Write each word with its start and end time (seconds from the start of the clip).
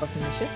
Posso 0.00 0.16
me 0.16 0.24
mexer? 0.24 0.48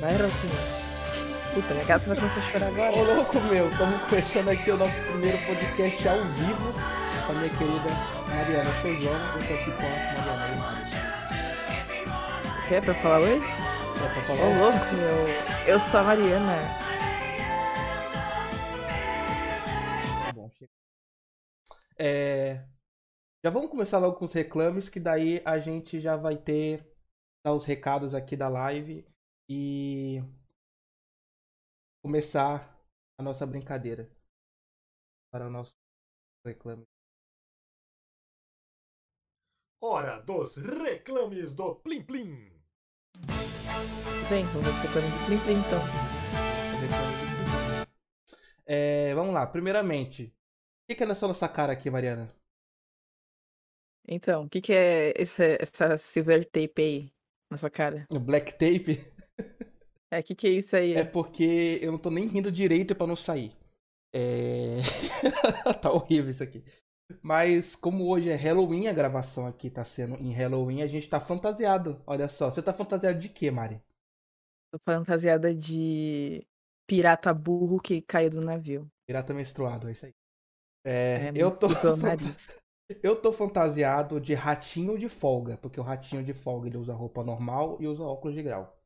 Vai, 0.00 0.12
Roquinha. 0.12 0.32
Puta, 1.52 1.74
minha 1.74 1.84
gata 1.84 2.06
vai 2.06 2.16
começar 2.16 2.38
a 2.38 2.42
chorar 2.50 2.66
agora. 2.68 2.92
Ô 2.92 3.14
louco 3.14 3.40
meu, 3.40 3.70
estamos 3.70 4.02
começando 4.08 4.48
aqui 4.48 4.70
o 4.70 4.78
nosso 4.78 5.00
primeiro 5.02 5.38
podcast 5.44 6.08
ao 6.08 6.24
vivo 6.24 6.72
com 7.26 7.32
a 7.32 7.34
minha 7.34 7.50
querida 7.50 7.90
Mariana. 8.28 8.70
Eu 8.70 8.80
sou 8.80 8.90
o 8.90 9.02
João, 9.02 9.14
eu 9.14 9.46
tô 9.46 9.54
aqui 9.54 9.70
com 9.72 9.84
a 9.84 10.36
Mariana. 10.38 10.82
Quer 12.66 12.82
pra 12.82 12.94
falar 12.94 13.18
oi? 13.18 13.42
É 13.42 14.08
pra 14.08 14.22
falar? 14.22 14.40
Ô, 14.40 14.58
louco, 14.58 14.94
meu. 14.94 15.28
Eu 15.66 15.78
sou 15.80 16.00
a 16.00 16.02
Mariana. 16.04 16.91
É... 22.04 22.68
Já 23.44 23.50
vamos 23.52 23.70
começar 23.70 24.00
logo 24.00 24.16
com 24.16 24.24
os 24.24 24.32
reclames, 24.32 24.88
que 24.88 24.98
daí 24.98 25.40
a 25.44 25.60
gente 25.60 26.00
já 26.00 26.16
vai 26.16 26.36
ter 26.36 26.84
dar 27.46 27.54
os 27.54 27.64
recados 27.64 28.12
aqui 28.12 28.36
da 28.36 28.48
live 28.48 29.06
e 29.48 30.18
começar 32.04 32.76
a 33.16 33.22
nossa 33.22 33.46
brincadeira 33.46 34.10
para 35.30 35.46
o 35.46 35.50
nosso 35.50 35.76
reclame. 36.44 36.84
Hora 39.80 40.20
dos 40.22 40.56
reclames 40.56 41.54
do 41.54 41.76
Plim 41.76 42.04
Plim. 42.04 42.50
Bem, 44.28 44.44
vamos 44.46 44.66
ver 44.66 44.72
se 44.72 44.86
eu 44.86 44.92
Plim 45.26 45.38
Plim 45.44 45.58
então. 45.60 45.80
É, 48.66 49.14
vamos 49.14 49.32
lá, 49.32 49.46
primeiramente, 49.46 50.34
que, 50.92 50.96
que 50.96 51.04
é 51.04 51.06
nessa 51.06 51.26
nossa 51.26 51.48
cara 51.48 51.72
aqui, 51.72 51.90
Mariana? 51.90 52.28
Então, 54.06 54.44
o 54.44 54.48
que, 54.48 54.60
que 54.60 54.72
é 54.72 55.12
esse, 55.16 55.56
essa 55.60 55.96
silver 55.96 56.44
tape 56.44 56.82
aí 56.82 57.12
na 57.50 57.56
sua 57.56 57.70
cara? 57.70 58.06
O 58.12 58.18
Black 58.18 58.52
tape? 58.52 58.98
É, 60.10 60.18
o 60.18 60.22
que, 60.22 60.34
que 60.34 60.46
é 60.46 60.50
isso 60.50 60.76
aí? 60.76 60.92
É 60.92 61.04
porque 61.04 61.78
eu 61.80 61.90
não 61.90 61.98
tô 61.98 62.10
nem 62.10 62.26
rindo 62.26 62.52
direito 62.52 62.94
pra 62.94 63.06
não 63.06 63.16
sair. 63.16 63.56
É... 64.12 64.76
tá 65.80 65.90
horrível 65.90 66.30
isso 66.30 66.42
aqui. 66.42 66.62
Mas 67.22 67.74
como 67.74 68.06
hoje 68.08 68.28
é 68.28 68.34
Halloween, 68.34 68.88
a 68.88 68.92
gravação 68.92 69.46
aqui 69.46 69.70
tá 69.70 69.84
sendo 69.84 70.16
em 70.16 70.32
Halloween, 70.32 70.82
a 70.82 70.86
gente 70.86 71.08
tá 71.08 71.18
fantasiado. 71.18 72.02
Olha 72.06 72.28
só, 72.28 72.50
você 72.50 72.60
tá 72.60 72.74
fantasiado 72.74 73.18
de 73.18 73.30
quê, 73.30 73.50
Mari? 73.50 73.80
Tô 74.70 74.78
fantasiada 74.84 75.54
de 75.54 76.46
pirata 76.86 77.32
burro 77.32 77.80
que 77.80 78.02
caiu 78.02 78.28
do 78.28 78.40
navio. 78.40 78.86
Pirata 79.06 79.32
menstruado, 79.32 79.88
é 79.88 79.92
isso 79.92 80.04
aí. 80.04 80.12
É, 80.84 81.28
É, 81.28 81.32
eu 81.34 81.50
tô 81.54 81.68
eu 83.02 83.20
tô 83.20 83.32
fantasiado 83.32 84.20
de 84.20 84.34
ratinho 84.34 84.98
de 84.98 85.08
folga, 85.08 85.56
porque 85.56 85.78
o 85.80 85.82
ratinho 85.82 86.22
de 86.24 86.34
folga 86.34 86.68
ele 86.68 86.76
usa 86.76 86.92
roupa 86.94 87.22
normal 87.24 87.80
e 87.80 87.86
usa 87.86 88.02
óculos 88.02 88.34
de 88.34 88.42
grau. 88.42 88.76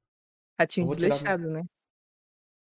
Ratinho 0.60 0.86
vou 0.86 0.94
tirar- 0.96 1.14
desleixado, 1.16 1.50
né? 1.50 1.64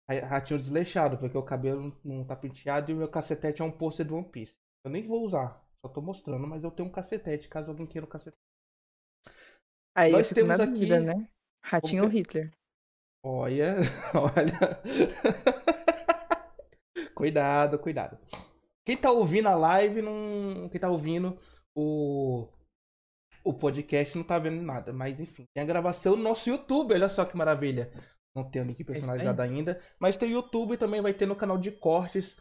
Ra- 0.08 0.26
Ratinho 0.26 0.58
desleixado, 0.58 1.18
porque 1.18 1.36
o 1.36 1.42
cabelo 1.42 1.92
não 2.04 2.24
tá 2.24 2.34
penteado 2.36 2.90
e 2.90 2.94
o 2.94 2.96
meu 2.96 3.08
cacetete 3.08 3.62
é 3.62 3.64
um 3.64 3.70
pôster 3.70 4.06
do 4.06 4.16
One 4.16 4.28
Piece. 4.28 4.56
Eu 4.84 4.90
nem 4.90 5.02
vou 5.06 5.22
usar, 5.22 5.62
só 5.84 5.92
tô 5.92 6.00
mostrando, 6.00 6.46
mas 6.46 6.62
eu 6.64 6.70
tenho 6.70 6.88
um 6.88 6.92
cacetete, 6.92 7.48
caso 7.48 7.70
alguém 7.70 7.86
queira 7.86 8.06
um 8.06 8.08
cacetete. 8.10 8.40
Aí 9.96 10.12
Nós 10.12 10.28
temos 10.30 10.58
aqui- 10.60 10.72
dúvida, 10.72 11.00
né? 11.00 11.28
Ratinho 11.62 12.04
ou 12.04 12.10
que- 12.10 12.16
Hitler? 12.18 12.52
Olha, 13.24 13.76
olha. 14.14 14.82
cuidado, 17.14 17.78
cuidado. 17.78 18.18
Quem 18.84 18.96
tá 18.96 19.10
ouvindo 19.10 19.48
a 19.48 19.54
live 19.54 20.02
não. 20.02 20.68
Quem 20.68 20.80
tá 20.80 20.90
ouvindo 20.90 21.38
o. 21.74 22.48
O 23.42 23.52
podcast 23.52 24.16
não 24.16 24.24
tá 24.24 24.38
vendo 24.38 24.62
nada, 24.62 24.92
mas 24.92 25.20
enfim. 25.20 25.46
Tem 25.52 25.62
a 25.62 25.66
gravação 25.66 26.16
no 26.16 26.22
nosso 26.22 26.48
YouTube, 26.48 26.94
olha 26.94 27.08
só 27.08 27.24
que 27.24 27.36
maravilha. 27.36 27.92
Não 28.34 28.50
tem 28.50 28.62
o 28.62 28.64
link 28.64 28.82
personalizado 28.82 29.42
ainda, 29.42 29.80
mas 29.98 30.16
tem 30.16 30.30
o 30.30 30.32
YouTube 30.32 30.76
também 30.76 31.00
vai 31.00 31.12
ter 31.12 31.26
no 31.26 31.36
canal 31.36 31.58
de 31.58 31.70
cortes. 31.70 32.40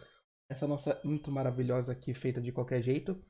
Essa 0.49 0.65
nossa 0.65 0.99
intro 1.03 1.31
maravilhosa 1.31 1.91
aqui, 1.91 2.13
feita 2.13 2.41
de 2.41 2.51
qualquer 2.51 2.81
jeito. 2.81 3.21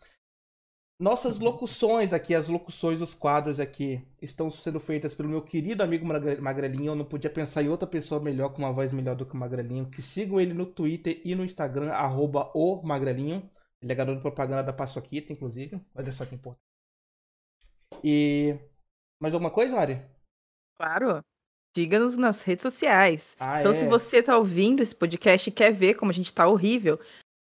Nossas 1.00 1.40
locuções 1.40 2.14
aqui, 2.14 2.34
as 2.36 2.48
locuções, 2.48 3.02
os 3.02 3.14
quadros 3.16 3.60
aqui, 3.60 4.02
estão 4.22 4.50
sendo 4.50 4.80
feitas 4.80 5.14
pelo 5.14 5.28
meu 5.28 5.42
querido 5.42 5.84
amigo 5.84 6.06
Magre- 6.06 6.40
Magrelinho. 6.40 6.92
Eu 6.92 6.96
não 6.96 7.04
podia 7.04 7.30
pensar 7.30 7.64
em 7.64 7.68
outra 7.68 7.88
pessoa 7.88 8.22
melhor, 8.22 8.50
com 8.50 8.60
uma 8.60 8.72
voz 8.72 8.92
melhor 8.94 9.16
do 9.16 9.26
que 9.26 9.34
o 9.34 9.38
Magrelinho. 9.38 9.90
Que 9.90 10.02
sigam 10.02 10.40
ele 10.40 10.54
no 10.54 10.66
Twitter 10.66 11.20
e 11.26 11.36
no 11.36 11.44
Instagram, 11.44 11.92
arroba 11.92 12.52
o 12.56 12.82
Magrelinho. 12.84 13.50
Ele 13.82 13.92
é 13.92 13.96
garoto 13.96 14.18
de 14.18 14.22
propaganda 14.22 14.64
da 14.64 14.72
Paçoquita, 14.72 15.34
inclusive. 15.34 15.82
Olha 15.94 16.12
só 16.12 16.26
que 16.26 16.36
importante. 16.36 16.62
E. 18.04 18.58
Mais 19.20 19.34
alguma 19.34 19.52
coisa, 19.52 19.76
Mari? 19.76 20.00
Claro. 20.78 21.22
Siga-nos 21.76 22.16
nas 22.18 22.44
redes 22.44 22.62
sociais. 22.62 23.36
Ah, 23.40 23.60
então, 23.60 23.72
é. 23.72 23.76
se 23.76 23.88
você 23.88 24.22
tá 24.22 24.38
ouvindo 24.38 24.82
esse 24.82 24.96
podcast 24.96 25.50
e 25.50 25.52
quer 25.52 25.74
ver 25.74 25.96
como 25.96 26.12
a 26.12 26.14
gente 26.14 26.32
tá 26.32 26.48
horrível, 26.48 27.00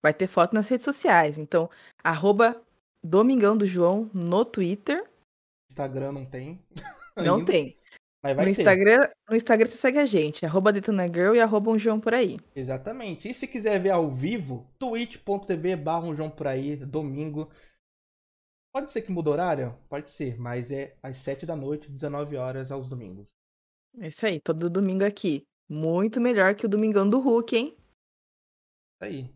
vai 0.04 0.14
ter 0.14 0.28
foto 0.28 0.54
nas 0.54 0.68
redes 0.68 0.84
sociais. 0.84 1.38
Então, 1.38 1.70
arroba 2.04 2.60
Domingão 3.06 3.56
do 3.56 3.68
João 3.68 4.10
no 4.14 4.44
Twitter. 4.44 5.08
Instagram 5.70 6.12
não 6.12 6.26
tem. 6.26 6.60
Não 7.18 7.36
ainda, 7.38 7.52
tem. 7.52 7.78
Mas 8.22 8.36
vai 8.36 8.46
No 8.46 8.52
ter. 8.54 8.62
Instagram, 8.62 9.10
no 9.30 9.36
Instagram 9.36 9.68
você 9.68 9.78
segue 9.78 10.00
a 10.00 10.06
gente, 10.06 10.46
arroba 10.46 10.74
Girl 10.74 11.34
e 11.34 11.40
arroba 11.40 11.72
um 11.72 11.80
João 11.80 12.00
por 12.00 12.14
aí. 12.14 12.38
Exatamente. 12.54 13.30
E 13.30 13.34
se 13.34 13.48
quiser 13.48 13.80
ver 13.80 13.92
ao 13.92 14.12
vivo, 14.12 14.68
twitch.tv 14.80 15.76
barra 15.78 16.08
um 16.08 16.16
João 16.16 16.30
por 16.30 16.48
aí, 16.48 16.76
domingo. 16.76 17.50
Pode 18.74 18.92
ser 18.92 19.04
que 19.04 19.12
muda 19.12 19.30
o 19.30 19.34
horário? 19.34 19.78
Pode 19.88 20.12
ser, 20.12 20.38
mas 20.38 20.72
é 20.72 20.98
às 21.02 21.18
7 21.20 21.46
da 21.46 21.56
noite, 21.56 21.90
19 21.90 22.36
horas 22.36 22.72
aos 22.72 22.90
domingos. 22.90 23.30
É 24.00 24.08
isso 24.08 24.26
aí, 24.26 24.42
todo 24.42 24.70
domingo 24.70 25.06
aqui. 25.06 25.44
Muito 25.70 26.20
melhor 26.20 26.54
que 26.56 26.66
o 26.66 26.70
Domingão 26.70 27.10
do 27.10 27.20
Hulk, 27.20 27.56
hein? 27.56 27.78
Isso 28.96 29.04
aí. 29.04 29.35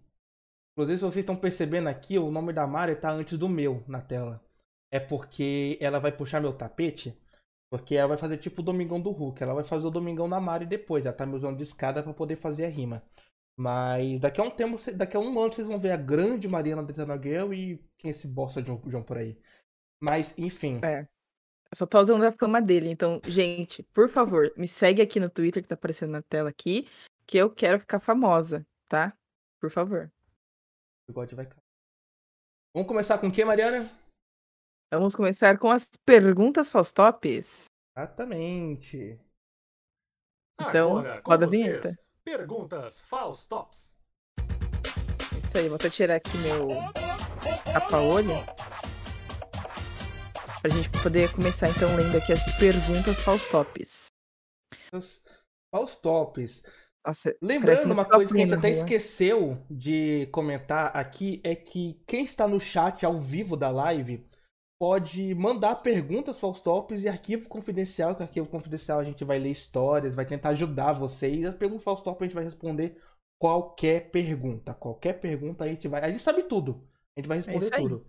Inclusive, 0.79 0.97
se 0.97 1.03
vocês 1.03 1.23
estão 1.23 1.35
percebendo 1.35 1.89
aqui, 1.89 2.17
o 2.17 2.31
nome 2.31 2.53
da 2.53 2.65
Mari 2.65 2.95
tá 2.95 3.11
antes 3.11 3.37
do 3.37 3.49
meu 3.49 3.83
na 3.85 3.99
tela. 3.99 4.41
É 4.89 4.97
porque 4.97 5.77
ela 5.81 5.99
vai 5.99 6.09
puxar 6.09 6.39
meu 6.39 6.53
tapete. 6.53 7.21
Porque 7.69 7.95
ela 7.95 8.07
vai 8.07 8.17
fazer 8.17 8.37
tipo 8.37 8.61
o 8.61 8.63
Domingão 8.63 9.01
do 9.01 9.11
Hulk. 9.11 9.43
Ela 9.43 9.53
vai 9.53 9.65
fazer 9.65 9.85
o 9.85 9.91
Domingão 9.91 10.29
da 10.29 10.39
Mari 10.39 10.65
depois. 10.65 11.05
Ela 11.05 11.13
tá 11.13 11.25
me 11.25 11.35
usando 11.35 11.57
de 11.57 11.63
escada 11.63 12.01
pra 12.01 12.13
poder 12.13 12.37
fazer 12.37 12.63
a 12.63 12.69
rima. 12.69 13.03
Mas 13.57 14.21
daqui 14.21 14.39
a 14.39 14.43
um 14.45 14.49
tempo, 14.49 14.77
daqui 14.95 15.17
a 15.17 15.19
um 15.19 15.37
ano, 15.37 15.51
vocês 15.51 15.67
vão 15.67 15.77
ver 15.77 15.91
a 15.91 15.97
grande 15.97 16.47
Mariana 16.47 16.81
Detona 16.81 17.21
Girl 17.21 17.53
e 17.53 17.85
quem 17.97 18.07
é 18.07 18.11
esse 18.11 18.29
bosta 18.29 18.61
de 18.61 18.67
João, 18.69 18.81
João 18.87 19.03
por 19.03 19.17
aí. 19.17 19.37
Mas, 19.99 20.39
enfim. 20.39 20.79
É. 20.81 21.05
Só 21.75 21.85
tô 21.85 21.99
usando 21.99 22.23
a 22.23 22.31
fama 22.31 22.61
dele. 22.61 22.89
Então, 22.89 23.19
gente, 23.25 23.83
por 23.93 24.07
favor, 24.07 24.49
me 24.55 24.65
segue 24.65 25.01
aqui 25.01 25.19
no 25.19 25.29
Twitter 25.29 25.61
que 25.61 25.67
tá 25.67 25.75
aparecendo 25.75 26.11
na 26.11 26.21
tela 26.21 26.49
aqui, 26.49 26.87
que 27.27 27.37
eu 27.37 27.49
quero 27.49 27.81
ficar 27.81 27.99
famosa, 27.99 28.65
tá? 28.87 29.13
Por 29.59 29.69
favor. 29.69 30.09
O 31.09 31.11
bigode 31.11 31.33
vai 31.33 31.47
cair. 31.47 31.63
Vamos 32.71 32.87
começar 32.87 33.17
com 33.17 33.27
o 33.27 33.31
que, 33.31 33.43
Mariana? 33.43 33.83
Vamos 34.93 35.15
começar 35.15 35.57
com 35.57 35.71
as 35.71 35.89
perguntas 36.05 36.69
Faustops. 36.69 37.65
Exatamente. 37.97 39.19
Então, 40.61 40.99
Agora, 40.99 41.21
roda 41.25 41.45
a 41.45 41.49
vinheta. 41.49 41.89
Perguntas 42.23 43.03
Faustops. 43.05 43.97
Isso 45.43 45.57
aí, 45.57 45.67
vou 45.67 45.77
até 45.77 45.89
tirar 45.89 46.17
aqui 46.17 46.37
meu 46.37 46.67
tapa-olho. 47.73 48.35
Pra 50.61 50.69
gente 50.69 50.91
poder 51.01 51.33
começar 51.33 51.69
então 51.69 51.95
lendo 51.95 52.17
aqui 52.17 52.33
as 52.33 52.45
perguntas 52.59 53.19
Faustops. 53.19 54.11
Faustops. 55.71 56.65
Nossa, 57.05 57.35
Lembrando 57.41 57.91
uma 57.91 58.05
coisa 58.05 58.33
que 58.33 58.39
a 58.39 58.43
gente 58.43 58.55
até 58.55 58.69
esqueceu 58.69 59.65
de 59.69 60.27
comentar 60.31 60.95
aqui 60.95 61.41
é 61.43 61.55
que 61.55 62.01
quem 62.05 62.23
está 62.23 62.47
no 62.47 62.59
chat 62.59 63.05
ao 63.05 63.17
vivo 63.17 63.55
da 63.55 63.69
live 63.69 64.27
pode 64.79 65.35
mandar 65.35 65.75
perguntas 65.77 66.39
Faustops 66.39 67.03
e 67.03 67.09
arquivo 67.09 67.49
confidencial, 67.49 68.15
que 68.15 68.23
arquivo 68.23 68.49
confidencial 68.49 68.99
a 68.99 69.03
gente 69.03 69.25
vai 69.25 69.37
ler 69.39 69.51
histórias, 69.51 70.15
vai 70.15 70.25
tentar 70.25 70.49
ajudar 70.49 70.93
vocês. 70.93 71.45
As 71.45 71.55
perguntas 71.55 71.83
Faustops 71.83 72.21
a 72.21 72.25
gente 72.25 72.35
vai 72.35 72.43
responder 72.43 72.97
qualquer 73.39 74.09
pergunta. 74.11 74.73
Qualquer 74.73 75.13
pergunta 75.19 75.63
a 75.63 75.67
gente 75.67 75.87
vai. 75.87 76.01
A 76.01 76.09
gente 76.09 76.21
sabe 76.21 76.43
tudo. 76.43 76.87
A 77.15 77.19
gente 77.19 77.27
vai 77.27 77.37
responder 77.37 77.65
É 77.65 77.67
isso 77.67 77.75
aí. 77.75 77.81
tudo. 77.81 78.05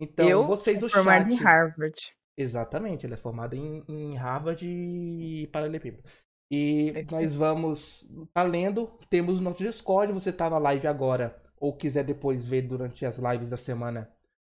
Então, 0.00 0.28
eu 0.28 0.44
vocês 0.44 0.78
do 0.78 0.88
formada 0.88 1.24
chat. 1.24 1.32
em 1.32 1.36
Harvard. 1.36 2.16
Exatamente, 2.38 3.06
ele 3.06 3.14
é 3.14 3.16
formado 3.16 3.56
em, 3.56 3.82
em 3.88 4.14
Harvard 4.14 4.66
e 4.66 5.46
Paralelepípedo. 5.46 6.06
E 6.50 6.92
É 6.94 7.02
nós 7.10 7.34
vamos 7.34 8.08
tá 8.32 8.42
lendo, 8.42 8.86
temos 9.10 9.40
o 9.40 9.42
nosso 9.42 9.62
Discord, 9.62 10.12
você 10.12 10.32
tá 10.32 10.48
na 10.48 10.58
live 10.58 10.86
agora, 10.86 11.40
ou 11.58 11.76
quiser 11.76 12.04
depois 12.04 12.44
ver 12.44 12.62
durante 12.62 13.04
as 13.04 13.18
lives 13.18 13.50
da 13.50 13.56
semana 13.56 14.10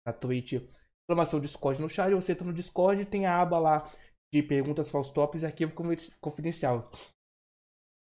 na 0.07 0.13
Twitch, 0.13 0.55
exclamação 1.03 1.41
Discord 1.41 1.81
no 1.81 1.89
chat, 1.89 2.13
você 2.15 2.35
tá 2.35 2.45
no 2.45 2.53
Discord, 2.53 3.05
tem 3.05 3.27
a 3.27 3.41
aba 3.41 3.59
lá 3.59 3.91
de 4.33 4.43
perguntas 4.43 4.91
Faustops 4.91 5.43
e 5.43 5.47
arquivo 5.47 5.75
confi- 5.75 6.13
confidencial. 6.21 6.91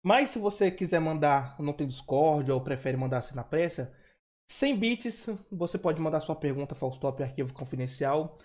Mas 0.04 0.30
se 0.30 0.40
você 0.40 0.72
quiser 0.72 1.00
mandar, 1.00 1.60
não 1.60 1.74
tem 1.74 1.88
Discord 1.88 2.52
ou 2.52 2.62
prefere 2.62 2.96
mandar 2.98 3.18
assim 3.20 3.36
na 3.36 3.44
pressa, 3.44 3.94
100 4.48 4.78
bits, 4.78 5.28
você 5.52 5.78
pode 5.78 6.02
mandar 6.02 6.20
sua 6.22 6.36
pergunta 6.36 6.74
Faustop 6.76 7.22
arquivo 7.22 7.54
confidencial. 7.54 8.38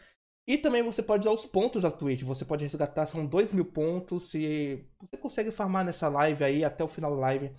E 0.46 0.58
também 0.58 0.82
você 0.82 1.02
pode 1.02 1.26
usar 1.26 1.34
os 1.34 1.46
pontos 1.46 1.82
da 1.82 1.90
Twitch. 1.90 2.22
Você 2.22 2.44
pode 2.44 2.64
resgatar, 2.64 3.06
são 3.06 3.24
2 3.24 3.52
mil 3.52 3.64
pontos. 3.64 4.30
Se 4.30 4.86
você 5.00 5.16
consegue 5.16 5.50
farmar 5.50 5.84
nessa 5.84 6.08
live 6.08 6.44
aí, 6.44 6.64
até 6.64 6.84
o 6.84 6.88
final 6.88 7.14
da 7.14 7.20
live, 7.20 7.50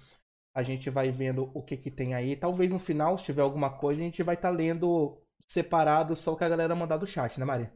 a 0.55 0.61
gente 0.61 0.89
vai 0.89 1.09
vendo 1.09 1.49
o 1.53 1.63
que, 1.63 1.75
que 1.75 1.89
tem 1.89 2.13
aí. 2.13 2.35
Talvez 2.35 2.71
no 2.71 2.77
final, 2.77 3.17
se 3.17 3.25
tiver 3.25 3.41
alguma 3.41 3.75
coisa, 3.75 4.01
a 4.01 4.05
gente 4.05 4.21
vai 4.21 4.35
estar 4.35 4.49
tá 4.49 4.55
lendo 4.55 5.19
separado 5.47 6.15
só 6.15 6.33
o 6.33 6.37
que 6.37 6.43
a 6.43 6.49
galera 6.49 6.75
mandar 6.75 6.97
do 6.97 7.07
chat, 7.07 7.39
né, 7.39 7.45
Maria? 7.45 7.71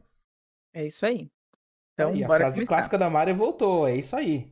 É 0.72 0.86
isso 0.86 1.04
aí. 1.04 1.28
Então, 1.94 2.12
aí, 2.12 2.24
a 2.24 2.26
frase 2.26 2.56
começar. 2.56 2.74
clássica 2.74 2.96
da 2.96 3.10
Maria 3.10 3.34
voltou, 3.34 3.86
é 3.86 3.96
isso 3.96 4.14
aí. 4.14 4.50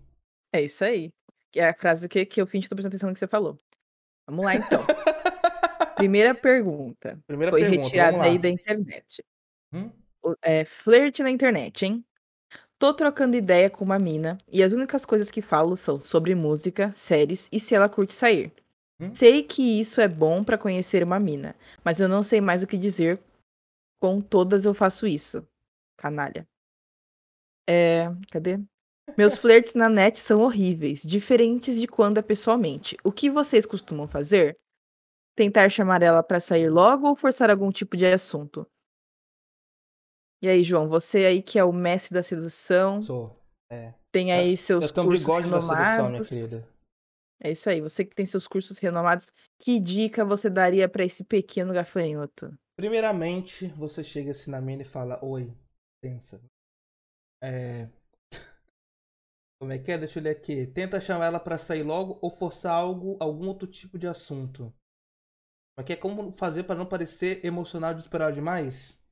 É 0.53 0.63
isso 0.63 0.85
aí. 0.85 1.13
É 1.55 1.69
a 1.69 1.75
frase 1.75 2.09
que, 2.09 2.27
que 2.27 2.41
eu 2.41 2.47
fingi 2.47 2.69
tô 2.69 2.75
prestando 2.75 2.95
atenção 2.95 3.09
no 3.09 3.15
que 3.15 3.21
você 3.21 3.29
falou. 3.29 3.57
Vamos 4.29 4.45
lá, 4.45 4.57
então. 4.57 4.81
Primeira 5.97 6.35
pergunta. 6.35 7.19
Primeira 7.27 7.51
Foi 7.51 7.61
pergunta, 7.61 7.83
retirada 7.83 8.23
aí 8.23 8.39
da 8.39 8.49
internet. 8.49 9.25
Hum? 9.73 9.91
É, 10.43 10.65
flerte 10.65 11.23
na 11.23 11.31
internet, 11.31 11.85
hein? 11.85 12.05
Tô 12.79 12.95
trocando 12.95 13.37
ideia 13.37 13.69
com 13.69 13.85
uma 13.85 13.99
mina 13.99 14.39
e 14.47 14.63
as 14.63 14.73
únicas 14.73 15.05
coisas 15.05 15.31
que 15.31 15.43
falo 15.43 15.77
são 15.77 16.01
sobre 16.01 16.35
música, 16.35 16.93
séries 16.93 17.49
e 17.51 17.59
se 17.59 17.75
ela 17.75 17.89
curte 17.89 18.15
sair. 18.15 18.53
Hum? 19.01 19.13
Sei 19.15 19.43
que 19.43 19.81
isso 19.81 20.01
é 20.01 20.07
bom 20.07 20.45
para 20.45 20.57
conhecer 20.57 21.03
uma 21.03 21.19
mina, 21.19 21.57
mas 21.85 21.99
eu 21.99 22.09
não 22.09 22.23
sei 22.23 22.41
mais 22.41 22.63
o 22.63 22.67
que 22.67 22.77
dizer. 22.77 23.21
Com 24.01 24.21
todas 24.21 24.65
eu 24.65 24.73
faço 24.75 25.07
isso. 25.09 25.45
Canalha. 25.97 26.47
É. 27.69 28.07
Cadê? 28.31 28.61
Meus 29.17 29.37
flertes 29.39 29.75
na 29.75 29.89
net 29.89 30.19
são 30.21 30.41
horríveis, 30.43 31.03
diferentes 31.03 31.81
de 31.81 31.89
quando 31.89 32.19
é 32.19 32.23
pessoalmente. 32.23 32.97
O 33.03 33.11
que 33.11 33.29
vocês 33.29 33.67
costumam 33.67 34.07
fazer? 34.07 34.57
Tentar 35.37 35.69
chamar 35.69 36.03
ela 36.03 36.23
para 36.23 36.41
sair 36.41 36.69
logo 36.69 37.09
ou 37.09 37.17
forçar 37.17 37.51
algum 37.51 37.73
tipo 37.73 37.97
de 37.97 38.07
assunto? 38.07 38.67
E 40.41 40.49
aí, 40.49 40.63
João, 40.63 40.89
você 40.89 41.27
aí 41.27 41.43
que 41.43 41.59
é 41.59 41.65
o 41.65 41.73
mestre 41.73 42.15
da 42.15 42.23
sedução. 42.23 43.03
Sou. 43.03 43.37
É. 43.71 43.95
Tem 44.11 44.33
aí 44.33 44.57
seus 44.57 44.85
eu 44.85 45.05
cursos 45.05 45.27
renomados. 45.27 45.69
da 45.69 45.85
sedução, 45.85 46.11
minha 46.11 46.25
querida. 46.25 46.69
É 47.41 47.53
isso 47.53 47.71
aí, 47.71 47.81
você 47.81 48.05
que 48.05 48.17
tem 48.17 48.27
seus 48.27 48.49
cursos 48.49 48.79
renomados, 48.79 49.33
que 49.61 49.79
dica 49.79 50.25
você 50.25 50.51
daria 50.51 50.89
para 50.89 51.05
esse 51.05 51.23
pequeno 51.23 51.73
gafanhoto? 51.73 52.53
Primeiramente, 52.77 53.69
você 53.69 54.03
chega 54.03 54.33
assim 54.33 54.51
na 54.51 54.61
mina 54.61 54.83
e 54.83 54.85
fala: 54.85 55.25
Oi, 55.25 55.53
pensa. 56.03 56.41
É. 57.43 57.89
Como 59.61 59.73
é 59.73 59.79
que 59.79 59.91
é? 59.91 59.99
Deixa 59.99 60.19
eu 60.19 60.23
ler 60.23 60.31
aqui. 60.31 60.67
Tenta 60.69 61.01
chamar 61.01 61.27
ela 61.27 61.41
para 61.41 61.59
sair 61.59 61.83
logo 61.83 62.19
ou 62.23 62.31
forçar 62.31 62.75
algo, 62.75 63.17
algum 63.21 63.49
outro 63.49 63.67
tipo 63.67 63.99
de 63.99 64.07
assunto. 64.07 64.73
Mas 65.77 65.87
que 65.87 65.93
é 65.93 65.97
como 65.97 66.33
fazer 66.33 66.65
para 66.65 66.77
não 66.77 66.87
parecer 66.87 67.45
emocional 67.45 67.93
de 67.93 68.01
esperar 68.01 68.33
demais? 68.33 69.05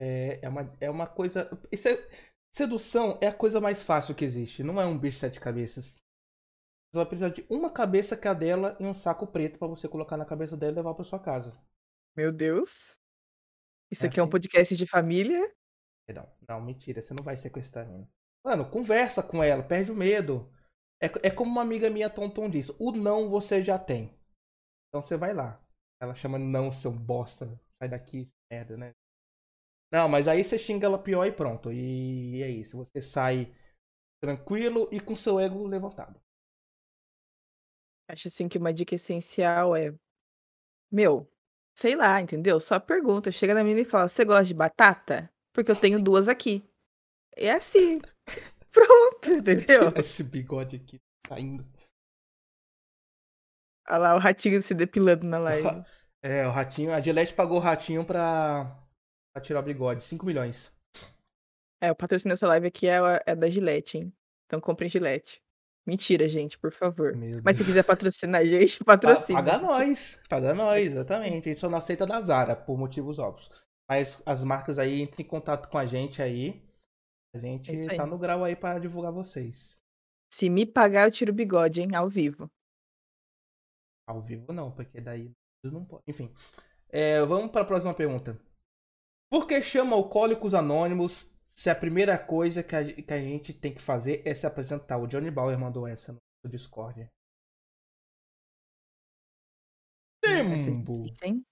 É, 0.00 0.40
é, 0.42 0.48
uma, 0.48 0.76
é 0.80 0.90
uma 0.90 1.06
coisa. 1.06 1.48
Isso 1.72 1.88
é, 1.88 2.08
sedução 2.54 3.18
é 3.20 3.26
a 3.28 3.34
coisa 3.34 3.60
mais 3.60 3.82
fácil 3.82 4.14
que 4.14 4.24
existe. 4.24 4.62
Não 4.62 4.80
é 4.80 4.86
um 4.86 4.98
bicho 4.98 5.16
de 5.16 5.20
sete 5.20 5.40
cabeças. 5.40 5.98
Você 6.90 6.98
vai 6.98 7.06
precisar 7.06 7.30
de 7.30 7.46
uma 7.50 7.70
cabeça 7.70 8.16
que 8.16 8.26
é 8.26 8.30
a 8.30 8.34
dela 8.34 8.76
e 8.80 8.86
um 8.86 8.94
saco 8.94 9.26
preto 9.26 9.58
para 9.58 9.68
você 9.68 9.88
colocar 9.88 10.16
na 10.16 10.24
cabeça 10.24 10.56
dela 10.56 10.72
e 10.72 10.76
levar 10.76 10.94
para 10.94 11.04
sua 11.04 11.18
casa. 11.18 11.56
Meu 12.16 12.32
Deus. 12.32 12.98
Isso 13.90 14.04
É 14.04 14.08
aqui 14.08 14.18
é 14.18 14.22
um 14.22 14.26
assim. 14.26 14.30
podcast 14.30 14.76
de 14.76 14.86
família? 14.86 15.40
Não, 16.08 16.28
não, 16.48 16.60
mentira. 16.60 17.02
Você 17.02 17.14
não 17.14 17.24
vai 17.24 17.36
sequestrar 17.36 17.86
ela. 17.88 18.08
Mano, 18.44 18.70
conversa 18.70 19.22
com 19.22 19.42
ela, 19.42 19.62
perde 19.62 19.90
o 19.90 19.94
medo. 19.96 20.50
É, 21.00 21.06
é 21.28 21.30
como 21.30 21.50
uma 21.50 21.62
amiga 21.62 21.90
minha 21.90 22.08
Tonton 22.08 22.48
disse: 22.48 22.74
o 22.78 22.92
não 22.92 23.28
você 23.28 23.62
já 23.62 23.78
tem. 23.78 24.16
Então 24.88 25.02
você 25.02 25.16
vai 25.16 25.34
lá. 25.34 25.60
Ela 26.00 26.14
chama 26.14 26.38
não, 26.38 26.70
seu 26.70 26.92
bosta. 26.92 27.60
Sai 27.78 27.88
daqui, 27.88 28.28
merda, 28.50 28.76
né? 28.76 28.92
Não, 29.92 30.08
mas 30.08 30.26
aí 30.26 30.42
você 30.42 30.58
xinga 30.58 30.86
ela 30.86 31.02
pior 31.02 31.24
e 31.26 31.32
pronto. 31.32 31.72
E 31.72 32.42
é 32.42 32.50
isso. 32.50 32.76
Você 32.76 33.00
sai 33.00 33.54
tranquilo 34.20 34.88
e 34.90 35.00
com 35.00 35.14
seu 35.14 35.38
ego 35.38 35.66
levantado. 35.66 36.20
Acho 38.08 38.28
assim 38.28 38.48
que 38.48 38.58
uma 38.58 38.72
dica 38.72 38.94
essencial 38.94 39.74
é. 39.74 39.94
Meu, 40.90 41.28
sei 41.76 41.96
lá, 41.96 42.20
entendeu? 42.20 42.60
Só 42.60 42.78
pergunta. 42.78 43.32
Chega 43.32 43.54
na 43.54 43.64
mina 43.64 43.80
e 43.80 43.84
fala: 43.84 44.08
Você 44.08 44.24
gosta 44.24 44.44
de 44.44 44.54
batata? 44.54 45.30
Porque 45.52 45.70
eu 45.70 45.76
tenho 45.76 46.02
duas 46.02 46.28
aqui. 46.28 46.64
É 47.36 47.52
assim. 47.52 48.00
Pronto, 48.70 49.30
entendeu? 49.30 49.92
Esse 49.96 50.22
bigode 50.24 50.76
aqui 50.76 50.98
tá 51.28 51.40
indo. 51.40 51.64
Olha 53.88 53.98
lá 53.98 54.14
o 54.16 54.18
ratinho 54.18 54.60
se 54.60 54.74
depilando 54.74 55.26
na 55.26 55.38
live. 55.40 55.68
É, 56.22 56.46
o 56.46 56.50
ratinho. 56.50 56.92
A 56.92 57.00
Gillette 57.00 57.34
pagou 57.34 57.58
o 57.58 57.60
ratinho 57.60 58.04
pra, 58.04 58.85
pra 59.36 59.42
tirar 59.42 59.60
o 59.60 59.62
bigode. 59.62 60.02
5 60.02 60.24
milhões. 60.24 60.74
É, 61.82 61.92
o 61.92 61.94
patrocínio 61.94 62.34
dessa 62.34 62.48
live 62.48 62.66
aqui 62.68 62.88
é, 62.88 62.98
é 63.26 63.34
da 63.36 63.48
Gillette, 63.48 63.98
hein? 63.98 64.12
Então 64.46 64.58
comprem 64.60 64.88
Gillette. 64.88 65.42
Mentira, 65.86 66.26
gente, 66.28 66.58
por 66.58 66.72
favor. 66.72 67.14
Meu 67.14 67.40
Mas 67.44 67.58
se 67.58 67.64
quiser 67.64 67.84
patrocinar 67.84 68.40
a 68.40 68.44
gente, 68.44 68.78
Pa- 68.78 68.96
patrocina. 68.96 69.38
Paga 69.44 69.58
nós. 69.58 70.18
Paga 70.28 70.54
nós, 70.54 70.92
exatamente. 70.92 71.48
A 71.48 71.52
gente 71.52 71.60
só 71.60 71.68
não 71.68 71.78
aceita 71.78 72.06
da 72.06 72.20
Zara, 72.20 72.56
por 72.56 72.78
motivos 72.78 73.18
óbvios. 73.18 73.50
Mas 73.88 74.22
as 74.26 74.42
marcas 74.42 74.78
aí 74.78 75.02
entrem 75.02 75.24
em 75.24 75.28
contato 75.28 75.68
com 75.68 75.78
a 75.78 75.84
gente 75.86 76.22
aí. 76.22 76.60
A 77.34 77.38
gente 77.38 77.70
É 77.70 77.94
tá 77.94 78.06
no 78.06 78.18
grau 78.18 78.42
aí 78.42 78.56
pra 78.56 78.78
divulgar 78.78 79.12
vocês. 79.12 79.78
Se 80.32 80.48
me 80.48 80.64
pagar, 80.64 81.06
eu 81.06 81.12
tiro 81.12 81.30
o 81.30 81.34
bigode, 81.34 81.82
hein? 81.82 81.94
Ao 81.94 82.08
vivo. 82.08 82.50
Ao 84.08 84.20
vivo 84.22 84.52
não, 84.52 84.72
porque 84.72 85.00
daí 85.00 85.30
não 85.64 85.84
pode. 85.84 86.02
Enfim. 86.08 86.32
É, 86.88 87.20
vamos 87.24 87.50
para 87.50 87.62
a 87.62 87.66
próxima 87.66 87.92
pergunta. 87.94 88.40
Por 89.28 89.46
que 89.46 89.60
chama 89.62 89.96
Alcoólicos 89.96 90.54
Anônimos 90.54 91.34
se 91.48 91.68
a 91.70 91.74
primeira 91.74 92.18
coisa 92.18 92.62
que 92.62 92.76
a, 92.76 92.84
que 92.84 93.12
a 93.12 93.20
gente 93.20 93.52
tem 93.52 93.74
que 93.74 93.82
fazer 93.82 94.22
é 94.24 94.34
se 94.34 94.46
apresentar? 94.46 94.98
O 94.98 95.06
Johnny 95.06 95.30
Bauer 95.30 95.58
mandou 95.58 95.86
essa 95.86 96.16
no 96.44 96.50
Discord. 96.50 97.08
Essa 100.22 100.70
é 100.70 100.74
Tempo. 100.74 101.02
difícil? 101.02 101.44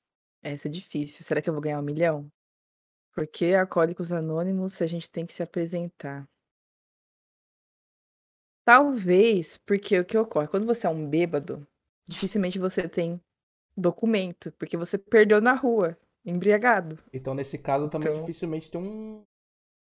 Essa 0.43 0.69
é 0.69 0.71
difícil. 0.71 1.25
Será 1.25 1.43
que 1.43 1.49
eu 1.49 1.55
vou 1.55 1.63
ganhar 1.63 1.81
um 1.81 1.83
milhão? 1.83 2.31
Porque 3.13 3.55
Alcoólicos 3.55 4.13
Anônimos 4.13 4.81
a 4.83 4.87
gente 4.87 5.11
tem 5.11 5.27
que 5.27 5.33
se 5.33 5.43
apresentar. 5.43 6.29
Talvez, 8.65 9.59
porque 9.59 9.99
o 9.99 10.05
que 10.05 10.17
ocorre? 10.17 10.49
Quando 10.49 10.67
você 10.67 10.87
é 10.87 10.91
um 10.91 11.09
bêbado, 11.09 11.67
dificilmente 12.07 12.59
você 12.59 12.89
tem 12.89 13.21
documento, 13.77 14.53
porque 14.53 14.77
você 14.77 14.97
perdeu 14.97 15.41
na 15.41 15.55
rua, 15.55 15.99
embriagado. 16.25 16.97
Então, 17.13 17.35
nesse 17.35 17.59
caso, 17.59 17.89
também 17.91 18.09
Então- 18.11 18.21
dificilmente 18.23 18.71
tem 18.71 18.81
um 18.81 19.25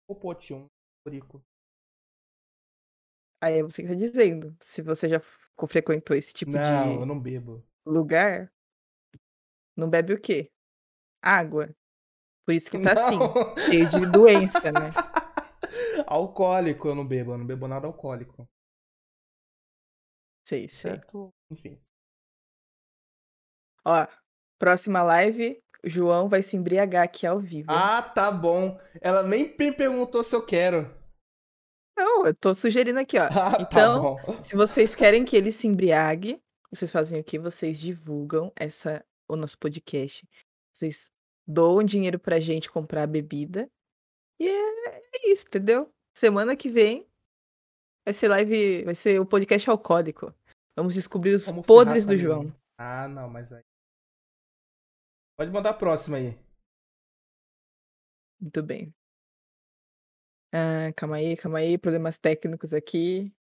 popote, 0.09 0.52
um 0.54 0.66
rico. 1.09 1.42
Aí 3.42 3.59
é 3.59 3.62
você 3.62 3.83
que 3.83 3.88
tá 3.88 3.95
dizendo. 3.95 4.56
Se 4.61 4.83
você 4.83 5.09
já 5.09 5.21
frequentou 5.68 6.16
esse 6.16 6.33
tipo 6.33 6.50
Não, 6.52 6.92
eu 6.95 7.00
de 7.00 7.06
não 7.06 7.21
bebo. 7.21 7.62
lugar, 7.87 8.52
não 9.76 9.88
bebe 9.88 10.14
o 10.14 10.21
quê? 10.21 10.50
Água. 11.23 11.68
Por 12.47 12.54
isso 12.54 12.71
que 12.71 12.78
tá 12.83 12.92
assim, 13.14 13.18
Não. 13.18 13.56
cheio 13.59 13.88
de 13.90 14.11
doença, 14.11 14.73
né? 14.73 14.90
Alcoólico 16.09 16.87
eu 16.88 16.95
não 16.95 17.06
bebo, 17.06 17.33
eu 17.33 17.38
não 17.38 17.47
bebo 17.47 17.66
nada 17.66 17.87
alcoólico. 17.87 18.49
Sei, 20.47 20.68
sei. 20.68 20.92
Certo? 20.92 21.35
Enfim. 21.50 21.80
Ó, 23.85 24.06
próxima 24.59 25.02
live, 25.02 25.61
João 25.87 26.28
vai 26.28 26.43
se 26.43 26.57
embriagar 26.57 27.05
aqui 27.05 27.26
ao 27.26 27.38
vivo. 27.38 27.69
Ah, 27.71 28.02
tá 28.02 28.31
bom. 28.31 28.78
Ela 29.00 29.23
nem 29.23 29.55
me 29.59 29.73
perguntou 29.73 30.23
se 30.25 30.35
eu 30.35 30.45
quero. 30.45 30.90
Não, 31.97 32.26
eu 32.26 32.35
tô 32.35 32.55
sugerindo 32.55 32.99
aqui, 32.99 33.19
ó. 33.19 33.28
Ah, 33.33 33.59
Então, 33.61 34.16
tá 34.16 34.23
bom. 34.26 34.43
se 34.45 34.55
vocês 34.57 34.95
querem 34.95 35.25
que 35.25 35.37
ele 35.37 35.50
se 35.52 35.66
embriague, 35.66 36.40
vocês 36.71 36.90
fazem 36.93 37.21
o 37.21 37.25
quê? 37.25 37.38
Vocês 37.38 37.81
divulgam 37.81 38.52
essa, 38.57 39.05
o 39.28 39.37
nosso 39.37 39.57
podcast. 39.59 40.28
Vocês 40.75 41.11
doam 41.47 41.83
dinheiro 41.83 42.19
pra 42.19 42.40
gente 42.40 42.71
comprar 42.71 43.05
a 43.05 43.07
bebida. 43.07 43.69
E 44.40 44.47
é, 44.49 44.88
é 45.14 45.31
isso, 45.31 45.47
entendeu? 45.47 45.90
Semana 46.14 46.57
que 46.57 46.69
vem 46.69 47.07
vai 48.07 48.12
ser 48.12 48.28
live, 48.28 48.85
vai 48.85 48.95
ser 48.95 49.21
o 49.21 49.25
podcast 49.26 49.71
alcoólico. 49.71 50.35
Vamos 50.76 50.93
descobrir 50.95 51.31
os 51.31 51.47
Vamos 51.47 51.66
podres 51.66 52.05
do 52.05 52.16
João. 52.19 52.52
Ah, 52.78 53.09
não, 53.09 53.31
mas 53.31 53.52
aí. 53.52 53.62
Pode 55.37 55.50
mandar 55.50 55.71
a 55.71 55.75
próxima 55.75 56.16
aí. 56.16 56.38
Muito 58.40 58.62
bem. 58.62 58.95
Ah, 60.52 60.93
calma 60.97 61.16
aí, 61.16 61.37
calma 61.37 61.59
aí, 61.59 61.76
problemas 61.76 62.19
técnicos 62.19 62.73
aqui. 62.73 63.35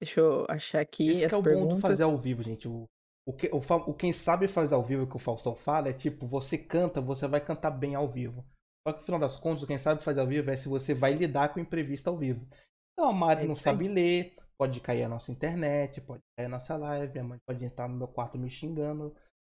Deixa 0.00 0.20
eu 0.20 0.46
achar 0.48 0.80
aqui 0.80 1.10
Esse 1.10 1.24
as 1.26 1.32
é 1.32 1.36
o 1.36 1.42
bom 1.42 1.44
perguntas. 1.44 1.74
do 1.74 1.80
fazer 1.80 2.02
ao 2.02 2.16
vivo, 2.16 2.42
gente. 2.42 2.66
O, 2.66 2.88
o, 3.26 3.32
que, 3.32 3.48
o, 3.52 3.58
o 3.58 3.94
quem 3.94 4.12
sabe 4.12 4.48
fazer 4.48 4.74
ao 4.74 4.82
vivo 4.82 5.06
que 5.06 5.16
o 5.16 5.18
Faustão 5.18 5.54
fala 5.54 5.88
é 5.88 5.92
tipo, 5.92 6.26
você 6.26 6.56
canta, 6.58 7.00
você 7.00 7.28
vai 7.28 7.40
cantar 7.40 7.70
bem 7.70 7.94
ao 7.94 8.08
vivo. 8.08 8.44
Só 8.86 8.92
que 8.92 9.00
no 9.00 9.04
final 9.04 9.20
das 9.20 9.36
contas, 9.36 9.68
quem 9.68 9.78
sabe 9.78 10.02
fazer 10.02 10.20
ao 10.20 10.26
vivo 10.26 10.50
é 10.50 10.56
se 10.56 10.68
você 10.68 10.92
vai 10.94 11.12
lidar 11.12 11.50
com 11.52 11.60
o 11.60 11.62
imprevisto 11.62 12.08
ao 12.08 12.16
vivo. 12.16 12.46
Então 12.92 13.08
a 13.08 13.12
Mari 13.12 13.44
É 13.44 13.46
não 13.46 13.54
sabe 13.54 13.86
ler, 13.88 14.34
Pode 14.58 14.80
cair 14.80 15.02
a 15.02 15.08
nossa 15.08 15.32
internet, 15.32 16.00
pode 16.00 16.22
cair 16.36 16.46
a 16.46 16.48
nossa 16.48 16.76
live, 16.76 17.12
minha 17.12 17.24
mãe 17.24 17.38
pode 17.44 17.64
entrar 17.64 17.88
no 17.88 17.96
meu 17.96 18.06
quarto 18.06 18.38
me 18.38 18.48
xingando. 18.48 19.12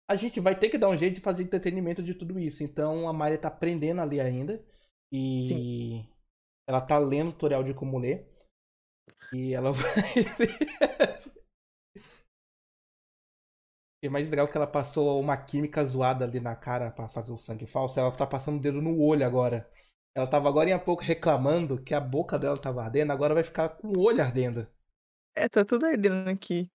A 0.10 0.16
gente 0.16 0.40
vai 0.40 0.58
ter 0.58 0.70
que 0.70 0.78
dar 0.78 0.90
um 0.90 0.98
jeito 0.98 1.16
de 1.16 1.22
fazer 1.22 1.44
entretenimento 1.44 2.02
de 2.02 2.16
tudo 2.16 2.40
isso. 2.40 2.64
Então 2.64 3.08
a 3.08 3.14
Maria 3.14 3.38
tá 3.38 3.48
aprendendo 3.48 4.02
ali 4.02 4.20
ainda. 4.20 4.60
E 5.12 5.48
Sim. 5.48 6.10
ela 6.68 6.82
tá 6.82 6.98
lendo 6.98 7.30
o 7.30 7.32
tutorial 7.32 7.64
de 7.64 7.74
como 7.74 8.00
ler. 8.00 8.28
E 9.32 9.54
ela 9.54 9.72
vai. 9.72 9.94
E 14.02 14.08
mais 14.10 14.30
legal 14.30 14.48
que 14.48 14.56
ela 14.58 14.66
passou 14.66 15.20
uma 15.20 15.36
química 15.36 15.84
zoada 15.86 16.24
ali 16.24 16.40
na 16.40 16.56
cara 16.56 16.90
para 16.90 17.10
fazer 17.10 17.34
o 17.34 17.38
sangue 17.38 17.66
falso. 17.66 18.00
Ela 18.00 18.12
tá 18.12 18.26
passando 18.26 18.58
o 18.58 18.62
dedo 18.62 18.82
no 18.82 18.98
olho 19.00 19.26
agora. 19.26 19.70
Ela 20.16 20.26
tava 20.26 20.50
agora 20.50 20.70
em 20.70 20.80
pouco 20.80 21.04
reclamando 21.04 21.84
que 21.84 21.94
a 21.94 22.00
boca 22.00 22.40
dela 22.40 22.58
tava 22.58 22.84
ardendo, 22.84 23.12
agora 23.12 23.34
vai 23.34 23.44
ficar 23.44 23.70
com 23.70 23.90
o 23.90 24.00
olho 24.00 24.22
ardendo. 24.22 24.68
É, 25.36 25.48
tá 25.48 25.64
tudo 25.64 25.86
ardendo 25.86 26.30
aqui. 26.30 26.70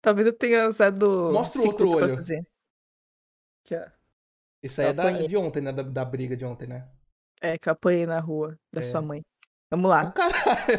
Talvez 0.00 0.26
eu 0.26 0.32
tenha 0.32 0.68
usado. 0.68 1.32
Mostra 1.32 1.60
o 1.60 1.66
outro 1.66 1.90
olho. 1.90 2.18
Aqui, 3.70 3.76
ó. 3.76 3.90
Isso 4.62 4.80
aí 4.80 4.88
eu 4.88 4.90
é 4.90 4.94
da, 4.94 5.10
de 5.10 5.36
ontem, 5.36 5.60
né? 5.60 5.72
Da, 5.72 5.82
da, 5.82 6.04
briga 6.04 6.36
de 6.36 6.44
ontem, 6.44 6.66
né? 6.66 6.88
É, 7.40 7.56
que 7.56 7.68
eu 7.68 7.72
apanhei 7.72 8.04
na 8.04 8.20
rua 8.20 8.58
da 8.72 8.80
é. 8.80 8.84
sua 8.84 9.00
mãe. 9.00 9.22
Vamos 9.70 9.88
lá. 9.88 10.08
Oh, 10.08 10.12
caralho! 10.12 10.78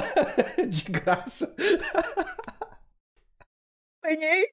de 0.68 0.84
graça. 0.90 1.54
Apanhei. 4.02 4.52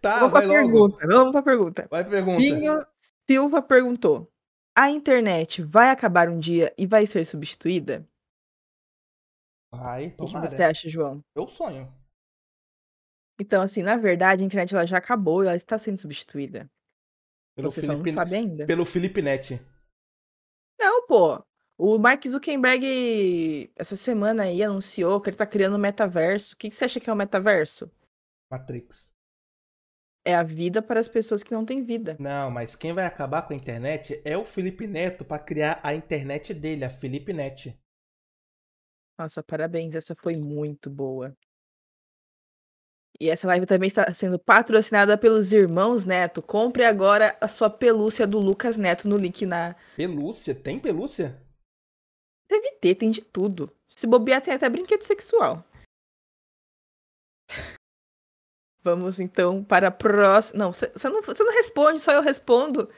Tá, 0.00 0.20
Vamos 0.20 0.32
vai 0.32 0.46
pra 0.46 0.62
logo. 0.62 0.72
pergunta. 0.72 1.06
Vamos 1.06 1.32
pra 1.32 1.42
pergunta. 1.42 1.88
Vai 1.90 2.08
pergunta. 2.08 2.38
Vinho 2.38 2.86
Silva 3.28 3.60
perguntou: 3.60 4.32
A 4.74 4.88
internet 4.88 5.62
vai 5.62 5.90
acabar 5.90 6.28
um 6.28 6.38
dia 6.38 6.72
e 6.78 6.86
vai 6.86 7.06
ser 7.06 7.24
substituída? 7.24 8.08
Vai, 9.74 10.14
O 10.18 10.26
que 10.26 10.38
você 10.38 10.62
acha, 10.62 10.88
João? 10.88 11.22
Eu 11.34 11.46
sonho. 11.46 11.92
Então, 13.38 13.62
assim, 13.62 13.82
na 13.82 13.96
verdade, 13.96 14.42
a 14.42 14.46
internet 14.46 14.74
ela 14.74 14.86
já 14.86 14.98
acabou 14.98 15.44
e 15.44 15.46
ela 15.46 15.56
está 15.56 15.76
sendo 15.76 15.98
substituída. 15.98 16.70
Pelo 17.54 17.70
Você 17.70 17.80
Felipe, 17.82 18.10
não 18.10 18.14
sabe 18.14 18.36
ainda. 18.36 18.66
pelo 18.66 18.84
Felipe 18.84 19.22
Net. 19.22 19.60
Não, 20.78 21.06
pô. 21.06 21.42
O 21.78 21.98
Mark 21.98 22.26
Zuckerberg, 22.26 23.70
essa 23.76 23.96
semana 23.96 24.44
aí, 24.44 24.62
anunciou 24.62 25.20
que 25.20 25.28
ele 25.28 25.36
tá 25.36 25.46
criando 25.46 25.76
um 25.76 25.78
metaverso. 25.78 26.54
O 26.54 26.56
que, 26.56 26.70
que 26.70 26.74
você 26.74 26.86
acha 26.86 26.98
que 26.98 27.10
é 27.10 27.12
o 27.12 27.16
metaverso? 27.16 27.90
Matrix. 28.50 29.14
É 30.24 30.34
a 30.34 30.42
vida 30.42 30.82
para 30.82 30.98
as 30.98 31.08
pessoas 31.08 31.42
que 31.42 31.52
não 31.52 31.64
têm 31.64 31.84
vida. 31.84 32.16
Não, 32.18 32.50
mas 32.50 32.74
quem 32.74 32.92
vai 32.92 33.04
acabar 33.04 33.42
com 33.42 33.52
a 33.52 33.56
internet 33.56 34.20
é 34.24 34.36
o 34.36 34.44
Felipe 34.44 34.86
Neto 34.86 35.24
para 35.24 35.38
criar 35.38 35.78
a 35.82 35.94
internet 35.94 36.52
dele, 36.54 36.84
a 36.84 36.90
Felipe 36.90 37.32
Net. 37.32 37.78
Nossa, 39.18 39.42
parabéns. 39.42 39.94
Essa 39.94 40.14
foi 40.14 40.36
muito 40.36 40.90
boa. 40.90 41.36
E 43.18 43.30
essa 43.30 43.46
live 43.46 43.64
também 43.64 43.86
está 43.86 44.12
sendo 44.12 44.38
patrocinada 44.38 45.16
pelos 45.16 45.52
irmãos 45.52 46.04
Neto. 46.04 46.42
Compre 46.42 46.84
agora 46.84 47.36
a 47.40 47.48
sua 47.48 47.70
pelúcia 47.70 48.26
do 48.26 48.38
Lucas 48.38 48.76
Neto 48.76 49.08
no 49.08 49.16
link 49.16 49.46
na. 49.46 49.74
Pelúcia? 49.96 50.54
Tem 50.54 50.78
pelúcia? 50.78 51.42
Deve 52.48 52.72
ter, 52.72 52.94
tem 52.94 53.10
de 53.10 53.22
tudo. 53.22 53.74
Se 53.88 54.06
bobear, 54.06 54.42
tem 54.42 54.54
até 54.54 54.68
brinquedo 54.68 55.02
sexual. 55.02 55.64
Vamos 58.82 59.18
então 59.18 59.64
para 59.64 59.88
a 59.88 59.90
próxima. 59.90 60.64
Não, 60.64 60.72
você 60.72 61.08
não, 61.08 61.20
não 61.20 61.52
responde, 61.52 62.00
só 62.00 62.12
eu 62.12 62.22
respondo. 62.22 62.88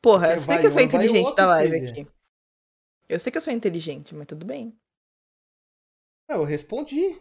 Porra, 0.00 0.34
eu 0.34 0.38
sei 0.38 0.58
que 0.58 0.66
eu 0.66 0.70
sou 0.70 0.82
inteligente 0.82 1.26
outro, 1.26 1.36
da 1.36 1.46
live 1.46 1.88
filha. 1.88 2.02
aqui. 2.02 2.10
Eu 3.08 3.18
sei 3.18 3.32
que 3.32 3.38
eu 3.38 3.42
sou 3.42 3.52
inteligente, 3.52 4.14
mas 4.14 4.26
tudo 4.26 4.44
bem. 4.44 4.76
Eu 6.28 6.44
respondi. 6.44 7.20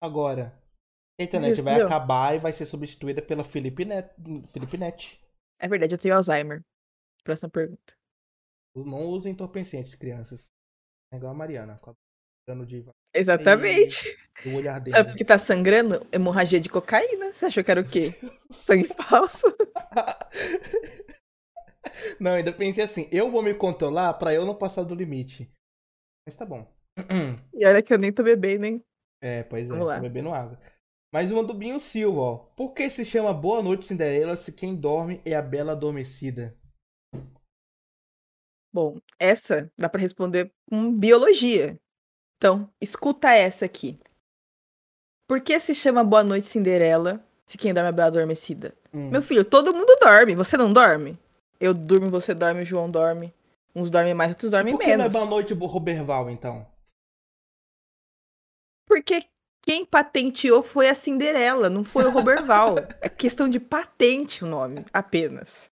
Agora. 0.00 0.63
A 1.18 1.22
internet 1.22 1.62
vai 1.62 1.80
acabar 1.80 2.34
e 2.34 2.38
vai 2.38 2.52
ser 2.52 2.66
substituída 2.66 3.22
pela 3.22 3.44
Felipe 3.44 3.84
Net. 3.84 4.10
Felipe 4.48 4.76
Net. 4.76 5.20
É 5.60 5.68
verdade, 5.68 5.94
eu 5.94 5.98
tenho 5.98 6.16
Alzheimer. 6.16 6.62
Próxima 7.22 7.48
pergunta. 7.48 7.94
Não 8.76 9.02
usem 9.02 9.32
entorpecentes, 9.32 9.94
crianças. 9.94 10.50
É 11.12 11.16
igual 11.16 11.32
a 11.32 11.36
Mariana. 11.36 11.76
De... 12.66 12.84
Exatamente. 13.14 14.14
E 14.44 14.48
o 14.50 14.56
olhar 14.56 14.78
dele. 14.78 14.96
Sabe 14.96 15.10
porque 15.10 15.24
tá 15.24 15.38
sangrando? 15.38 16.06
Hemorragia 16.12 16.60
de 16.60 16.68
cocaína? 16.68 17.32
Você 17.32 17.46
achou 17.46 17.64
que 17.64 17.70
era 17.70 17.80
o 17.80 17.88
quê? 17.88 18.10
Sangue 18.50 18.88
falso? 19.08 19.46
Não, 22.20 22.32
ainda 22.32 22.52
pensei 22.52 22.84
assim, 22.84 23.08
eu 23.12 23.30
vou 23.30 23.42
me 23.42 23.54
controlar 23.54 24.14
para 24.14 24.34
eu 24.34 24.44
não 24.44 24.54
passar 24.54 24.82
do 24.82 24.94
limite. 24.94 25.50
Mas 26.26 26.36
tá 26.36 26.44
bom. 26.44 26.70
E 27.54 27.66
olha 27.66 27.82
que 27.82 27.92
eu 27.92 27.98
nem 27.98 28.12
tô 28.12 28.22
bebendo, 28.22 28.66
hein? 28.66 28.84
É, 29.22 29.42
pois 29.42 29.70
é, 29.70 29.78
tô 29.78 30.00
bebendo 30.00 30.34
água. 30.34 30.58
Mais 31.14 31.30
uma 31.30 31.44
do 31.44 31.54
Binho 31.54 31.78
Silva, 31.78 32.20
ó. 32.20 32.36
Por 32.56 32.74
que 32.74 32.90
se 32.90 33.04
chama 33.04 33.32
Boa 33.32 33.62
Noite 33.62 33.86
Cinderela 33.86 34.34
se 34.34 34.50
quem 34.50 34.74
dorme 34.74 35.22
é 35.24 35.36
a 35.36 35.40
Bela 35.40 35.70
Adormecida? 35.70 36.58
Bom, 38.74 38.98
essa 39.16 39.70
dá 39.78 39.88
para 39.88 40.00
responder 40.00 40.52
com 40.68 40.92
biologia. 40.92 41.78
Então, 42.36 42.68
escuta 42.80 43.30
essa 43.30 43.64
aqui. 43.64 43.96
Por 45.28 45.40
que 45.40 45.60
se 45.60 45.72
chama 45.72 46.02
Boa 46.02 46.24
Noite 46.24 46.46
Cinderela 46.46 47.24
se 47.46 47.56
quem 47.56 47.72
dorme 47.72 47.86
é 47.86 47.90
a 47.90 47.92
Bela 47.92 48.08
Adormecida? 48.08 48.76
Hum. 48.92 49.10
Meu 49.10 49.22
filho, 49.22 49.44
todo 49.44 49.72
mundo 49.72 49.96
dorme. 50.00 50.34
Você 50.34 50.56
não 50.56 50.72
dorme? 50.72 51.16
Eu 51.60 51.72
durmo, 51.72 52.10
você 52.10 52.34
dorme, 52.34 52.62
o 52.62 52.66
João 52.66 52.90
dorme. 52.90 53.32
Uns 53.72 53.88
dormem 53.88 54.14
mais, 54.14 54.32
outros 54.32 54.50
dormem 54.50 54.76
menos. 54.76 54.84
Por 54.84 54.90
que 54.90 54.96
não 54.96 55.04
é 55.04 55.08
Boa 55.08 55.26
Noite 55.26 55.54
Roberval, 55.54 56.28
então? 56.28 56.66
Porque 58.84 59.22
quem 59.64 59.84
patenteou 59.84 60.62
foi 60.62 60.88
a 60.88 60.94
Cinderela, 60.94 61.70
não 61.70 61.82
foi 61.82 62.04
o 62.04 62.10
Roberval. 62.10 62.76
é 63.00 63.08
questão 63.08 63.48
de 63.48 63.58
patente 63.58 64.44
o 64.44 64.46
nome, 64.46 64.84
apenas. 64.92 65.70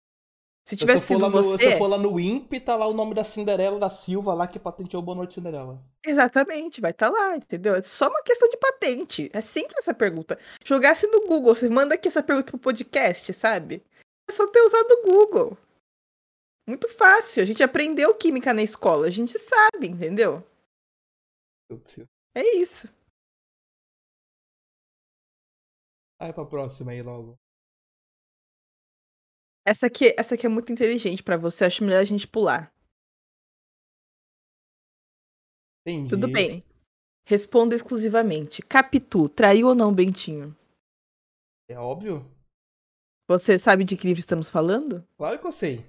Se 0.65 0.77
tivesse 0.77 1.07
sido 1.07 1.19
no, 1.19 1.29
você... 1.29 1.65
Se 1.65 1.73
eu 1.73 1.77
for 1.77 1.87
lá 1.87 1.97
no 1.97 2.17
INPE, 2.17 2.61
tá 2.61 2.77
lá 2.77 2.87
o 2.87 2.93
nome 2.93 3.13
da 3.13 3.25
Cinderela 3.25 3.77
da 3.77 3.89
Silva 3.89 4.33
lá 4.33 4.47
que 4.47 4.57
patenteou 4.57 5.03
Boa 5.03 5.17
Noite 5.17 5.33
Cinderela. 5.33 5.83
Exatamente, 6.05 6.79
vai 6.79 6.91
estar 6.91 7.11
tá 7.11 7.17
lá, 7.17 7.35
entendeu? 7.35 7.75
É 7.75 7.81
só 7.81 8.07
uma 8.07 8.23
questão 8.23 8.49
de 8.49 8.55
patente. 8.55 9.29
É 9.33 9.41
simples 9.41 9.79
essa 9.79 9.93
pergunta. 9.93 10.39
Jogasse 10.63 11.05
no 11.07 11.27
Google, 11.27 11.53
você 11.53 11.67
manda 11.67 11.95
aqui 11.95 12.07
essa 12.07 12.23
pergunta 12.23 12.51
pro 12.51 12.59
podcast, 12.59 13.33
sabe? 13.33 13.83
É 14.29 14.31
só 14.31 14.47
ter 14.47 14.61
usado 14.61 14.89
o 14.91 15.11
Google. 15.11 15.57
Muito 16.65 16.87
fácil. 16.87 17.43
A 17.43 17.45
gente 17.45 17.61
aprendeu 17.61 18.15
química 18.15 18.53
na 18.53 18.63
escola, 18.63 19.07
a 19.07 19.11
gente 19.11 19.37
sabe, 19.37 19.89
entendeu? 19.89 20.41
É 22.33 22.55
isso. 22.55 22.87
Vai 26.21 26.31
pra 26.31 26.45
próxima 26.45 26.91
aí 26.91 27.01
logo. 27.01 27.35
Essa 29.65 29.87
aqui, 29.87 30.13
essa 30.15 30.35
aqui 30.35 30.45
é 30.45 30.49
muito 30.49 30.71
inteligente 30.71 31.23
para 31.23 31.35
você, 31.35 31.65
acho 31.65 31.83
melhor 31.83 31.99
a 31.99 32.05
gente 32.05 32.27
pular. 32.27 32.71
Entendi. 35.81 36.11
Tudo 36.11 36.27
bem. 36.27 36.63
Responda 37.25 37.73
exclusivamente. 37.73 38.61
Capitu, 38.61 39.27
traiu 39.29 39.69
ou 39.69 39.75
não 39.75 39.91
Bentinho? 39.91 40.55
É 41.67 41.79
óbvio. 41.79 42.31
Você 43.27 43.57
sabe 43.57 43.83
de 43.83 43.97
que 43.97 44.05
livro 44.05 44.19
estamos 44.19 44.47
falando? 44.47 45.03
Claro 45.17 45.39
que 45.39 45.47
eu 45.47 45.51
sei. 45.51 45.83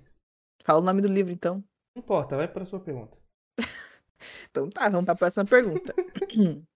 Fala 0.64 0.80
o 0.80 0.82
nome 0.82 1.02
do 1.02 1.08
livro, 1.08 1.30
então. 1.30 1.56
Não 1.94 2.02
importa, 2.02 2.38
vai 2.38 2.50
para 2.50 2.62
a 2.62 2.66
sua 2.66 2.80
pergunta. 2.80 3.18
então 4.48 4.70
tá, 4.70 4.88
vamos 4.88 5.04
para 5.04 5.12
a 5.12 5.18
próxima 5.18 5.44
pergunta. 5.44 5.94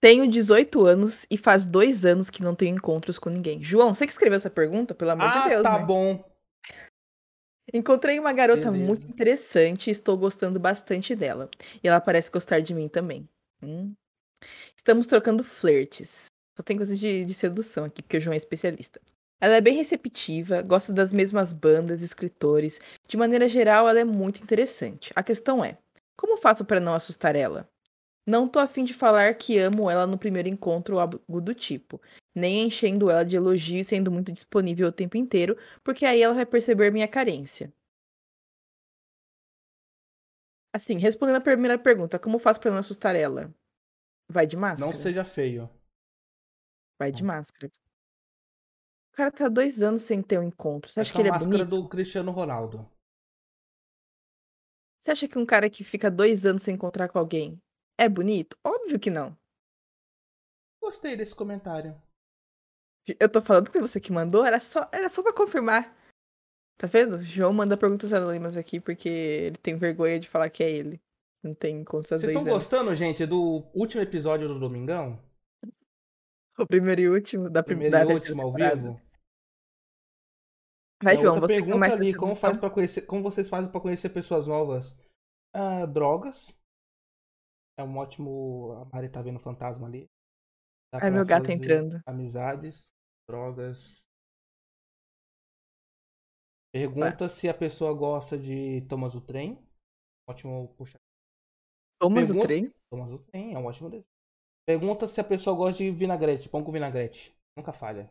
Tenho 0.00 0.28
18 0.28 0.86
anos 0.86 1.26
e 1.28 1.36
faz 1.36 1.66
dois 1.66 2.04
anos 2.04 2.30
que 2.30 2.42
não 2.42 2.54
tenho 2.54 2.76
encontros 2.76 3.18
com 3.18 3.28
ninguém. 3.28 3.62
João, 3.62 3.92
você 3.92 4.06
que 4.06 4.12
escreveu 4.12 4.36
essa 4.36 4.50
pergunta, 4.50 4.94
pelo 4.94 5.10
amor 5.10 5.26
ah, 5.26 5.42
de 5.42 5.48
Deus. 5.48 5.66
Ah, 5.66 5.70
tá 5.72 5.78
né? 5.80 5.84
bom. 5.84 6.24
Encontrei 7.72 8.18
uma 8.18 8.32
garota 8.32 8.70
Beleza. 8.70 8.86
muito 8.86 9.06
interessante 9.06 9.88
e 9.88 9.90
estou 9.90 10.16
gostando 10.16 10.58
bastante 10.60 11.14
dela. 11.14 11.50
E 11.82 11.88
ela 11.88 12.00
parece 12.00 12.30
gostar 12.30 12.60
de 12.60 12.72
mim 12.74 12.88
também. 12.88 13.28
Hum. 13.62 13.92
Estamos 14.74 15.06
trocando 15.06 15.42
flertes. 15.42 16.26
Só 16.56 16.62
tem 16.62 16.76
coisa 16.76 16.96
de, 16.96 17.24
de 17.24 17.34
sedução 17.34 17.84
aqui, 17.84 18.02
porque 18.02 18.16
o 18.16 18.20
João 18.20 18.34
é 18.34 18.36
especialista. 18.36 19.00
Ela 19.40 19.56
é 19.56 19.60
bem 19.60 19.76
receptiva, 19.76 20.62
gosta 20.62 20.92
das 20.92 21.12
mesmas 21.12 21.52
bandas, 21.52 22.02
escritores. 22.02 22.80
De 23.06 23.16
maneira 23.16 23.48
geral, 23.48 23.88
ela 23.88 24.00
é 24.00 24.04
muito 24.04 24.42
interessante. 24.42 25.12
A 25.14 25.22
questão 25.22 25.64
é: 25.64 25.78
como 26.16 26.36
faço 26.36 26.64
para 26.64 26.80
não 26.80 26.94
assustar 26.94 27.36
ela? 27.36 27.68
Não 28.28 28.46
tô 28.46 28.58
afim 28.58 28.84
de 28.84 28.92
falar 28.92 29.34
que 29.36 29.58
amo 29.58 29.90
ela 29.90 30.06
no 30.06 30.18
primeiro 30.18 30.50
encontro 30.50 30.96
ou 30.96 31.00
algo 31.00 31.40
do 31.40 31.54
tipo, 31.54 31.98
nem 32.34 32.66
enchendo 32.66 33.10
ela 33.10 33.24
de 33.24 33.36
elogios 33.36 33.86
e 33.86 33.88
sendo 33.88 34.12
muito 34.12 34.30
disponível 34.30 34.88
o 34.88 34.92
tempo 34.92 35.16
inteiro, 35.16 35.56
porque 35.82 36.04
aí 36.04 36.20
ela 36.20 36.34
vai 36.34 36.44
perceber 36.44 36.92
minha 36.92 37.08
carência. 37.08 37.72
Assim, 40.74 40.98
respondendo 40.98 41.36
a 41.36 41.40
primeira 41.40 41.78
pergunta, 41.78 42.18
como 42.18 42.38
faço 42.38 42.60
para 42.60 42.70
não 42.70 42.80
assustar 42.80 43.16
ela? 43.16 43.50
Vai 44.30 44.46
de 44.46 44.58
máscara? 44.58 44.90
Não 44.90 44.94
seja 44.94 45.24
feio. 45.24 45.70
Vai 46.98 47.10
de 47.10 47.24
máscara. 47.24 47.72
O 49.10 49.16
cara 49.16 49.32
tá 49.32 49.48
dois 49.48 49.80
anos 49.80 50.02
sem 50.02 50.20
ter 50.20 50.38
um 50.38 50.42
encontro. 50.42 50.92
Você 50.92 51.00
acha 51.00 51.14
que 51.14 51.18
ele 51.18 51.30
é 51.30 51.32
bonito? 51.32 51.50
máscara 51.52 51.64
do 51.64 51.88
Cristiano 51.88 52.30
Ronaldo. 52.30 52.86
Você 54.98 55.12
acha 55.12 55.26
que 55.26 55.38
um 55.38 55.46
cara 55.46 55.70
que 55.70 55.82
fica 55.82 56.10
dois 56.10 56.44
anos 56.44 56.62
sem 56.62 56.74
encontrar 56.74 57.08
com 57.08 57.18
alguém 57.18 57.58
É 57.98 58.08
bonito? 58.08 58.56
Óbvio 58.64 58.98
que 58.98 59.10
não. 59.10 59.36
Gostei 60.80 61.16
desse 61.16 61.34
comentário. 61.34 62.00
Eu 63.18 63.28
tô 63.28 63.42
falando 63.42 63.70
que 63.70 63.80
você 63.80 64.00
que 64.00 64.12
mandou, 64.12 64.44
era 64.44 64.60
só, 64.60 64.88
era 64.92 65.08
só 65.08 65.22
pra 65.22 65.32
confirmar. 65.32 65.96
Tá 66.78 66.86
vendo? 66.86 67.20
João 67.20 67.52
manda 67.52 67.76
perguntas 67.76 68.12
anônimas 68.12 68.56
aqui 68.56 68.78
porque 68.78 69.08
ele 69.08 69.56
tem 69.56 69.76
vergonha 69.76 70.20
de 70.20 70.28
falar 70.28 70.48
que 70.48 70.62
é 70.62 70.70
ele. 70.70 71.00
Não 71.42 71.54
tem 71.54 71.82
conta 71.84 72.18
Vocês 72.18 72.24
estão 72.24 72.44
gostando, 72.44 72.94
gente, 72.94 73.24
do 73.26 73.64
último 73.74 74.02
episódio 74.02 74.46
do 74.46 74.58
Domingão? 74.58 75.20
O 76.58 76.66
primeiro 76.66 77.00
e 77.00 77.08
último 77.08 77.48
da 77.48 77.62
primeiro 77.62 77.92
da 77.92 78.04
e 78.04 78.12
último 78.12 78.42
ao 78.42 78.52
vivo? 78.52 79.00
Vai, 81.02 81.16
É 81.16 81.20
João, 81.20 81.36
você 81.36 81.54
pergunta 81.54 81.72
começa 81.74 81.96
ali, 81.96 82.14
como, 82.14 82.34
faz 82.34 82.56
pra 82.56 82.70
conhecer, 82.70 83.02
como 83.02 83.22
vocês 83.22 83.48
fazem 83.48 83.70
pra 83.70 83.80
conhecer 83.80 84.08
pessoas 84.10 84.48
novas? 84.48 84.98
Ah, 85.54 85.86
drogas. 85.86 86.57
É 87.78 87.82
um 87.82 87.96
ótimo. 87.96 88.72
A 88.72 88.84
Mari 88.86 89.08
tá 89.08 89.22
vendo 89.22 89.38
fantasma 89.38 89.86
ali. 89.86 90.06
Dá 90.92 90.98
Ai, 91.02 91.10
meu 91.10 91.24
gato 91.24 91.50
entrando. 91.50 92.00
Amizades, 92.06 92.92
drogas. 93.28 94.08
Pergunta 96.72 97.28
se 97.28 97.48
a 97.48 97.54
pessoa 97.54 97.94
gosta 97.94 98.36
de 98.38 98.82
Thomas 98.88 99.14
o 99.14 99.20
Trem. 99.20 99.58
Ótimo 100.28 100.74
puxa. 100.76 100.98
Thomas 102.00 102.24
o 102.30 102.32
Pergunta- 102.32 102.46
trem? 102.46 102.74
Thomas 102.90 103.12
o 103.12 103.18
Trem 103.18 103.54
é 103.54 103.58
um 103.58 103.66
ótimo 103.66 103.88
desenho. 103.90 104.06
Pergunta 104.66 105.06
se 105.06 105.20
a 105.20 105.24
pessoa 105.24 105.56
gosta 105.56 105.82
de 105.82 105.90
vinagrete, 105.90 106.48
pão 106.48 106.62
com 106.62 106.70
vinagrete. 106.70 107.34
Nunca 107.56 107.72
falha. 107.72 108.10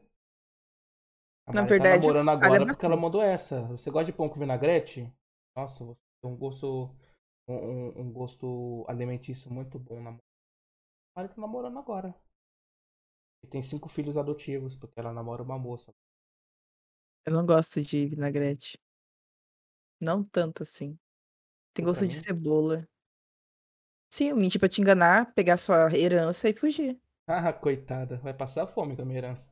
A 1.45 1.53
Na 1.53 1.61
Mari 1.61 1.69
verdade, 1.69 1.95
tá 2.01 2.07
namorando 2.07 2.29
agora 2.29 2.65
porque 2.65 2.85
ela 2.85 2.97
mandou 2.97 3.21
essa. 3.21 3.61
Você 3.67 3.91
gosta 3.91 4.11
de 4.11 4.17
pão 4.17 4.27
com 4.27 4.39
vinagrete? 4.39 5.13
Nossa, 5.55 5.85
você 5.85 6.01
tem 6.21 6.31
um 6.31 6.35
gosto. 6.35 6.89
Um, 7.47 7.99
um- 8.01 8.11
gosto 8.13 8.85
alimentício 8.87 9.51
muito 9.51 9.77
bom 9.79 10.01
na 10.01 10.11
A 10.11 10.17
Mari 11.15 11.29
tá 11.35 11.41
namorando 11.41 11.79
agora. 11.79 12.15
E 13.43 13.47
tem 13.47 13.63
cinco 13.63 13.89
filhos 13.89 14.15
adotivos, 14.15 14.75
porque 14.75 14.99
ela 14.99 15.11
namora 15.11 15.41
uma 15.41 15.57
moça. 15.57 15.91
Eu 17.25 17.31
não 17.33 17.45
gosto 17.45 17.79
de 17.83 18.07
vinagrete. 18.07 18.79
Não 20.01 20.23
tanto 20.23 20.63
assim. 20.63 20.97
Tem 21.73 21.85
Pra 21.85 21.85
gosto 21.85 22.07
de 22.07 22.15
mim? 22.15 22.15
cebola. 22.15 22.87
Sim, 24.09 24.29
eu 24.29 24.35
menti 24.35 24.59
pra 24.59 24.67
te 24.69 24.81
enganar, 24.81 25.33
pegar 25.33 25.55
sua 25.57 25.95
herança 25.97 26.49
e 26.49 26.53
fugir. 26.53 26.99
Ah, 27.25 27.53
coitada. 27.53 28.17
Vai 28.17 28.33
passar 28.33 28.67
fome 28.67 28.93
com 28.95 29.01
a 29.01 29.05
minha 29.05 29.19
herança. 29.19 29.49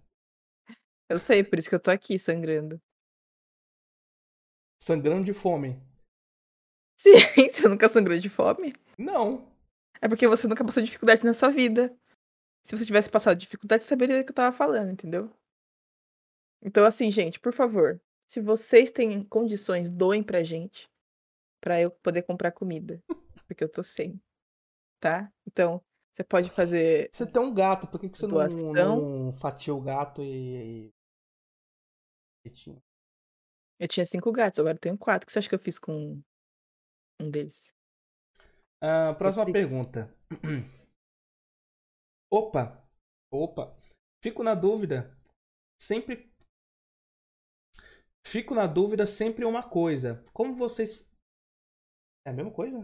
Eu 1.10 1.18
sei, 1.20 1.44
por 1.44 1.58
isso 1.60 1.70
que 1.70 1.76
eu 1.76 1.80
tô 1.80 1.90
aqui 1.92 2.18
sangrando. 2.20 2.80
Sangrando 4.80 5.26
de 5.26 5.34
fome. 5.34 5.82
Sim, 6.98 7.12
você 7.50 7.68
nunca 7.68 7.90
sangrou 7.90 8.18
de 8.18 8.30
fome? 8.30 8.74
Não. 8.98 9.52
É 10.02 10.08
porque 10.08 10.28
você 10.28 10.48
nunca 10.48 10.64
passou 10.64 10.84
dificuldade 10.84 11.24
na 11.26 11.34
sua 11.34 11.50
vida. 11.50 11.96
Se 12.64 12.76
você 12.76 12.86
tivesse 12.86 13.10
passado 13.10 13.38
dificuldade, 13.38 13.84
você 13.84 13.90
saberia 13.90 14.18
do 14.20 14.26
que 14.26 14.32
eu 14.32 14.36
tava 14.36 14.56
falando, 14.56 14.92
entendeu? 14.92 15.32
Então, 16.62 16.84
assim, 16.86 17.12
gente, 17.12 17.40
por 17.40 17.54
favor, 17.54 18.02
se 18.28 18.42
vocês 18.42 18.92
têm 18.92 19.24
condições, 19.24 19.90
doem 19.90 20.24
pra 20.24 20.44
gente. 20.44 20.90
Pra 21.62 21.80
eu 21.80 21.92
poder 21.92 22.24
comprar 22.24 22.52
comida. 22.52 23.02
Porque 23.48 23.64
eu 23.64 23.70
tô 23.70 23.84
sem. 23.84 24.20
Tá? 25.00 25.32
Então, 25.46 25.82
você 26.12 26.24
pode 26.24 26.50
fazer. 26.50 27.10
Você 27.12 27.30
tem 27.30 27.42
um 27.42 27.54
gato, 27.54 27.88
por 27.88 28.00
que, 28.00 28.10
que 28.10 28.18
você 28.18 28.26
não, 28.26 28.34
Doação. 28.34 28.74
não 28.74 29.32
fatia 29.32 29.74
o 29.74 29.82
gato 29.82 30.22
e- 30.24 30.92
Eu 33.80 33.88
tinha 33.88 34.06
cinco 34.06 34.32
gatos, 34.32 34.60
agora 34.60 34.76
eu 34.76 34.80
tenho 34.80 34.98
quatro. 34.98 35.26
O 35.26 35.28
que 35.28 35.34
você 35.34 35.40
acha 35.40 35.50
que 35.50 35.56
eu 35.56 35.60
fiz 35.60 35.78
com 35.78 36.22
um 37.22 37.30
deles? 37.30 37.72
Ah, 38.82 39.14
próxima 39.18 39.46
pergunta. 39.52 40.14
Opa! 42.32 42.84
Opa! 43.32 43.76
Fico 44.24 44.44
na 44.44 44.56
dúvida. 44.56 45.16
Sempre. 45.82 46.32
Fico 48.26 48.54
na 48.56 48.68
dúvida 48.68 49.06
sempre 49.06 49.46
uma 49.46 49.68
coisa. 49.68 50.24
Como 50.34 50.56
vocês. 50.56 51.08
É 52.28 52.32
a 52.32 52.34
mesma 52.34 52.52
coisa? 52.52 52.80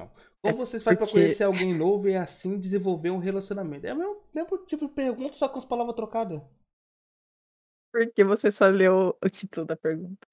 Não. 0.00 0.08
Como 0.08 0.18
É 0.44 0.52
vocês 0.52 0.82
fazem 0.82 0.98
pra 0.98 1.06
porque- 1.06 1.20
conhecer 1.20 1.44
alguém 1.44 1.76
novo 1.76 2.08
e 2.08 2.16
assim 2.16 2.58
desenvolver 2.58 3.10
um 3.10 3.18
relacionamento? 3.18 3.86
É 3.86 3.94
o 3.94 3.96
mesmo, 3.96 4.22
mesmo 4.34 4.66
tipo 4.66 4.86
de 4.88 4.92
pergunta, 4.94 5.32
só 5.34 5.48
com 5.48 5.58
as 5.58 5.64
palavras 5.64 5.96
trocadas. 5.96 6.40
Porque 7.92 8.22
você 8.22 8.50
só 8.52 8.66
leu 8.66 9.16
o 9.24 9.30
título 9.30 9.66
da 9.66 9.76
pergunta. 9.76 10.27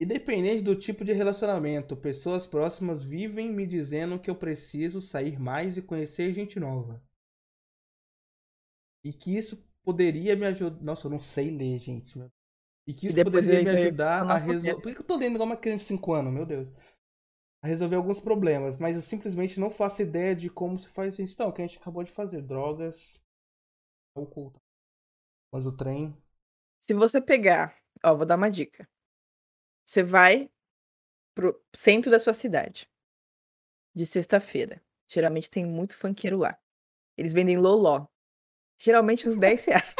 Independente 0.00 0.62
do 0.62 0.76
tipo 0.76 1.04
de 1.04 1.12
relacionamento, 1.12 1.96
pessoas 1.96 2.46
próximas 2.46 3.04
vivem 3.04 3.50
me 3.50 3.66
dizendo 3.66 4.18
que 4.18 4.28
eu 4.28 4.34
preciso 4.34 5.00
sair 5.00 5.38
mais 5.38 5.76
e 5.76 5.82
conhecer 5.82 6.32
gente 6.32 6.58
nova. 6.58 7.02
E 9.04 9.12
que 9.12 9.36
isso 9.36 9.68
poderia 9.82 10.34
me 10.34 10.46
ajudar. 10.46 10.82
Nossa, 10.82 11.06
eu 11.06 11.10
não 11.10 11.20
sei 11.20 11.50
ler, 11.50 11.78
gente. 11.78 12.18
E 12.86 12.92
que 12.92 13.06
E 13.06 13.08
isso 13.08 13.16
depois 13.16 13.46
poderia 13.46 13.72
me 13.72 13.78
ajudar 13.78 14.28
a 14.28 14.36
resolver. 14.36 14.74
Por 14.74 14.88
que 14.88 14.94
que 14.94 15.00
eu 15.00 15.06
tô 15.06 15.16
lendo 15.16 15.34
igual 15.34 15.46
uma 15.48 15.56
criança 15.56 15.84
de 15.84 15.88
5 15.88 16.12
anos, 16.12 16.32
meu 16.32 16.44
Deus? 16.44 16.68
A 17.62 17.66
resolver 17.66 17.96
alguns 17.96 18.20
problemas, 18.20 18.76
mas 18.76 18.96
eu 18.96 19.02
simplesmente 19.02 19.58
não 19.58 19.70
faço 19.70 20.02
ideia 20.02 20.34
de 20.34 20.50
como 20.50 20.78
se 20.78 20.88
faz 20.88 21.18
isso. 21.18 21.32
Então, 21.32 21.48
o 21.48 21.52
que 21.52 21.62
a 21.62 21.66
gente 21.66 21.78
acabou 21.78 22.02
de 22.02 22.12
fazer: 22.12 22.42
drogas, 22.42 23.22
álcool. 24.14 24.52
Mas 25.52 25.66
o 25.66 25.72
trem. 25.76 26.14
Se 26.80 26.92
você 26.92 27.20
pegar, 27.20 27.78
ó, 28.04 28.14
vou 28.14 28.26
dar 28.26 28.36
uma 28.36 28.50
dica. 28.50 28.86
Você 29.84 30.02
vai 30.02 30.50
pro 31.34 31.62
centro 31.74 32.10
da 32.10 32.18
sua 32.18 32.32
cidade. 32.32 32.88
De 33.94 34.06
sexta-feira. 34.06 34.82
Geralmente 35.08 35.50
tem 35.50 35.64
muito 35.64 35.96
funkeiro 35.96 36.38
lá. 36.38 36.58
Eles 37.16 37.32
vendem 37.32 37.58
loló. 37.58 38.06
Geralmente 38.78 39.28
uns 39.28 39.36
10 39.36 39.64
reais. 39.66 39.94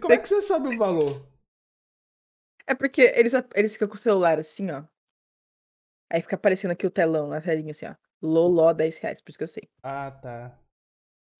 Como 0.00 0.12
é 0.12 0.18
que 0.18 0.26
você 0.28 0.42
sabe 0.42 0.74
o 0.74 0.78
valor? 0.78 1.28
É 2.66 2.74
porque 2.74 3.02
eles, 3.02 3.32
eles 3.54 3.72
ficam 3.72 3.88
com 3.88 3.94
o 3.94 3.98
celular 3.98 4.38
assim, 4.38 4.70
ó. 4.70 4.84
Aí 6.12 6.20
fica 6.20 6.36
aparecendo 6.36 6.72
aqui 6.72 6.86
o 6.86 6.90
telão, 6.90 7.28
na 7.28 7.40
telinha 7.40 7.70
assim, 7.70 7.86
ó. 7.86 7.94
Loló, 8.22 8.72
10 8.72 8.98
reais, 8.98 9.20
por 9.20 9.30
isso 9.30 9.38
que 9.38 9.44
eu 9.44 9.48
sei. 9.48 9.70
Ah, 9.82 10.10
tá. 10.10 10.58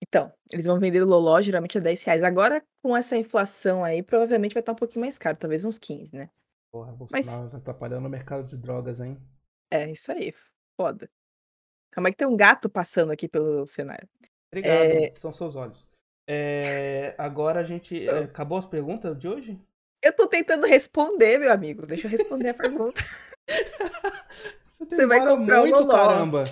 Então, 0.03 0.33
eles 0.53 0.65
vão 0.67 0.79
vender 0.81 1.05
loló 1.05 1.41
geralmente 1.43 1.77
a 1.79 1.81
10 1.81 2.03
reais. 2.03 2.23
Agora, 2.23 2.65
com 2.83 2.97
essa 2.97 3.17
inflação 3.17 3.85
aí, 3.85 4.03
provavelmente 4.03 4.55
vai 4.55 4.61
estar 4.61 4.73
um 4.73 4.77
pouquinho 4.77 5.03
mais 5.05 5.19
caro. 5.19 5.37
Talvez 5.37 5.65
uns 5.65 5.79
15, 5.79 6.15
né? 6.17 6.31
Porra, 6.73 6.95
Mas- 7.11 7.27
Bolsonaro 7.27 7.51
tá 7.51 7.57
atrapalhando 7.59 8.07
o 8.07 8.11
mercado 8.11 8.45
de 8.45 8.57
drogas, 8.57 9.01
hein? 9.01 9.19
É, 9.71 9.91
isso 9.91 10.11
aí. 10.11 10.33
Foda. 10.81 11.09
Calma 11.93 12.09
aí 12.09 12.13
que 12.13 12.19
tem 12.19 12.27
um 12.29 12.37
gato 12.37 12.69
passando 12.71 13.11
aqui 13.13 13.29
pelo 13.29 13.67
cenário. 13.67 14.09
Obrigado, 14.51 14.73
É. 14.83 15.13
são 15.17 15.33
seus 15.33 15.55
olhos. 15.57 15.85
É, 16.29 17.15
agora 17.19 17.61
a 17.61 17.65
gente. 17.65 18.09
é, 18.09 18.21
acabou 18.21 18.57
as 18.57 18.67
perguntas 18.67 19.19
de 19.19 19.29
hoje? 19.29 19.59
Eu 20.03 20.15
tô 20.15 20.27
tentando 20.27 20.67
responder, 20.67 21.39
meu 21.39 21.53
amigo. 21.53 21.87
Deixa 21.87 22.07
eu 22.07 22.11
responder 22.11 22.51
a 22.51 22.55
pergunta. 22.55 23.01
Você 24.69 25.07
vai 25.07 25.19
demora 25.21 25.37
comprar 25.37 25.59
o 25.63 25.67
muito, 25.67 25.81
Loló. 25.85 25.93
caramba. 25.93 26.45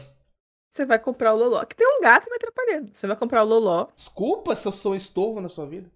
Você 0.78 0.86
vai 0.86 1.00
comprar 1.00 1.34
o 1.34 1.36
Loló. 1.36 1.64
Que 1.64 1.74
tem 1.74 1.88
um 1.88 2.00
gato 2.00 2.30
me 2.30 2.36
atrapalhando. 2.36 2.94
Você 2.94 3.08
vai 3.08 3.16
comprar 3.16 3.42
o 3.42 3.46
Loló. 3.46 3.86
Desculpa 3.92 4.54
se 4.54 4.68
eu 4.68 4.70
sou 4.70 4.92
um 4.92 4.94
estorvo 4.94 5.40
na 5.40 5.48
sua 5.48 5.66
vida. 5.66 5.90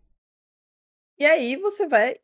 E 1.17 1.25
aí 1.25 1.55
você 1.55 1.87
vai 1.87 2.19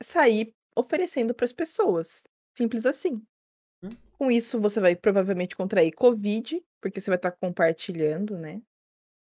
sair 0.00 0.54
oferecendo 0.76 1.34
pras 1.34 1.52
pessoas. 1.52 2.22
Simples 2.56 2.86
assim. 2.86 3.20
Hum. 3.82 3.90
Com 4.12 4.30
isso, 4.30 4.60
você 4.60 4.78
vai 4.78 4.94
provavelmente 4.94 5.56
contrair 5.56 5.92
Covid, 5.92 6.64
porque 6.80 7.00
você 7.00 7.10
vai 7.10 7.16
estar 7.16 7.32
compartilhando, 7.32 8.38
né? 8.38 8.62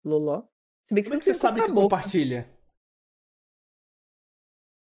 Loló. 0.05 0.43
Se 0.83 0.93
bem 0.93 1.03
que 1.03 1.09
Como 1.09 1.19
é 1.19 1.23
você 1.23 1.31
que 1.31 1.37
você 1.37 1.41
sabe 1.41 1.63
que 1.63 1.73
compartilha? 1.73 2.47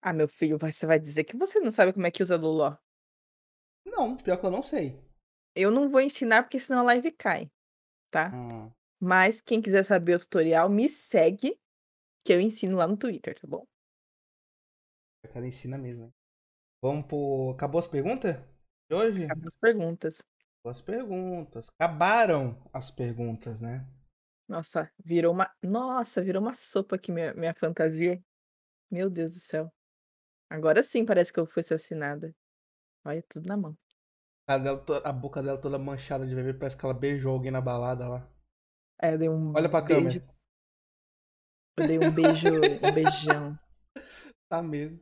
Ah, 0.03 0.13
meu 0.13 0.27
filho, 0.27 0.59
você 0.59 0.87
vai 0.87 0.99
dizer 0.99 1.23
que 1.23 1.37
você 1.37 1.61
não 1.61 1.71
sabe 1.71 1.93
como 1.93 2.05
é 2.05 2.11
que 2.11 2.21
usa 2.21 2.37
Loló. 2.37 2.77
Não, 3.87 4.17
pior 4.17 4.41
que 4.41 4.45
eu 4.45 4.51
não 4.51 4.63
sei. 4.63 5.04
Eu 5.55 5.71
não 5.71 5.91
vou 5.91 6.01
ensinar 6.01 6.43
porque 6.43 6.61
senão 6.61 6.81
a 6.81 6.85
live 6.85 7.13
cai, 7.13 7.51
tá? 8.11 8.37
Hum, 8.37 8.75
Mas 9.01 9.41
quem 9.41 9.63
quiser 9.63 9.85
saber 9.85 10.17
o 10.17 10.19
tutorial, 10.21 10.69
me 10.71 10.89
segue, 10.89 11.61
que 12.25 12.33
eu 12.33 12.41
ensino 12.41 12.77
lá 12.79 12.87
no 12.89 12.97
Twitter, 12.99 13.39
tá 13.39 13.47
bom? 13.49 13.67
o 15.25 15.29
cara 15.29 15.47
ensina 15.47 15.77
mesmo. 15.79 16.05
hein? 16.05 16.15
Vamos 16.83 17.07
pro. 17.07 17.51
Acabou 17.53 17.79
as 17.81 17.89
perguntas? 17.89 18.37
De 18.91 18.97
hoje? 18.97 19.25
Acabou 19.27 19.49
as 19.49 19.57
perguntas. 19.57 20.15
Acabou 20.59 20.71
as 20.73 20.83
perguntas. 20.83 21.69
Acabaram 21.79 22.69
as 22.73 22.91
perguntas, 22.91 23.61
né? 23.61 23.87
Nossa, 24.49 24.91
virou 25.05 25.33
uma. 25.33 25.51
Nossa, 25.63 26.23
virou 26.23 26.43
uma 26.43 26.55
sopa 26.55 26.97
aqui, 26.97 27.11
minha, 27.13 27.33
minha 27.35 27.55
fantasia. 27.55 28.23
Meu 28.91 29.11
Deus 29.11 29.35
do 29.35 29.41
céu. 29.41 29.73
Agora 30.51 30.83
sim 30.85 31.05
parece 31.07 31.33
que 31.33 31.41
eu 31.41 31.47
fui 31.47 31.61
assassinada. 31.63 32.35
Olha, 33.05 33.23
tudo 33.29 33.49
na 33.49 33.57
mão. 33.57 33.79
A, 34.47 34.59
dela 34.59 34.85
a 35.05 35.13
boca 35.13 35.43
dela 35.43 35.59
toda 35.61 35.79
manchada 35.79 36.27
de 36.27 36.35
bebê, 36.35 36.53
parece 36.53 36.77
que 36.77 36.85
ela 36.85 36.95
beijou 36.95 37.33
alguém 37.33 37.51
na 37.51 37.61
balada 37.61 38.09
lá. 38.09 38.31
É, 39.01 39.15
eu 39.15 39.19
dei 39.19 39.29
um 39.29 39.53
Olha 39.55 39.69
pra 39.69 39.81
beijo. 39.81 40.21
câmera. 40.21 40.35
Eu 41.79 41.87
dei 41.87 41.99
um 41.99 42.13
beijo, 42.13 42.47
um 42.49 42.93
beijão. 42.95 43.59
Tá 44.47 44.63
mesmo. 44.63 45.01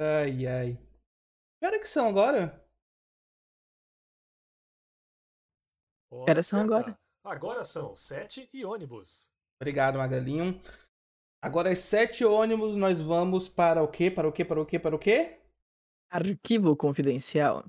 Ai, 0.00 0.46
ai. 0.46 0.74
Que 1.58 1.66
hora 1.66 1.78
que 1.78 1.88
são 1.88 2.08
agora? 2.08 2.68
Hora 6.10 6.30
Horas 6.32 6.46
são 6.46 6.60
agora? 6.60 6.98
Agora 7.24 7.64
são 7.64 7.94
sete 7.94 8.48
e 8.52 8.64
ônibus. 8.64 9.30
Obrigado, 9.60 9.98
Magalinho. 9.98 10.60
Agora 11.40 11.70
às 11.70 11.78
sete 11.78 12.24
ônibus, 12.24 12.76
nós 12.76 13.00
vamos 13.00 13.48
para 13.48 13.82
o 13.82 13.88
quê? 13.88 14.10
Para 14.10 14.28
o 14.28 14.32
quê? 14.32 14.44
Para 14.44 14.60
o 14.60 14.66
quê? 14.66 14.78
Para 14.78 14.96
o 14.96 14.98
quê? 14.98 15.40
Arquivo 16.10 16.76
confidencial. 16.76 17.64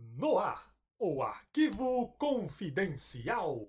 No 0.00 0.38
ar, 0.38 0.72
o 0.96 1.24
arquivo 1.24 2.14
confidencial. 2.16 3.68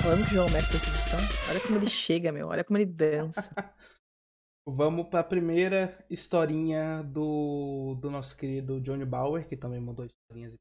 Falando 0.00 0.24
que 0.24 0.30
o 0.30 0.34
João 0.34 0.50
Mestre 0.50 0.78
da 0.78 0.86
edição. 0.86 1.18
Olha 1.48 1.60
como 1.60 1.78
ele 1.78 1.88
chega, 1.88 2.30
meu. 2.30 2.46
Olha 2.46 2.62
como 2.62 2.78
ele 2.78 2.86
dança. 2.86 3.50
Vamos 4.64 5.08
para 5.08 5.18
a 5.18 5.24
primeira 5.24 5.98
historinha 6.08 7.02
do, 7.02 7.96
do 8.00 8.08
nosso 8.08 8.36
querido 8.36 8.80
Johnny 8.80 9.04
Bauer, 9.04 9.48
que 9.48 9.56
também 9.56 9.80
mandou 9.80 10.06
historinhas. 10.06 10.54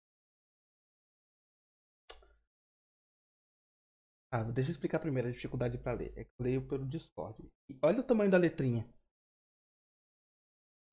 Ah, 4.31 4.43
deixa 4.43 4.69
eu 4.69 4.73
explicar 4.73 4.99
primeiro 4.99 5.27
a 5.27 5.31
dificuldade 5.31 5.77
para 5.77 5.93
ler. 5.93 6.13
É 6.15 6.23
que 6.23 6.31
eu 6.39 6.43
leio 6.43 6.67
pelo 6.67 6.85
Discord. 6.85 7.35
E 7.67 7.77
olha 7.81 7.99
o 7.99 8.03
tamanho 8.03 8.29
da 8.29 8.37
letrinha. 8.37 8.87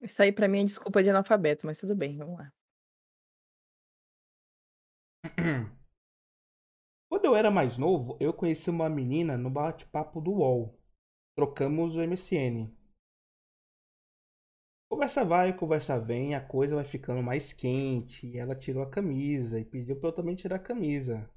Isso 0.00 0.22
aí 0.22 0.32
pra 0.32 0.48
mim 0.48 0.60
é 0.60 0.64
desculpa 0.64 1.02
de 1.02 1.10
analfabeto, 1.10 1.66
mas 1.66 1.78
tudo 1.78 1.94
bem, 1.94 2.16
vamos 2.16 2.38
lá. 2.38 2.52
Quando 7.10 7.24
eu 7.24 7.36
era 7.36 7.50
mais 7.50 7.76
novo, 7.76 8.16
eu 8.20 8.32
conheci 8.32 8.70
uma 8.70 8.88
menina 8.88 9.36
no 9.36 9.50
bate-papo 9.50 10.20
do 10.20 10.32
UOL. 10.32 10.78
Trocamos 11.36 11.94
o 11.94 12.00
MSN. 12.00 12.74
Conversa 14.88 15.24
vai, 15.24 15.56
conversa 15.56 15.98
vem, 16.00 16.34
a 16.34 16.40
coisa 16.40 16.76
vai 16.76 16.84
ficando 16.84 17.22
mais 17.22 17.52
quente. 17.52 18.26
E 18.26 18.38
ela 18.38 18.54
tirou 18.54 18.82
a 18.82 18.90
camisa 18.90 19.58
e 19.60 19.64
pediu 19.64 19.98
pra 19.98 20.08
eu 20.08 20.14
também 20.14 20.34
tirar 20.34 20.56
a 20.56 20.60
camisa. 20.60 21.28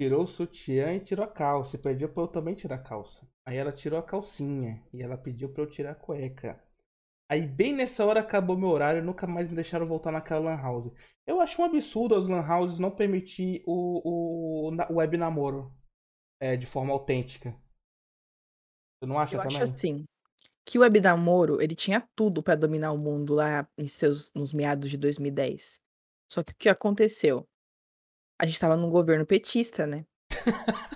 Tirou 0.00 0.22
o 0.22 0.26
sutiã 0.26 0.94
e 0.94 1.00
tirou 1.00 1.22
a 1.22 1.28
calça. 1.28 1.76
E 1.76 1.78
pediu 1.78 2.08
pra 2.08 2.22
eu 2.22 2.28
também 2.28 2.54
tirar 2.54 2.76
a 2.76 2.82
calça. 2.82 3.28
Aí 3.44 3.58
ela 3.58 3.70
tirou 3.70 3.98
a 3.98 4.02
calcinha 4.02 4.82
e 4.94 5.02
ela 5.02 5.18
pediu 5.18 5.52
pra 5.52 5.62
eu 5.62 5.68
tirar 5.68 5.90
a 5.90 5.94
cueca. 5.94 6.58
Aí 7.30 7.46
bem 7.46 7.74
nessa 7.74 8.06
hora 8.06 8.20
acabou 8.20 8.56
meu 8.56 8.70
horário 8.70 9.02
e 9.02 9.04
nunca 9.04 9.26
mais 9.26 9.46
me 9.46 9.54
deixaram 9.54 9.86
voltar 9.86 10.10
naquela 10.10 10.50
lan 10.50 10.56
house. 10.56 10.90
Eu 11.26 11.38
acho 11.38 11.60
um 11.60 11.66
absurdo 11.66 12.14
as 12.14 12.26
lan 12.26 12.40
houses 12.40 12.78
não 12.78 12.90
permitir 12.90 13.62
o, 13.66 14.70
o, 14.70 14.70
o 14.90 14.94
web 14.96 15.16
namoro 15.18 15.70
é, 16.40 16.56
de 16.56 16.64
forma 16.64 16.92
autêntica. 16.92 17.54
Você 18.98 19.06
não 19.06 19.18
acha 19.18 19.36
Eu 19.36 19.42
também? 19.42 19.60
acho 19.60 19.70
assim 19.70 20.06
que 20.64 20.78
o 20.78 20.82
Web 20.82 21.00
Namoro, 21.00 21.60
ele 21.60 21.74
tinha 21.74 22.08
tudo 22.14 22.42
pra 22.42 22.54
dominar 22.54 22.92
o 22.92 22.98
mundo 22.98 23.34
lá 23.34 23.68
em 23.76 23.88
seus, 23.88 24.32
nos 24.32 24.52
meados 24.52 24.88
de 24.88 24.96
2010. 24.96 25.80
Só 26.30 26.44
que 26.44 26.52
o 26.52 26.56
que 26.56 26.68
aconteceu? 26.68 27.48
A 28.40 28.46
gente 28.46 28.58
tava 28.58 28.74
num 28.76 28.88
governo 28.90 29.26
petista, 29.26 29.86
né? 29.86 30.06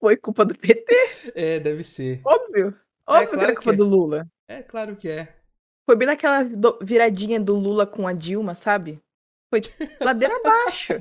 Foi 0.00 0.16
culpa 0.16 0.44
do 0.46 0.56
PT? 0.56 0.84
É, 1.34 1.60
deve 1.60 1.82
ser. 1.82 2.22
Óbvio. 2.24 2.68
Óbvio 3.06 3.28
que 3.28 3.34
claro 3.34 3.40
era 3.50 3.54
culpa 3.54 3.62
que 3.62 3.68
é. 3.70 3.76
do 3.76 3.84
Lula. 3.84 4.26
É 4.48 4.62
claro 4.62 4.96
que 4.96 5.08
é. 5.10 5.36
Foi 5.88 5.96
bem 5.96 6.06
naquela 6.06 6.42
do- 6.44 6.78
viradinha 6.82 7.38
do 7.40 7.54
Lula 7.54 7.86
com 7.86 8.06
a 8.06 8.12
Dilma, 8.12 8.54
sabe? 8.54 8.98
Foi 9.52 9.60
tipo, 9.60 9.76
ladeira 10.02 10.34
abaixo. 10.40 10.94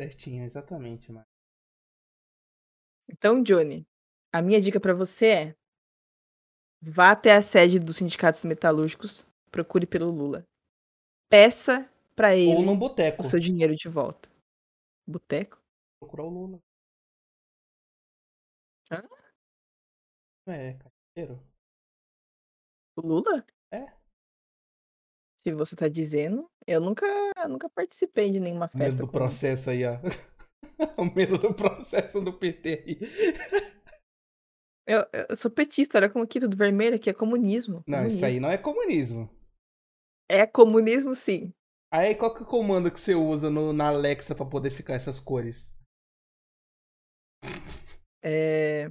Certinho, 0.00 0.44
exatamente, 0.44 1.10
mano. 1.12 1.26
Então, 3.10 3.42
Johnny, 3.42 3.86
a 4.32 4.42
minha 4.42 4.60
dica 4.60 4.78
pra 4.80 4.94
você 4.94 5.26
é: 5.26 5.54
vá 6.82 7.10
até 7.12 7.34
a 7.34 7.42
sede 7.42 7.78
dos 7.78 7.96
sindicatos 7.96 8.44
metalúrgicos, 8.44 9.26
procure 9.50 9.86
pelo 9.86 10.10
Lula. 10.10 10.44
Peça 11.28 11.88
pra 12.16 12.28
Ou 12.30 12.34
ele 12.36 12.64
num 12.64 12.78
boteco. 12.78 13.22
o 13.22 13.24
seu 13.24 13.38
dinheiro 13.38 13.74
de 13.76 13.88
volta. 13.88 14.28
Boteco? 15.06 15.60
Procurar 16.00 16.24
o 16.24 16.28
Lula. 16.28 16.58
Hã? 18.90 19.02
É, 20.48 20.74
carteiro. 20.74 21.42
O 22.96 23.00
Lula? 23.06 23.44
É. 23.72 23.86
Se 25.42 25.52
você 25.54 25.76
tá 25.76 25.88
dizendo, 25.88 26.50
eu 26.66 26.80
nunca, 26.80 27.06
nunca 27.48 27.68
participei 27.70 28.30
de 28.30 28.40
nenhuma 28.40 28.70
O 28.72 28.78
medo 28.78 28.90
festa. 28.90 29.02
do 29.02 29.06
com- 29.06 29.12
processo 29.18 29.70
aí, 29.70 29.84
ó. 29.84 29.98
o 30.98 31.04
medo 31.14 31.38
do 31.38 31.54
processo 31.54 32.20
do 32.20 32.32
PT 32.32 32.84
aí. 32.86 32.98
Eu, 34.86 35.04
eu 35.28 35.36
sou 35.36 35.50
petista, 35.50 35.98
olha 35.98 36.08
como 36.10 36.24
aqui 36.24 36.40
tudo 36.40 36.56
vermelho, 36.56 36.96
aqui 36.96 37.10
é 37.10 37.14
comunismo. 37.14 37.84
Não, 37.86 38.06
isso 38.06 38.16
comunismo. 38.20 38.26
aí 38.26 38.40
não 38.40 38.50
é 38.50 38.56
comunismo. 38.58 39.28
É 40.28 40.46
comunismo, 40.46 41.14
sim. 41.14 41.54
Aí 41.90 42.14
qual 42.14 42.34
que 42.34 42.42
é 42.42 42.44
o 42.44 42.48
comando 42.48 42.90
que 42.90 43.00
você 43.00 43.14
usa 43.14 43.48
no, 43.48 43.72
na 43.72 43.88
Alexa 43.88 44.34
pra 44.34 44.44
poder 44.44 44.70
ficar 44.70 44.92
essas 44.94 45.18
cores? 45.18 45.74
É. 48.22 48.90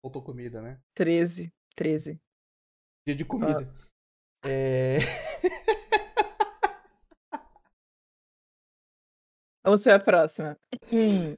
Faltou 0.00 0.22
comida, 0.22 0.62
né? 0.62 0.80
13. 0.94 1.52
13. 1.74 2.20
Dia 3.06 3.16
de 3.16 3.24
comida. 3.24 3.68
É... 4.44 4.98
Vamos 9.64 9.82
para 9.82 9.96
a 9.96 10.00
próxima. 10.00 10.56
Aí, 10.92 11.36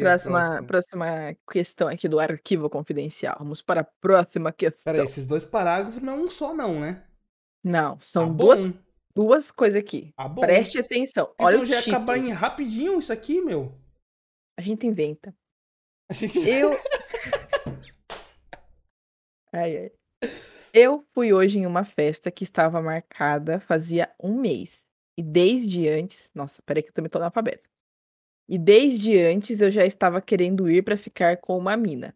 próxima, 0.00 0.62
próxima 0.66 1.06
questão 1.50 1.86
aqui 1.86 2.08
do 2.08 2.18
arquivo 2.18 2.68
confidencial. 2.70 3.36
Vamos 3.38 3.62
para 3.62 3.82
a 3.82 3.88
próxima 4.00 4.50
questão. 4.52 4.82
Pera 4.84 5.02
aí, 5.02 5.04
esses 5.04 5.26
dois 5.26 5.44
parágrafos 5.44 6.02
não 6.02 6.14
é 6.14 6.16
um 6.16 6.30
só 6.30 6.54
não, 6.54 6.80
né? 6.80 7.05
Não, 7.66 7.98
são 7.98 8.26
Ah, 8.26 8.32
duas, 8.32 8.64
bom. 8.64 8.78
duas 9.14 9.50
coisas 9.50 9.78
aqui. 9.80 10.12
Bom. 10.16 10.40
Preste 10.40 10.78
atenção. 10.78 11.34
Olha 11.38 11.56
senão 11.56 11.62
o 11.64 11.66
já 11.66 11.74
ia 11.76 11.80
título. 11.82 11.96
acabar 11.96 12.16
em 12.18 12.30
rapidinho 12.30 12.98
isso 12.98 13.12
aqui, 13.12 13.40
meu. 13.40 13.74
A 14.56 14.62
gente 14.62 14.86
inventa. 14.86 15.34
A 16.08 16.14
gente... 16.14 16.38
Eu. 16.48 16.70
ai, 19.52 19.76
ai. 19.76 19.92
Eu 20.72 21.04
fui 21.08 21.32
hoje 21.32 21.58
em 21.58 21.66
uma 21.66 21.84
festa 21.84 22.30
que 22.30 22.44
estava 22.44 22.80
marcada 22.82 23.58
fazia 23.60 24.12
um 24.22 24.38
mês. 24.38 24.86
E 25.18 25.22
desde 25.22 25.88
antes. 25.88 26.30
Nossa, 26.34 26.62
peraí 26.62 26.82
que 26.82 26.90
eu 26.90 26.94
também 26.94 27.08
tô 27.10 27.18
analfabeta. 27.18 27.68
E 28.48 28.58
desde 28.58 29.18
antes 29.18 29.60
eu 29.60 29.70
já 29.70 29.84
estava 29.84 30.20
querendo 30.20 30.70
ir 30.70 30.82
para 30.82 30.96
ficar 30.96 31.38
com 31.38 31.56
uma 31.58 31.76
mina. 31.76 32.14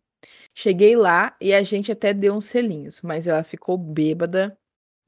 Cheguei 0.55 0.95
lá 0.95 1.35
e 1.41 1.53
a 1.55 1.63
gente 1.63 1.91
até 1.91 2.13
deu 2.13 2.35
uns 2.35 2.45
selinhos, 2.45 3.01
mas 3.03 3.27
ela 3.27 3.43
ficou 3.43 3.79
bêbada 3.79 4.57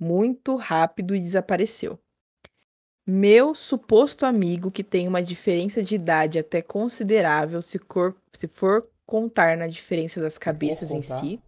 muito 0.03 0.57
rápido 0.57 1.15
e 1.15 1.21
desapareceu. 1.21 1.99
Meu 3.07 3.55
suposto 3.55 4.27
amigo, 4.27 4.71
que 4.71 4.85
tem 4.85 5.09
uma 5.09 5.23
diferença 5.23 5.83
de 5.83 5.95
idade 5.95 6.39
até 6.39 6.61
considerável, 6.61 7.63
se, 7.63 7.79
cor- 7.79 8.17
se 8.33 8.49
for 8.49 8.89
contar 9.07 9.57
na 9.57 9.67
diferença 9.67 10.21
das 10.21 10.39
cabeças 10.39 10.91
em 10.91 11.03
si. 11.21 11.41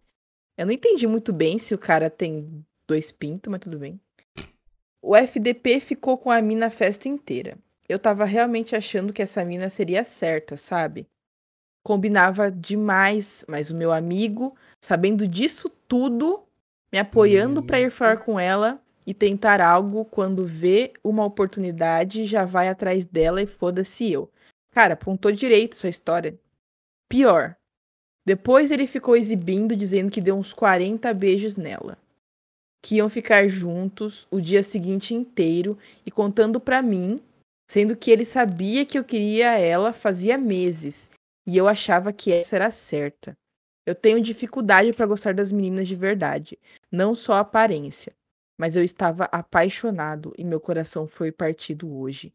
Eu 0.56 0.66
não 0.66 0.72
entendi 0.72 1.06
muito 1.06 1.32
bem 1.32 1.58
se 1.58 1.74
o 1.74 1.78
cara 1.78 2.08
tem 2.08 2.64
dois 2.86 3.10
pintos, 3.10 3.50
mas 3.50 3.60
tudo 3.60 3.78
bem. 3.78 4.00
O 5.02 5.14
FDP 5.14 5.80
ficou 5.80 6.16
com 6.16 6.30
a 6.30 6.40
mina 6.40 6.66
a 6.66 6.70
festa 6.70 7.08
inteira. 7.08 7.58
Eu 7.88 7.98
tava 7.98 8.24
realmente 8.24 8.74
achando 8.74 9.12
que 9.12 9.22
essa 9.22 9.44
mina 9.44 9.68
seria 9.68 10.02
certa, 10.04 10.56
sabe? 10.56 11.06
Combinava 11.84 12.50
demais, 12.50 13.44
mas 13.46 13.70
o 13.70 13.76
meu 13.76 13.92
amigo, 13.92 14.56
sabendo 14.80 15.28
disso 15.28 15.68
tudo, 15.86 16.42
me 16.94 17.00
apoiando 17.00 17.60
pra 17.60 17.80
ir 17.80 17.90
falar 17.90 18.18
com 18.18 18.38
ela 18.38 18.80
e 19.04 19.12
tentar 19.12 19.60
algo 19.60 20.04
quando 20.04 20.44
vê 20.44 20.92
uma 21.02 21.24
oportunidade, 21.24 22.24
já 22.24 22.44
vai 22.44 22.68
atrás 22.68 23.04
dela 23.04 23.42
e 23.42 23.46
foda-se 23.46 24.12
eu. 24.12 24.30
Cara, 24.70 24.94
apontou 24.94 25.32
direito 25.32 25.74
sua 25.74 25.90
história. 25.90 26.38
Pior. 27.08 27.56
Depois 28.24 28.70
ele 28.70 28.86
ficou 28.86 29.16
exibindo, 29.16 29.74
dizendo 29.74 30.08
que 30.08 30.20
deu 30.20 30.36
uns 30.36 30.52
40 30.52 31.12
beijos 31.12 31.56
nela. 31.56 31.98
Que 32.80 32.98
iam 32.98 33.08
ficar 33.08 33.48
juntos 33.48 34.28
o 34.30 34.40
dia 34.40 34.62
seguinte 34.62 35.14
inteiro 35.14 35.76
e 36.06 36.12
contando 36.12 36.60
pra 36.60 36.80
mim, 36.80 37.20
sendo 37.68 37.96
que 37.96 38.08
ele 38.08 38.24
sabia 38.24 38.86
que 38.86 38.96
eu 38.96 39.02
queria 39.02 39.58
ela 39.58 39.92
fazia 39.92 40.38
meses 40.38 41.10
e 41.44 41.56
eu 41.56 41.66
achava 41.66 42.12
que 42.12 42.32
essa 42.32 42.54
era 42.54 42.70
certa. 42.70 43.36
Eu 43.86 43.94
tenho 43.94 44.20
dificuldade 44.20 44.92
pra 44.92 45.06
gostar 45.06 45.34
das 45.34 45.52
meninas 45.52 45.86
de 45.86 45.94
verdade, 45.94 46.58
não 46.90 47.14
só 47.14 47.34
a 47.34 47.40
aparência, 47.40 48.16
mas 48.58 48.76
eu 48.76 48.82
estava 48.82 49.24
apaixonado 49.24 50.32
e 50.38 50.44
meu 50.44 50.60
coração 50.60 51.06
foi 51.06 51.30
partido 51.30 51.92
hoje. 51.94 52.32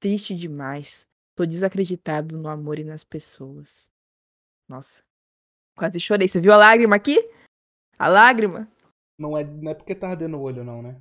Triste 0.00 0.34
demais. 0.34 1.06
Tô 1.36 1.46
desacreditado 1.46 2.36
no 2.36 2.48
amor 2.48 2.78
e 2.78 2.84
nas 2.84 3.04
pessoas. 3.04 3.88
Nossa. 4.68 5.04
Quase 5.76 6.00
chorei. 6.00 6.26
Você 6.26 6.40
viu 6.40 6.52
a 6.52 6.56
lágrima 6.56 6.96
aqui? 6.96 7.16
A 7.96 8.08
lágrima? 8.08 8.68
Não 9.16 9.38
é, 9.38 9.44
não 9.44 9.70
é 9.70 9.74
porque 9.74 9.94
tá 9.94 10.10
ardendo 10.10 10.36
o 10.36 10.40
olho, 10.40 10.64
não, 10.64 10.82
né? 10.82 11.00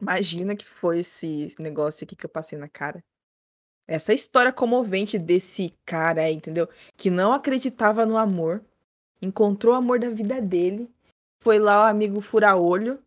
Imagina 0.00 0.56
que 0.56 0.64
foi 0.64 1.00
esse 1.00 1.54
negócio 1.58 2.04
aqui 2.04 2.16
que 2.16 2.24
eu 2.24 2.30
passei 2.30 2.58
na 2.58 2.68
cara. 2.68 3.04
Essa 3.86 4.12
história 4.12 4.52
comovente 4.52 5.18
desse 5.18 5.74
cara 5.84 6.30
entendeu? 6.30 6.68
Que 6.96 7.10
não 7.10 7.32
acreditava 7.32 8.04
no 8.04 8.16
amor, 8.16 8.64
encontrou 9.22 9.74
o 9.74 9.76
amor 9.76 9.98
da 9.98 10.10
vida 10.10 10.40
dele, 10.40 10.88
foi 11.42 11.58
lá 11.58 11.80
o 11.84 11.88
amigo 11.88 12.20
furar 12.20 12.56
olho, 12.56 13.02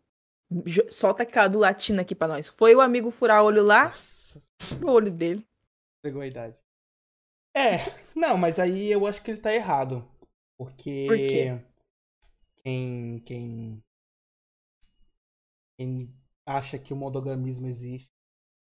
solta 0.92 1.24
aquela 1.24 1.48
do 1.48 1.60
latino 1.60 2.02
aqui 2.02 2.16
pra 2.16 2.28
nós. 2.28 2.48
Foi 2.50 2.74
o 2.76 2.82
amigo 2.82 3.12
furar 3.12 3.44
olho 3.44 3.64
lá, 3.64 3.90
Nossa, 3.90 4.42
o 4.84 4.90
olho 4.92 5.12
dele. 5.12 5.46
pegou 6.04 6.22
a 6.22 6.28
idade. 6.28 6.56
É, 7.56 7.78
não, 8.16 8.38
mas 8.38 8.60
aí 8.60 8.92
eu 8.92 9.06
acho 9.08 9.22
que 9.24 9.32
ele 9.32 9.40
tá 9.42 9.54
errado. 9.54 10.08
Porque. 10.58 11.06
Por 11.08 11.18
quê? 11.18 11.62
Quem. 12.64 13.20
Quem. 13.26 13.84
Quem 15.78 16.14
acha 16.46 16.78
que 16.78 16.94
o 16.94 16.96
monogamismo 16.98 17.68
existe. 17.68 18.10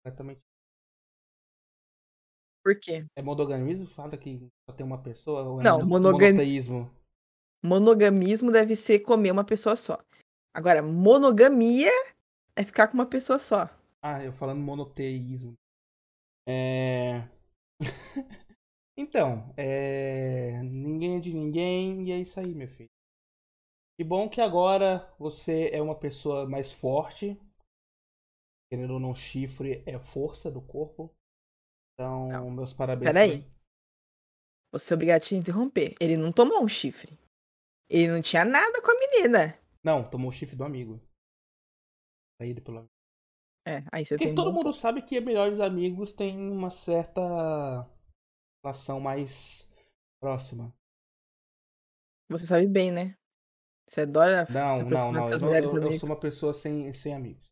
Completamente. 0.04 0.42
Por 2.64 2.78
quê? 2.80 3.06
É 3.16 3.22
monogamismo? 3.22 3.88
Fala 3.88 4.18
que 4.18 4.40
só 4.70 4.76
tem 4.76 4.86
uma 4.86 5.02
pessoa? 5.02 5.42
Ou 5.44 5.62
é 5.62 5.64
Não, 5.64 5.78
mono- 5.80 5.90
monogam- 5.90 6.20
monoteísmo? 6.28 6.92
Monogamismo 7.68 8.52
deve 8.52 8.76
ser 8.76 9.00
comer 9.00 9.32
uma 9.32 9.44
pessoa 9.44 9.76
só. 9.76 10.00
Agora, 10.54 10.82
monogamia 10.82 11.92
é 12.56 12.64
ficar 12.64 12.88
com 12.88 12.94
uma 12.94 13.06
pessoa 13.06 13.38
só. 13.38 13.70
Ah, 14.02 14.24
eu 14.24 14.32
falando 14.32 14.62
monoteísmo. 14.62 15.54
É. 16.48 17.28
então, 18.98 19.54
é. 19.58 20.62
Ninguém 20.64 21.18
é 21.18 21.20
de 21.20 21.34
ninguém 21.34 22.08
e 22.08 22.12
é 22.12 22.20
isso 22.20 22.40
aí, 22.40 22.56
meu 22.56 22.68
filho. 22.68 22.90
Que 24.00 24.04
bom 24.04 24.30
que 24.30 24.40
agora 24.40 25.14
você 25.20 25.70
é 25.74 25.82
uma 25.82 25.96
pessoa 25.96 26.48
mais 26.48 26.72
forte. 26.72 27.38
Querendo 28.72 28.94
ou 28.94 29.00
não, 29.00 29.14
chifre 29.14 29.84
é 29.86 30.00
força 30.00 30.50
do 30.50 30.62
corpo. 30.62 31.14
Então, 31.94 32.30
Não. 32.30 32.52
meus 32.52 32.74
parabéns. 32.74 33.12
Peraí. 33.12 33.42
pra 33.42 33.52
Vou 34.72 34.80
ser 34.80 34.94
obrigado 34.94 35.18
a 35.18 35.26
te 35.26 35.36
interromper. 35.36 35.96
Ele 36.00 36.16
não 36.16 36.32
tomou 36.32 36.64
um 36.64 36.68
chifre. 36.68 37.18
Ele 37.90 38.08
não 38.12 38.22
tinha 38.22 38.44
nada 38.44 38.82
com 38.82 38.92
a 38.92 39.00
menina. 39.00 39.58
Não, 39.84 40.04
tomou 40.04 40.30
o 40.30 40.34
chifre 40.34 40.56
do 40.56 40.64
amigo. 40.64 41.00
Saído 42.42 42.62
pelo 42.62 42.80
amigo. 42.80 42.92
É, 43.66 43.84
aí 43.92 44.06
você 44.06 44.16
Porque 44.16 44.28
tem. 44.28 44.36
todo 44.36 44.54
mundo 44.54 44.74
sabe 44.74 45.02
que 45.02 45.20
melhores 45.20 45.60
amigos 45.60 46.14
têm 46.14 46.38
uma 46.52 46.72
certa 46.72 47.22
relação 48.64 49.00
mais 49.00 49.76
próxima. 50.22 50.74
Você 52.30 52.46
sabe 52.46 52.68
bem, 52.68 52.92
né? 52.92 53.18
Você 53.90 54.02
adora 54.02 54.46
Não, 54.50 54.84
não, 54.84 55.12
não. 55.12 55.30
Eu, 55.30 55.40
não- 55.40 55.54
eu- 55.54 55.82
eu 55.84 55.92
sou 55.94 56.10
uma 56.10 56.20
pessoa 56.20 56.54
sem, 56.54 56.94
sem 56.94 57.14
amigos. 57.14 57.46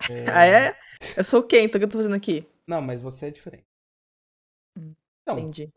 É, 0.10 0.26
Ah, 0.30 0.46
é? 0.46 0.76
Eu 1.16 1.24
sou 1.24 1.42
quem? 1.46 1.64
Então 1.64 1.78
o 1.78 1.80
que 1.80 1.84
eu 1.84 1.90
tô 1.90 1.98
fazendo 1.98 2.14
aqui? 2.14 2.46
Não, 2.68 2.80
mas 2.82 3.02
você 3.02 3.26
é 3.26 3.30
diferente. 3.30 3.66
Hum, 4.76 4.94
Não, 5.26 5.38
Entendi. 5.38 5.72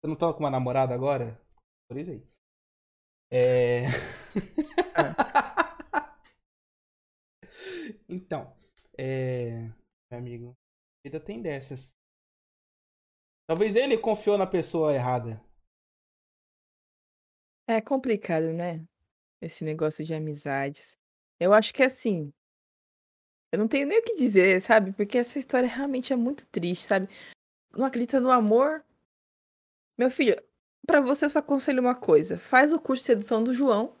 você 0.00 0.08
não 0.08 0.16
tá 0.16 0.32
com 0.32 0.40
uma 0.40 0.50
namorada 0.50 0.94
agora? 0.94 1.40
Por 1.88 1.96
isso 1.98 2.10
aí. 2.10 2.22
É. 3.30 3.82
então, 8.08 8.56
é. 8.98 9.68
Meu 10.10 10.18
amigo, 10.18 10.50
a 10.50 11.08
vida 11.08 11.20
tem 11.20 11.42
dessas. 11.42 11.94
Talvez 13.48 13.76
ele 13.76 13.98
confiou 13.98 14.38
na 14.38 14.46
pessoa 14.46 14.94
errada. 14.94 15.40
É 17.68 17.80
complicado, 17.80 18.52
né? 18.52 18.86
Esse 19.40 19.64
negócio 19.64 20.04
de 20.04 20.14
amizades. 20.14 20.96
Eu 21.40 21.52
acho 21.52 21.74
que 21.74 21.82
assim. 21.82 22.32
Eu 23.52 23.58
não 23.58 23.68
tenho 23.68 23.86
nem 23.86 23.98
o 23.98 24.02
que 24.02 24.14
dizer, 24.14 24.60
sabe? 24.60 24.92
Porque 24.92 25.18
essa 25.18 25.38
história 25.38 25.68
realmente 25.68 26.12
é 26.12 26.16
muito 26.16 26.46
triste, 26.46 26.84
sabe? 26.84 27.08
Não 27.72 27.86
acredita 27.86 28.20
no 28.20 28.30
amor. 28.30 28.84
Meu 29.98 30.10
filho, 30.10 30.36
pra 30.86 31.00
você 31.00 31.24
eu 31.24 31.30
só 31.30 31.40
aconselho 31.40 31.80
uma 31.80 31.94
coisa: 31.94 32.38
faz 32.38 32.72
o 32.72 32.78
curso 32.80 33.02
de 33.02 33.06
sedução 33.06 33.42
do 33.42 33.52
João 33.52 33.92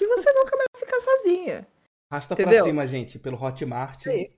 e 0.00 0.06
você 0.06 0.32
nunca 0.32 0.56
mais 0.56 0.66
vai 0.72 0.80
ficar 0.80 1.00
sozinha. 1.00 1.66
Arrasta 2.10 2.34
Entendeu? 2.34 2.58
pra 2.58 2.64
cima, 2.64 2.86
gente, 2.86 3.18
pelo 3.18 3.42
Hotmart. 3.42 4.06
Aí. 4.06 4.30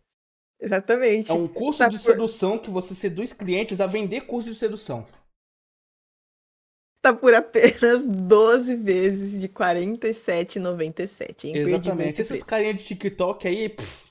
Exatamente. 0.58 1.30
É 1.30 1.34
um 1.34 1.46
curso 1.46 1.80
Tá 1.80 1.88
de 1.88 1.98
por- 1.98 2.02
sedução 2.02 2.58
que 2.58 2.70
você 2.70 2.94
seduz 2.94 3.32
clientes 3.34 3.80
a 3.80 3.86
vender 3.86 4.22
curso 4.22 4.48
de 4.48 4.54
sedução. 4.56 5.06
Tá 7.02 7.12
por 7.14 7.34
apenas 7.34 8.02
12 8.04 8.74
vezes 8.74 9.40
de 9.40 9.46
R$ 9.46 9.52
47,97. 9.52 11.44
É 11.44 11.50
imperdível 11.50 11.68
Exatamente. 11.78 12.10
esse 12.12 12.20
Esses 12.22 12.28
preço. 12.30 12.46
carinhas 12.46 12.76
de 12.78 12.84
TikTok 12.84 13.46
aí, 13.46 13.68
pff, 13.68 14.10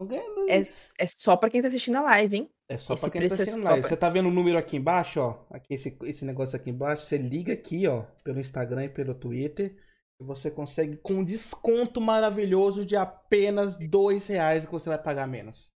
não 0.00 0.06
ganha. 0.08 0.24
É, 0.48 0.60
é 1.04 1.06
só 1.18 1.36
pra 1.36 1.50
quem 1.50 1.62
tá 1.62 1.68
assistindo 1.68 1.96
a 1.96 2.00
live, 2.02 2.36
hein? 2.38 2.50
É 2.68 2.78
só 2.78 2.96
pra 2.96 3.10
quem 3.10 3.22
é 3.22 3.28
Você 3.28 3.96
tá 3.96 4.08
vendo 4.08 4.28
o 4.28 4.32
número 4.32 4.56
aqui 4.56 4.76
embaixo, 4.76 5.20
ó? 5.20 5.44
Aqui, 5.50 5.74
esse, 5.74 5.98
esse 6.04 6.24
negócio 6.24 6.56
aqui 6.56 6.70
embaixo. 6.70 7.04
Você 7.04 7.18
liga 7.18 7.52
aqui, 7.52 7.86
ó, 7.86 8.04
pelo 8.22 8.40
Instagram 8.40 8.84
e 8.84 8.88
pelo 8.88 9.14
Twitter. 9.14 9.76
E 10.20 10.24
você 10.24 10.50
consegue 10.50 10.96
com 10.96 11.14
um 11.14 11.24
desconto 11.24 12.00
maravilhoso 12.00 12.86
de 12.86 12.96
apenas 12.96 13.76
dois 13.76 14.26
reais 14.26 14.64
que 14.64 14.72
você 14.72 14.88
vai 14.88 14.98
pagar 14.98 15.26
menos. 15.26 15.72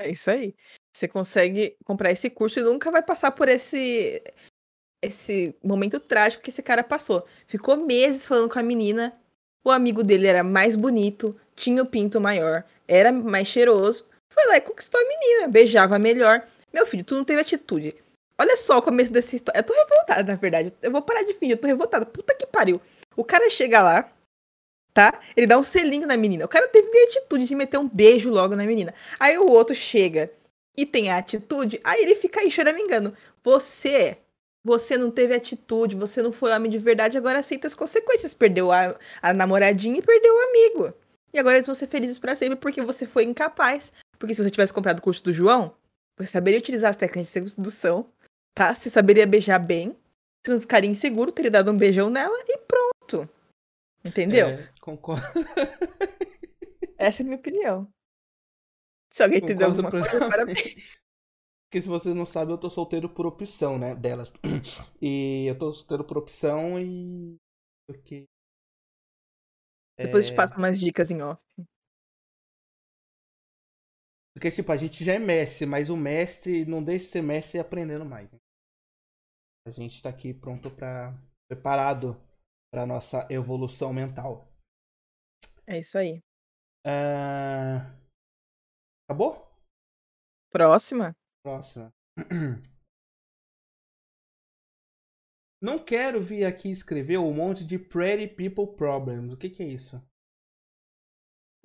É 0.00 0.10
isso 0.10 0.30
aí. 0.30 0.54
Você 0.92 1.06
consegue 1.06 1.76
comprar 1.84 2.10
esse 2.10 2.30
curso 2.30 2.58
e 2.58 2.62
nunca 2.62 2.90
vai 2.90 3.02
passar 3.02 3.30
por 3.30 3.48
esse 3.48 4.22
esse 5.00 5.54
momento 5.62 6.00
trágico 6.00 6.42
que 6.42 6.50
esse 6.50 6.62
cara 6.62 6.82
passou. 6.82 7.24
Ficou 7.46 7.76
meses 7.76 8.26
falando 8.26 8.50
com 8.50 8.58
a 8.58 8.62
menina. 8.62 9.16
O 9.64 9.70
amigo 9.70 10.02
dele 10.02 10.26
era 10.26 10.42
mais 10.42 10.74
bonito, 10.74 11.38
tinha 11.54 11.82
o 11.82 11.86
pinto 11.86 12.20
maior, 12.20 12.64
era 12.86 13.12
mais 13.12 13.46
cheiroso. 13.48 14.08
Foi 14.30 14.46
lá 14.46 14.56
e 14.56 14.60
conquistou 14.60 15.00
a 15.00 15.04
menina, 15.04 15.48
beijava 15.48 15.98
melhor. 15.98 16.46
Meu 16.72 16.86
filho, 16.86 17.04
tu 17.04 17.14
não 17.14 17.24
teve 17.24 17.40
atitude. 17.40 17.94
Olha 18.38 18.56
só 18.56 18.78
o 18.78 18.82
começo 18.82 19.12
dessa 19.12 19.34
história. 19.34 19.58
Eu 19.58 19.64
tô 19.64 19.72
revoltada, 19.72 20.22
na 20.22 20.38
verdade. 20.38 20.72
Eu 20.80 20.90
vou 20.90 21.02
parar 21.02 21.22
de 21.22 21.34
fingir, 21.34 21.56
eu 21.56 21.60
tô 21.60 21.66
revoltada. 21.66 22.06
Puta 22.06 22.34
que 22.34 22.46
pariu. 22.46 22.80
O 23.16 23.24
cara 23.24 23.50
chega 23.50 23.82
lá, 23.82 24.12
tá? 24.94 25.20
Ele 25.36 25.46
dá 25.46 25.58
um 25.58 25.62
selinho 25.62 26.06
na 26.06 26.16
menina. 26.16 26.44
O 26.44 26.48
cara 26.48 26.68
teve 26.68 26.88
nem 26.88 27.04
atitude 27.06 27.46
de 27.46 27.54
meter 27.54 27.78
um 27.78 27.88
beijo 27.88 28.30
logo 28.30 28.54
na 28.54 28.64
menina. 28.64 28.94
Aí 29.18 29.36
o 29.38 29.48
outro 29.48 29.74
chega 29.74 30.30
e 30.76 30.86
tem 30.86 31.10
a 31.10 31.18
atitude, 31.18 31.80
aí 31.82 32.02
ele 32.02 32.14
fica 32.14 32.40
aí 32.40 32.50
choramingando. 32.50 33.12
Você, 33.42 34.18
você 34.62 34.96
não 34.96 35.10
teve 35.10 35.34
atitude, 35.34 35.96
você 35.96 36.22
não 36.22 36.30
foi 36.30 36.52
homem 36.52 36.70
de 36.70 36.78
verdade, 36.78 37.18
agora 37.18 37.40
aceita 37.40 37.66
as 37.66 37.74
consequências. 37.74 38.32
Perdeu 38.32 38.70
a, 38.70 38.94
a 39.20 39.34
namoradinha 39.34 39.98
e 39.98 40.02
perdeu 40.02 40.32
o 40.32 40.48
amigo. 40.48 40.94
E 41.32 41.38
agora 41.38 41.56
eles 41.56 41.66
vão 41.66 41.74
ser 41.74 41.88
felizes 41.88 42.18
pra 42.18 42.36
sempre 42.36 42.56
porque 42.56 42.80
você 42.80 43.06
foi 43.06 43.24
incapaz. 43.24 43.92
Porque 44.18 44.34
se 44.34 44.42
você 44.42 44.50
tivesse 44.50 44.72
comprado 44.72 44.98
o 44.98 45.02
curso 45.02 45.22
do 45.22 45.32
João, 45.32 45.74
você 46.16 46.30
saberia 46.30 46.58
utilizar 46.58 46.90
as 46.90 46.96
técnicas 46.96 47.32
de 47.32 47.50
sedução, 47.50 48.12
tá? 48.54 48.74
Você 48.74 48.90
saberia 48.90 49.26
beijar 49.26 49.58
bem, 49.58 49.96
você 50.44 50.52
não 50.52 50.60
ficaria 50.60 50.90
inseguro, 50.90 51.32
teria 51.32 51.50
dado 51.50 51.70
um 51.70 51.76
beijão 51.76 52.10
nela 52.10 52.36
e 52.48 52.58
pronto. 52.58 53.28
Entendeu? 54.04 54.48
É, 54.48 54.72
concordo. 54.80 55.22
Essa 56.98 57.22
é 57.22 57.24
a 57.24 57.26
minha 57.26 57.36
opinião. 57.36 57.88
Se 59.12 59.22
alguém 59.22 59.38
entendeu 59.38 59.68
Concordo 59.68 59.86
alguma 59.86 60.08
coisa, 60.10 60.28
parabéns. 60.28 60.98
Porque 61.68 61.82
se 61.82 61.88
vocês 61.88 62.14
não 62.14 62.24
sabem, 62.24 62.54
eu 62.54 62.58
tô 62.58 62.70
solteiro 62.70 63.08
por 63.08 63.26
opção, 63.26 63.78
né? 63.78 63.94
Delas. 63.94 64.32
E 65.00 65.46
eu 65.46 65.56
tô 65.56 65.72
solteiro 65.72 66.02
por 66.02 66.18
opção 66.18 66.78
e. 66.78 67.36
Porque. 67.86 68.24
Depois 69.96 70.24
eu 70.24 70.30
te 70.30 70.34
É, 70.34 70.36
passo 70.36 70.54
umas 70.56 70.80
dicas 70.80 71.10
em 71.10 71.22
off. 71.22 71.40
Porque, 74.38 74.52
tipo, 74.52 74.70
a 74.70 74.76
gente 74.76 75.02
já 75.02 75.14
é 75.14 75.18
mestre, 75.18 75.66
mas 75.66 75.90
o 75.90 75.96
mestre 75.96 76.64
não 76.64 76.80
deixa 76.80 77.06
de 77.06 77.10
ser 77.10 77.22
mestre 77.22 77.58
aprendendo 77.58 78.04
mais. 78.04 78.30
né? 78.30 78.38
A 79.66 79.70
gente 79.72 80.00
tá 80.00 80.10
aqui 80.10 80.32
pronto 80.32 80.70
pra. 80.70 81.12
preparado 81.50 82.14
pra 82.72 82.86
nossa 82.86 83.26
evolução 83.28 83.92
mental. 83.92 84.46
É 85.66 85.80
isso 85.80 85.98
aí. 85.98 86.22
Ah, 86.86 87.98
Acabou? 89.10 89.44
Próxima? 90.52 91.16
Próxima. 91.44 91.92
Não 95.60 95.84
quero 95.84 96.22
vir 96.22 96.44
aqui 96.44 96.70
escrever 96.70 97.18
um 97.18 97.34
monte 97.34 97.66
de 97.66 97.76
Pretty 97.76 98.28
People 98.28 98.76
Problems. 98.76 99.32
O 99.32 99.36
que, 99.36 99.50
que 99.50 99.64
é 99.64 99.66
isso? 99.66 100.00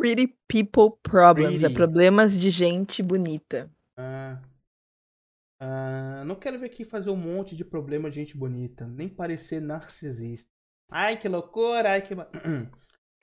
Pretty 0.04 0.38
People 0.50 1.00
Problems. 1.02 1.60
Pretty. 1.60 1.74
É 1.74 1.78
problemas 1.78 2.38
de 2.38 2.50
gente 2.50 3.02
bonita. 3.02 3.72
Ah, 3.98 4.42
ah, 5.62 6.26
não 6.26 6.36
quero 6.36 6.60
vir 6.60 6.66
aqui 6.66 6.84
fazer 6.84 7.10
um 7.10 7.16
monte 7.16 7.56
de 7.56 7.64
problema 7.64 8.10
de 8.10 8.18
gente 8.18 8.36
bonita. 8.36 8.86
Nem 8.86 9.08
parecer 9.08 9.62
narcisista. 9.62 10.52
Ai, 10.92 11.18
que 11.18 11.30
loucura! 11.30 11.92
Ai, 11.92 12.02
que. 12.02 12.16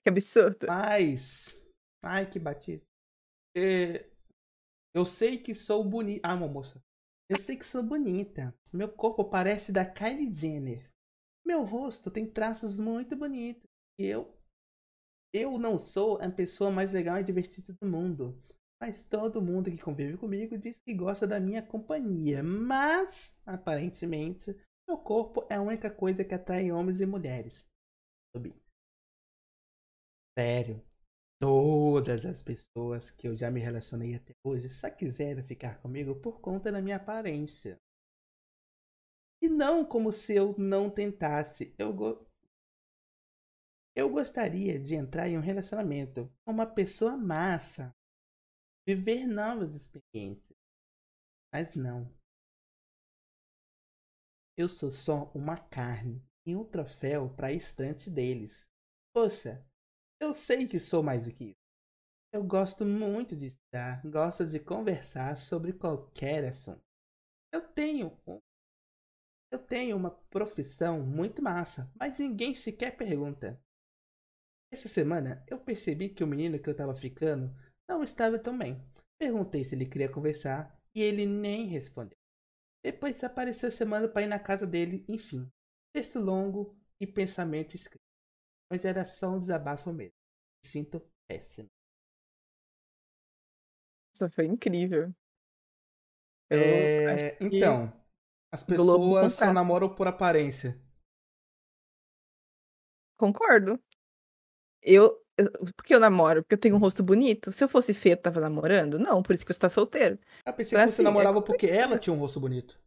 Que 0.03 0.09
absurdo. 0.09 0.67
Mas. 0.67 1.71
Ai, 2.03 2.25
que 2.25 2.39
batista. 2.39 2.87
É, 3.55 4.09
eu 4.95 5.05
sei 5.05 5.37
que 5.37 5.55
sou 5.55 5.85
bonita. 5.85 6.27
Ah, 6.27 6.35
uma 6.35 6.49
moça. 6.49 6.83
Eu 7.29 7.37
sei 7.37 7.59
que 7.59 7.67
sou 7.67 7.83
bonita. 7.83 8.55
Meu 8.73 8.89
corpo 8.89 9.23
parece 9.23 9.71
da 9.71 9.85
Kylie 9.85 10.33
Jenner. 10.33 10.91
Meu 11.45 11.63
rosto 11.63 12.11
tem 12.11 12.27
traços 12.27 12.81
muito 12.81 13.15
bonitos. 13.15 13.69
E 13.99 14.07
eu. 14.07 14.35
Eu 15.33 15.59
não 15.59 15.79
sou 15.79 16.21
a 16.21 16.29
pessoa 16.31 16.71
mais 16.71 16.93
legal 16.93 17.19
e 17.19 17.25
divertida 17.25 17.73
do 17.81 17.89
mundo. 17.89 18.41
Mas 18.81 19.05
todo 19.05 19.43
mundo 19.43 19.71
que 19.71 19.79
convive 19.79 20.17
comigo 20.17 20.57
diz 20.57 20.79
que 20.79 20.95
gosta 20.95 21.27
da 21.27 21.39
minha 21.39 21.63
companhia. 21.63 22.43
Mas, 22.43 23.41
aparentemente, 23.45 24.57
meu 24.89 24.97
corpo 24.99 25.47
é 25.51 25.57
a 25.57 25.63
única 25.63 25.91
coisa 25.91 26.25
que 26.25 26.35
atrai 26.35 26.73
homens 26.73 27.01
e 27.01 27.07
mulheres. 27.07 27.69
isso. 28.35 28.71
Sério. 30.39 30.83
Todas 31.39 32.27
as 32.27 32.43
pessoas 32.43 33.11
que 33.11 33.29
eu 33.29 33.37
já 33.37 33.51
me 33.51 33.61
relacionei 33.61 34.15
até 34.15 34.33
hoje 34.45 34.69
só 34.69 34.91
quiseram 34.91 35.43
ficar 35.43 35.81
comigo 35.81 36.15
por 36.17 36.41
conta 36.41 36.71
da 36.73 36.83
minha 36.83 36.97
aparência. 36.97 37.79
E 39.43 39.49
não 39.49 39.85
como 39.85 40.13
se 40.13 40.35
eu 40.35 40.55
não 40.59 40.91
tentasse. 40.91 41.75
Eu. 41.79 42.27
Eu 43.95 44.09
gostaria 44.11 44.79
de 44.79 44.95
entrar 44.95 45.29
em 45.29 45.37
um 45.37 45.41
relacionamento 45.41 46.33
com 46.45 46.53
uma 46.53 46.67
pessoa 46.67 47.17
massa. 47.17 47.95
Viver 48.87 49.27
novas 49.27 49.75
experiências. 49.75 50.57
Mas 51.53 51.75
não. 51.75 52.11
Eu 54.57 54.69
sou 54.69 54.91
só 54.91 55.31
uma 55.35 55.57
carne 55.57 56.23
e 56.47 56.55
um 56.55 56.65
troféu 56.65 57.31
para 57.35 57.49
a 57.49 57.53
estante 57.53 58.11
deles. 58.11 58.69
Poxa, 59.15 59.67
eu 60.21 60.33
sei 60.35 60.67
que 60.69 60.79
sou 60.79 61.03
mais 61.03 61.27
do 61.27 61.33
que 61.33 61.45
isso. 61.45 61.61
Eu 62.33 62.45
gosto 62.45 62.85
muito 62.85 63.37
de 63.37 63.47
estudar, 63.47 64.03
gosto 64.05 64.47
de 64.47 64.61
conversar 64.61 65.37
sobre 65.37 65.73
qualquer 65.73 66.45
assunto. 66.45 66.85
Eu 67.53 67.67
tenho 67.73 68.17
eu 69.53 69.59
tenho 69.59 69.97
uma 69.97 70.13
profissão 70.13 71.05
muito 71.05 71.43
massa, 71.43 71.91
mas 71.99 72.21
ninguém 72.21 72.55
sequer 72.55 72.97
pergunta. 72.97 73.61
Essa 74.73 74.89
semana 74.89 75.45
eu 75.49 75.59
percebi 75.59 76.09
que 76.09 76.23
o 76.23 76.27
menino 76.27 76.59
que 76.59 76.69
eu 76.71 76.77
tava 76.77 76.95
ficando 76.95 77.55
não 77.89 78.03
estava 78.03 78.39
tão 78.39 78.57
bem. 78.57 78.81
Perguntei 79.19 79.65
se 79.65 79.75
ele 79.75 79.85
queria 79.85 80.11
conversar 80.11 80.81
e 80.95 81.03
ele 81.03 81.27
nem 81.27 81.67
respondeu. 81.67 82.17
Depois 82.83 83.23
apareceu 83.23 83.71
semana 83.71 84.09
para 84.09 84.23
ir 84.23 84.29
na 84.29 84.39
casa 84.39 84.67
dele, 84.67 85.05
enfim. 85.09 85.51
Texto 85.93 86.19
longo 86.19 86.75
e 87.01 87.07
pensamento 87.07 87.75
escrito. 87.75 88.05
Mas 88.71 88.85
era 88.85 89.05
só 89.05 89.31
um 89.31 89.41
desabafo 89.41 89.93
mesmo. 89.93 90.15
Me 90.63 90.71
sinto 90.71 91.01
péssimo. 91.29 91.69
Isso 94.15 94.31
foi 94.31 94.47
incrível. 94.47 95.13
É... 96.51 97.37
Então, 97.41 97.93
as 98.53 98.63
pessoas 98.63 99.35
só 99.35 99.53
namoram 99.53 99.95
por 99.95 100.07
aparência. 100.07 100.81
Concordo. 103.19 103.79
Eu, 104.83 105.23
eu, 105.37 105.51
Por 105.51 105.85
que 105.85 105.95
eu 105.95 106.01
namoro? 106.01 106.43
Porque 106.43 106.55
eu 106.55 106.59
tenho 106.61 106.77
um 106.77 106.79
rosto 106.79 107.03
bonito? 107.03 107.53
Se 107.53 107.63
eu 107.63 107.69
fosse 107.69 107.93
feio, 107.95 108.15
eu 108.15 108.17
tava 108.17 108.41
namorando? 108.41 108.99
Não, 108.99 109.23
por 109.23 109.35
isso 109.35 109.45
que 109.45 109.53
você 109.53 109.61
tá 109.61 109.69
solteiro. 109.69 110.19
Eu 110.47 110.53
pensei 110.53 110.77
então, 110.77 110.87
que 110.87 110.93
você 110.93 111.03
assim, 111.03 111.03
namorava 111.03 111.39
é 111.39 111.43
porque 111.43 111.67
ela 111.67 111.99
tinha 111.99 112.15
um 112.15 112.19
rosto 112.19 112.41
bonito. 112.41 112.79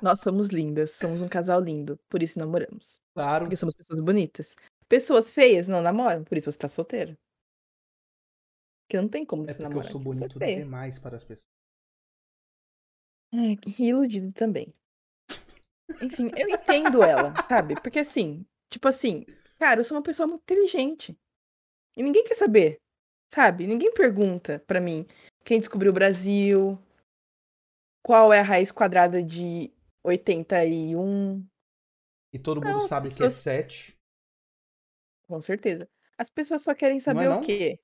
Nós 0.00 0.20
somos 0.20 0.46
lindas, 0.48 0.92
somos 0.92 1.20
um 1.22 1.28
casal 1.28 1.60
lindo, 1.60 1.98
por 2.08 2.22
isso 2.22 2.38
namoramos. 2.38 3.00
Claro. 3.14 3.44
Porque 3.44 3.56
somos 3.56 3.74
pessoas 3.74 4.00
bonitas. 4.00 4.54
Pessoas 4.88 5.32
feias 5.32 5.66
não 5.66 5.82
namoram, 5.82 6.22
por 6.24 6.38
isso 6.38 6.50
você 6.50 6.58
tá 6.58 6.68
solteiro. 6.68 7.18
Porque 8.86 9.00
não 9.00 9.08
tem 9.08 9.26
como 9.26 9.44
é 9.44 9.52
você 9.52 9.62
namorar. 9.62 9.84
É 9.84 9.88
porque 9.88 9.88
eu 9.88 9.92
sou 9.92 10.00
bonito 10.00 10.38
demais 10.38 10.98
para 10.98 11.16
as 11.16 11.24
pessoas. 11.24 11.48
É, 13.34 13.82
iludido 13.82 14.32
também. 14.32 14.72
Enfim, 16.02 16.28
eu 16.36 16.48
entendo 16.48 17.02
ela, 17.02 17.34
sabe? 17.42 17.74
Porque 17.80 18.00
assim, 18.00 18.44
tipo 18.70 18.86
assim, 18.88 19.24
cara, 19.58 19.80
eu 19.80 19.84
sou 19.84 19.96
uma 19.96 20.02
pessoa 20.02 20.26
muito 20.26 20.42
inteligente. 20.42 21.18
E 21.96 22.02
ninguém 22.02 22.24
quer 22.24 22.34
saber, 22.34 22.80
sabe? 23.32 23.66
Ninguém 23.66 23.92
pergunta 23.92 24.62
para 24.66 24.80
mim 24.80 25.06
quem 25.44 25.58
descobriu 25.58 25.90
o 25.90 25.94
Brasil, 25.94 26.78
qual 28.02 28.32
é 28.32 28.40
a 28.40 28.44
raiz 28.44 28.70
quadrada 28.70 29.22
de 29.22 29.72
81. 30.04 31.46
E 32.32 32.38
todo 32.38 32.60
mundo 32.60 32.80
não, 32.80 32.80
sabe 32.80 33.08
pessoas... 33.08 33.42
que 33.42 33.48
é 33.48 33.62
7. 33.62 33.98
Com 35.28 35.40
certeza. 35.40 35.88
As 36.16 36.30
pessoas 36.30 36.62
só 36.62 36.74
querem 36.74 37.00
saber 37.00 37.24
é, 37.24 37.30
o 37.30 37.40
quê? 37.40 37.78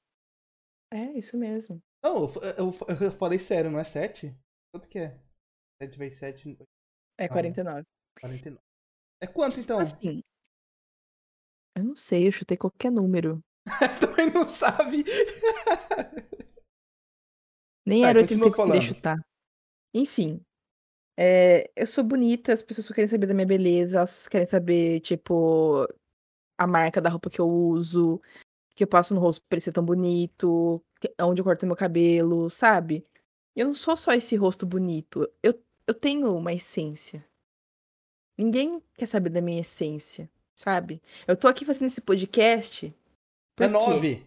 É, 0.93 1.13
isso 1.13 1.37
mesmo. 1.37 1.83
Não, 2.03 2.25
eu, 2.25 2.29
eu, 2.59 2.97
eu, 3.07 3.13
falei 3.13 3.39
sério, 3.39 3.71
não 3.71 3.79
é 3.79 3.85
7? 3.85 4.37
Quanto 4.73 4.89
que 4.89 4.99
é? 4.99 5.19
7 5.83 5.99
vezes 5.99 6.19
7. 6.19 6.59
É 7.19 7.29
49. 7.29 7.85
49. 8.21 8.61
É 9.21 9.27
quanto 9.27 9.61
então? 9.61 9.79
Assim. 9.79 10.23
Eu 11.77 11.85
não 11.85 11.97
sei, 11.97 12.27
eu 12.27 12.33
chutei 12.33 12.57
qualquer 12.57 12.91
número. 12.91 13.41
Também 14.01 14.31
não 14.31 14.47
sabe. 14.47 15.05
Nem 17.87 18.03
tá, 18.03 18.09
era 18.09 18.21
80 18.21 18.41
que 18.41 18.61
eu 18.61 18.67
queria 18.67 18.81
chutar. 18.81 19.17
Enfim. 19.95 20.41
É, 21.17 21.71
eu 21.77 21.87
sou 21.87 22.03
bonita, 22.03 22.53
as 22.53 22.63
pessoas 22.63 22.87
só 22.87 22.95
querem 22.95 23.09
saber 23.09 23.27
da 23.27 23.35
minha 23.35 23.47
beleza, 23.47 23.99
elas 23.99 24.27
querem 24.27 24.47
saber, 24.47 25.01
tipo, 25.01 25.87
a 26.59 26.67
marca 26.67 27.01
da 27.01 27.09
roupa 27.09 27.31
que 27.31 27.41
eu 27.41 27.49
uso, 27.49 28.21
que 28.75 28.83
eu 28.83 28.89
passo 28.89 29.15
no 29.15 29.21
rosto 29.21 29.41
pra 29.49 29.57
ele 29.57 29.61
ser 29.61 29.73
tão 29.73 29.85
bonito, 29.85 30.85
onde 31.21 31.41
eu 31.41 31.45
corto 31.45 31.67
meu 31.67 31.77
cabelo, 31.77 32.51
sabe? 32.51 33.07
Eu 33.55 33.67
não 33.67 33.75
sou 33.75 33.97
só 33.97 34.13
esse 34.13 34.35
rosto 34.35 34.67
bonito. 34.67 35.31
Eu, 35.43 35.55
eu 35.87 35.95
tenho 35.95 36.35
uma 36.35 36.53
essência. 36.53 37.25
Ninguém 38.37 38.81
quer 38.97 39.07
saber 39.07 39.31
da 39.31 39.41
minha 39.41 39.61
essência, 39.61 40.31
sabe? 40.55 41.01
Eu 41.27 41.37
tô 41.37 41.47
aqui 41.47 41.65
fazendo 41.65 41.87
esse 41.87 42.01
podcast. 42.01 42.95
É 43.59 43.69
nove. 43.69 44.27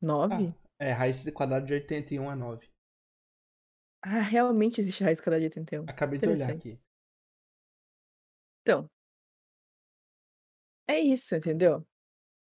Nove? 0.00 0.54
Ah, 0.78 0.84
é, 0.84 0.92
raiz 0.92 1.22
de 1.22 1.32
quadrado 1.32 1.66
de 1.66 1.74
81 1.74 2.32
é 2.32 2.34
9. 2.34 2.70
Ah, 4.02 4.20
realmente 4.20 4.80
existe 4.80 5.02
raiz 5.02 5.20
quadrada 5.20 5.40
de 5.40 5.46
81. 5.46 5.84
Acabei 5.88 6.18
de 6.18 6.28
olhar 6.28 6.50
aqui. 6.50 6.78
Então. 8.62 8.88
É 10.88 10.98
isso, 10.98 11.34
entendeu? 11.34 11.80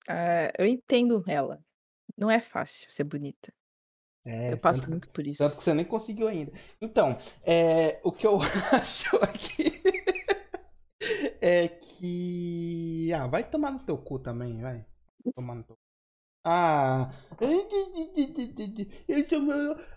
Uh, 0.08 0.50
eu 0.58 0.66
entendo 0.66 1.22
ela. 1.28 1.62
Não 2.16 2.30
é 2.30 2.40
fácil 2.40 2.90
ser 2.90 3.04
bonita. 3.04 3.52
É, 4.24 4.52
eu 4.52 4.58
passo 4.58 4.82
tanto, 4.82 4.90
muito 4.90 5.08
por 5.10 5.26
isso. 5.26 5.38
Tanto 5.38 5.56
que 5.56 5.62
você 5.62 5.74
nem 5.74 5.84
conseguiu 5.84 6.28
ainda. 6.28 6.52
Então, 6.80 7.16
é, 7.44 8.00
o 8.04 8.12
que 8.12 8.26
eu 8.26 8.38
acho 8.72 9.16
aqui 9.16 9.82
é 11.40 11.68
que. 11.68 13.12
Ah, 13.12 13.26
vai 13.26 13.48
tomar 13.48 13.72
no 13.72 13.84
teu 13.84 13.98
cu 13.98 14.18
também, 14.18 14.60
vai. 14.60 14.84
Tomar 15.34 15.56
no 15.56 15.64
teu 15.64 15.76
Ah. 16.44 17.10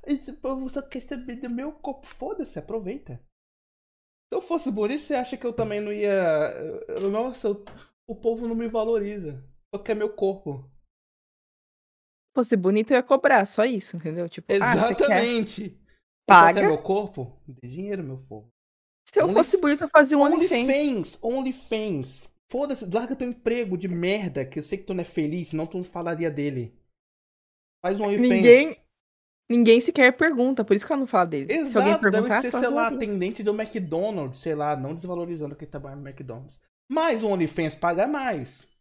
Esse 0.05 0.33
povo 0.33 0.69
só 0.69 0.81
quer 0.81 1.01
saber 1.01 1.35
do 1.37 1.49
meu 1.49 1.71
corpo. 1.73 2.05
Foda-se, 2.07 2.57
aproveita. 2.59 3.21
Se 4.31 4.37
eu 4.37 4.41
fosse 4.41 4.71
bonito, 4.71 5.01
você 5.01 5.15
acha 5.15 5.37
que 5.37 5.45
eu 5.45 5.53
também 5.53 5.81
não 5.81 5.93
ia. 5.93 6.53
Nossa, 7.11 7.49
o 8.07 8.15
povo 8.15 8.47
não 8.47 8.55
me 8.55 8.67
valoriza 8.67 9.43
só 9.75 9.79
quer 9.79 9.95
meu 9.95 10.09
corpo. 10.15 10.69
Se 12.35 12.39
fosse 12.43 12.57
bonito, 12.57 12.91
eu 12.91 12.97
ia 12.97 13.03
cobrar, 13.03 13.45
só 13.45 13.63
isso, 13.63 13.95
entendeu? 13.95 14.27
Tipo, 14.27 14.51
Exatamente. 14.51 15.79
Ah, 15.79 15.85
Paga. 16.27 16.61
Meu 16.61 16.77
corpo? 16.77 17.31
Dê 17.47 17.65
dinheiro, 17.65 18.03
meu 18.03 18.17
povo. 18.17 18.51
Se 19.07 19.21
eu 19.21 19.23
Only... 19.23 19.35
fosse 19.35 19.57
bonito, 19.57 19.85
eu 19.85 19.89
fazia 19.89 20.17
um 20.17 20.21
OnlyFans. 20.21 21.17
OnlyFans. 21.23 22.29
Foda-se, 22.51 22.85
larga 22.93 23.15
teu 23.15 23.29
emprego 23.29 23.77
de 23.77 23.87
merda, 23.87 24.43
que 24.43 24.59
eu 24.59 24.63
sei 24.63 24.77
que 24.77 24.83
tu 24.83 24.93
não 24.93 24.99
é 25.01 25.05
feliz, 25.05 25.49
senão 25.49 25.65
tu 25.65 25.77
não 25.77 25.83
falaria 25.85 26.29
dele. 26.29 26.77
Faz 27.81 28.01
um 28.01 28.03
OnlyFans. 28.03 28.29
Ninguém, 28.29 28.77
ninguém 29.49 29.79
sequer 29.79 30.11
pergunta, 30.11 30.65
por 30.65 30.75
isso 30.75 30.85
que 30.85 30.91
ela 30.91 30.99
não 30.99 31.07
fala 31.07 31.27
dele. 31.27 31.53
Exato, 31.53 31.71
Se 31.71 31.77
alguém 31.77 32.11
deve 32.11 32.41
ser, 32.41 32.51
sei 32.51 32.67
lá, 32.67 32.87
atendente 32.87 33.43
do 33.43 33.53
McDonald's, 33.53 34.39
sei 34.39 34.55
lá, 34.55 34.75
não 34.75 34.93
desvalorizando 34.93 35.55
quem 35.55 35.69
trabalha 35.69 35.95
no 35.95 36.05
McDonald's. 36.05 36.59
Mas 36.89 37.23
o 37.23 37.29
OnlyFans 37.29 37.75
paga 37.75 38.05
mais. 38.05 38.74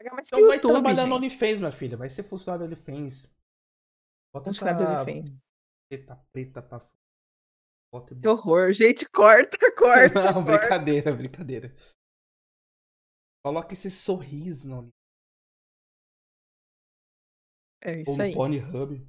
Então 0.00 0.46
vai 0.46 0.56
YouTube, 0.56 0.72
trabalhar 0.72 1.02
gente. 1.02 1.08
no 1.08 1.16
OnlyFans, 1.16 1.58
minha 1.58 1.72
filha. 1.72 1.96
Vai 1.96 2.08
ser 2.08 2.22
funcionário 2.22 2.66
do 2.66 2.72
OnlyFans. 2.72 3.34
Bota 4.34 4.50
funcionário 4.50 4.82
essa... 4.82 5.04
do 5.04 5.10
OnlyFans. 5.10 5.38
Preta, 5.90 6.16
preta 6.32 6.62
pra 6.62 6.78
Bota... 7.92 8.14
Que 8.14 8.28
horror, 8.28 8.72
gente. 8.72 9.06
Corta, 9.10 9.58
corta. 9.76 10.14
Não, 10.14 10.44
corta. 10.44 10.58
brincadeira, 10.58 11.12
brincadeira. 11.12 11.74
Coloca 13.44 13.74
esse 13.74 13.90
sorriso 13.90 14.68
no 14.68 14.76
OnlyFans. 14.78 15.00
É 17.82 18.00
isso 18.00 18.10
Ou 18.10 18.20
aí. 18.20 18.34
Pornhub. 18.34 19.06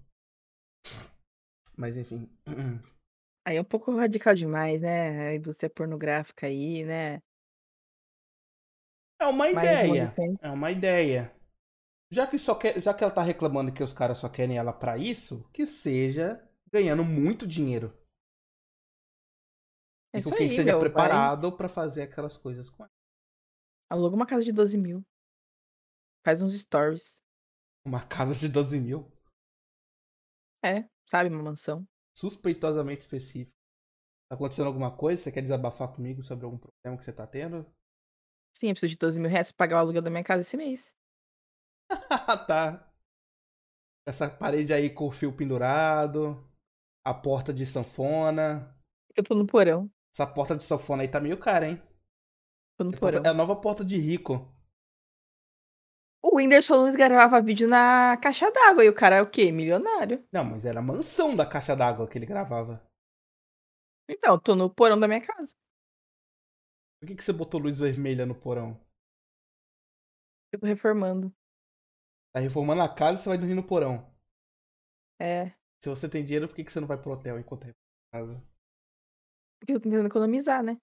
Mas 1.77 1.97
enfim. 1.97 2.29
Aí 3.43 3.57
é 3.57 3.61
um 3.61 3.65
pouco 3.65 3.95
radical 3.95 4.35
demais, 4.35 4.83
né? 4.83 5.29
A 5.29 5.35
indústria 5.35 5.67
pornográfica 5.67 6.45
aí, 6.45 6.85
né? 6.85 7.19
É 9.21 9.25
uma 9.27 9.47
ideia. 9.47 10.13
É 10.41 10.49
uma 10.49 10.71
ideia. 10.71 11.31
Já 12.09 12.25
que, 12.25 12.39
só 12.39 12.55
quer, 12.55 12.81
já 12.81 12.91
que 12.91 13.03
ela 13.03 13.13
tá 13.13 13.21
reclamando 13.21 13.71
que 13.71 13.83
os 13.83 13.93
caras 13.93 14.17
só 14.17 14.27
querem 14.27 14.57
ela 14.57 14.73
para 14.73 14.97
isso, 14.97 15.47
que 15.53 15.67
seja 15.67 16.43
ganhando 16.73 17.05
muito 17.05 17.45
dinheiro. 17.45 17.95
É 20.11 20.19
e 20.19 20.23
com 20.23 20.31
quem 20.31 20.47
esteja 20.47 20.77
preparado 20.79 21.55
para 21.55 21.69
fazer 21.69 22.01
aquelas 22.01 22.35
coisas 22.35 22.67
com 22.67 22.83
ela. 22.83 22.91
Aluga 23.91 24.15
uma 24.15 24.25
casa 24.25 24.43
de 24.43 24.51
12 24.51 24.75
mil. 24.79 25.05
Faz 26.25 26.41
uns 26.41 26.59
stories. 26.59 27.21
Uma 27.85 28.05
casa 28.05 28.33
de 28.33 28.49
12 28.49 28.79
mil? 28.79 29.11
É, 30.65 30.89
sabe, 31.05 31.29
uma 31.29 31.43
mansão. 31.43 31.87
Suspeitosamente 32.17 33.01
específico. 33.01 33.55
Tá 34.27 34.35
acontecendo 34.35 34.67
alguma 34.67 34.95
coisa? 34.97 35.21
Você 35.21 35.31
quer 35.31 35.41
desabafar 35.41 35.93
comigo 35.93 36.23
sobre 36.23 36.45
algum 36.45 36.57
problema 36.57 36.97
que 36.97 37.03
você 37.03 37.13
tá 37.13 37.27
tendo? 37.27 37.71
Sim, 38.53 38.67
eu 38.67 38.73
preciso 38.73 38.91
de 38.91 38.97
12 38.97 39.19
mil 39.19 39.29
reais 39.29 39.51
pra 39.51 39.65
pagar 39.65 39.77
o 39.77 39.79
aluguel 39.79 40.01
da 40.01 40.09
minha 40.09 40.23
casa 40.23 40.41
esse 40.41 40.55
mês. 40.57 40.93
tá. 42.47 42.87
Essa 44.05 44.29
parede 44.29 44.73
aí 44.73 44.89
com 44.89 45.07
o 45.07 45.11
fio 45.11 45.35
pendurado. 45.35 46.43
A 47.05 47.13
porta 47.13 47.53
de 47.53 47.65
sanfona. 47.65 48.75
Eu 49.15 49.23
tô 49.23 49.35
no 49.35 49.45
porão. 49.45 49.89
Essa 50.13 50.27
porta 50.27 50.55
de 50.55 50.63
sanfona 50.63 51.03
aí 51.03 51.07
tá 51.07 51.19
meio 51.19 51.37
cara, 51.37 51.67
hein? 51.67 51.81
Tô 52.77 52.83
no 52.83 52.93
É 52.93 52.97
porão. 52.97 53.21
a 53.25 53.33
nova 53.33 53.55
porta 53.55 53.83
de 53.83 53.97
rico. 53.97 54.53
O 56.23 56.35
Whindersson 56.37 56.77
Nunes 56.77 56.95
gravava 56.95 57.41
vídeo 57.41 57.67
na 57.67 58.15
caixa 58.17 58.51
d'água 58.51 58.85
e 58.85 58.89
o 58.89 58.93
cara 58.93 59.17
é 59.17 59.21
o 59.21 59.29
quê? 59.29 59.51
Milionário. 59.51 60.23
Não, 60.31 60.43
mas 60.43 60.65
era 60.65 60.79
a 60.79 60.83
mansão 60.83 61.35
da 61.35 61.45
caixa 61.45 61.75
d'água 61.75 62.07
que 62.07 62.17
ele 62.17 62.25
gravava. 62.27 62.81
Então, 64.07 64.37
tô 64.39 64.55
no 64.55 64.69
porão 64.69 64.99
da 64.99 65.07
minha 65.07 65.21
casa. 65.21 65.53
Por 67.01 67.07
que, 67.07 67.15
que 67.15 67.23
você 67.23 67.33
botou 67.33 67.59
luz 67.59 67.79
vermelha 67.79 68.27
no 68.27 68.35
porão? 68.35 68.79
Eu 70.53 70.59
tô 70.59 70.67
reformando. 70.67 71.33
Tá 72.31 72.39
reformando 72.39 72.83
a 72.83 72.93
casa 72.93 73.19
e 73.19 73.23
você 73.23 73.29
vai 73.29 73.39
dormir 73.39 73.55
no 73.55 73.65
porão. 73.65 74.07
É. 75.19 75.47
Se 75.83 75.89
você 75.89 76.07
tem 76.07 76.23
dinheiro, 76.23 76.47
por 76.47 76.53
que, 76.53 76.63
que 76.63 76.71
você 76.71 76.79
não 76.79 76.87
vai 76.87 77.01
pro 77.01 77.11
hotel 77.11 77.39
enquanto 77.39 77.67
a 77.67 77.73
casa? 78.13 78.39
Porque 79.59 79.73
eu 79.73 79.79
tô 79.79 79.89
tentando 79.89 80.05
economizar, 80.05 80.61
né? 80.61 80.79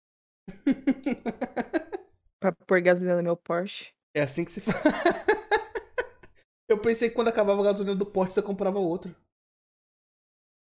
Pra 2.41 2.51
pôr 2.51 2.81
gasolina 2.81 3.17
no 3.17 3.23
meu 3.23 3.37
Porsche. 3.37 3.95
É 4.13 4.23
assim 4.23 4.45
que 4.45 4.51
se 4.51 4.61
faz. 4.61 4.75
Eu 6.69 6.83
pensei 6.83 7.09
que 7.09 7.15
quando 7.15 7.29
acabava 7.29 7.61
a 7.61 7.65
gasolina 7.65 7.97
do 7.97 8.05
porte 8.05 8.35
você 8.35 8.43
comprava 8.43 8.79
outro. 8.79 9.15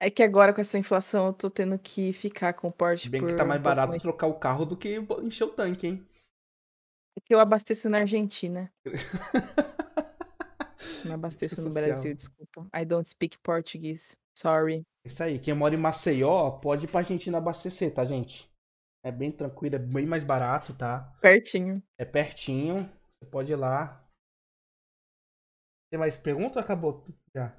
É 0.03 0.09
que 0.09 0.23
agora 0.23 0.51
com 0.51 0.59
essa 0.59 0.79
inflação 0.79 1.27
eu 1.27 1.33
tô 1.33 1.47
tendo 1.47 1.77
que 1.77 2.11
ficar 2.11 2.53
com 2.53 2.67
o 2.67 2.73
Porsche 2.73 3.07
Bem 3.07 3.23
que 3.23 3.35
tá 3.35 3.45
mais 3.45 3.59
um 3.59 3.63
barato 3.63 3.99
trocar 3.99 4.25
o 4.25 4.33
carro 4.33 4.65
do 4.65 4.75
que 4.75 4.95
encher 5.21 5.43
o 5.43 5.49
tanque, 5.49 5.85
hein? 5.85 6.07
Porque 7.13 7.35
eu 7.35 7.39
abasteço 7.39 7.87
na 7.87 7.99
Argentina. 7.99 8.73
Não 11.05 11.13
abasteço 11.13 11.57
no 11.57 11.71
Social. 11.71 11.83
Brasil, 11.83 12.15
desculpa. 12.15 12.67
I 12.75 12.83
don't 12.83 13.07
speak 13.07 13.37
Portuguese. 13.43 14.17
Sorry. 14.35 14.81
Isso 15.05 15.21
aí, 15.21 15.37
quem 15.37 15.53
mora 15.53 15.75
em 15.75 15.77
Maceió 15.77 16.49
pode 16.49 16.85
ir 16.85 16.87
pra 16.87 17.01
Argentina 17.01 17.37
abastecer, 17.37 17.93
tá, 17.93 18.03
gente? 18.03 18.49
É 19.05 19.11
bem 19.11 19.31
tranquilo, 19.31 19.75
é 19.75 19.79
bem 19.79 20.07
mais 20.07 20.23
barato, 20.23 20.73
tá? 20.73 21.15
Pertinho. 21.21 21.79
É 21.99 22.05
pertinho, 22.05 22.77
você 23.13 23.25
pode 23.29 23.51
ir 23.51 23.55
lá. 23.55 24.03
Tem 25.91 25.99
mais 25.99 26.17
pergunta 26.17 26.57
ou 26.57 26.63
acabou? 26.63 27.05
Já. 27.35 27.55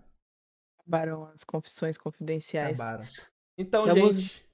Acabaram 0.86 1.26
as 1.26 1.44
confissões 1.44 1.96
confidenciais. 1.96 2.80
Acabaram. 2.80 3.08
Então, 3.58 3.86
Vamos- 3.86 4.16
gente, 4.16 4.46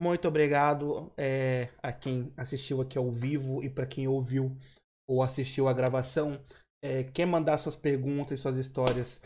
muito 0.00 0.28
obrigado 0.28 1.12
é, 1.16 1.70
a 1.82 1.92
quem 1.92 2.32
assistiu 2.36 2.80
aqui 2.80 2.98
ao 2.98 3.10
vivo 3.10 3.62
e 3.62 3.70
para 3.70 3.86
quem 3.86 4.06
ouviu 4.06 4.56
ou 5.08 5.22
assistiu 5.22 5.68
a 5.68 5.72
gravação. 5.72 6.40
É, 6.82 7.04
quer 7.04 7.26
mandar 7.26 7.58
suas 7.58 7.76
perguntas 7.76 8.38
e 8.38 8.42
suas 8.42 8.56
histórias 8.56 9.22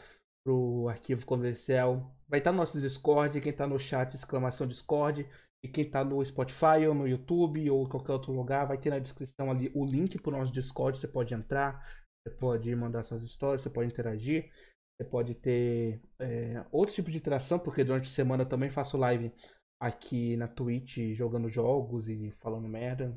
pro 0.46 0.88
arquivo 0.88 1.26
confidencial, 1.26 2.14
vai 2.28 2.38
estar 2.38 2.53
no 2.53 2.59
nosso 2.59 2.80
Discord. 2.80 3.40
Quem 3.40 3.53
tá 3.53 3.66
no 3.66 3.78
chat, 3.78 4.14
exclamação 4.14 4.66
Discord. 4.66 5.28
E 5.62 5.68
quem 5.68 5.84
tá 5.84 6.05
no 6.05 6.24
Spotify 6.24 6.86
ou 6.86 6.94
no 6.94 7.09
YouTube 7.09 7.68
ou 7.68 7.88
qualquer 7.88 8.12
outro 8.12 8.32
lugar, 8.32 8.64
vai 8.64 8.78
ter 8.78 8.90
na 8.90 9.01
descrição 9.01 9.51
ali 9.51 9.72
o 9.74 9.84
link 9.84 10.16
pro 10.20 10.30
nosso 10.30 10.53
Discord. 10.53 10.96
Você 10.96 11.09
pode 11.09 11.34
entrar, 11.34 11.84
você 12.22 12.32
pode 12.36 12.74
mandar 12.76 13.03
suas 13.03 13.24
histórias, 13.24 13.62
você 13.62 13.70
pode 13.70 13.90
interagir. 13.90 14.53
Você 14.99 15.09
pode 15.09 15.34
ter 15.36 16.03
é, 16.18 16.66
outro 16.72 16.94
tipo 16.94 17.11
de 17.11 17.18
interação, 17.18 17.59
porque 17.59 17.84
durante 17.84 18.07
a 18.09 18.12
semana 18.12 18.42
eu 18.42 18.49
também 18.49 18.68
faço 18.70 18.96
live 18.99 19.32
aqui 19.80 20.36
na 20.36 20.49
Twitch 20.49 20.99
jogando 21.14 21.49
jogos 21.49 22.09
e 22.09 22.32
falando 22.32 22.66
merda. 22.68 23.16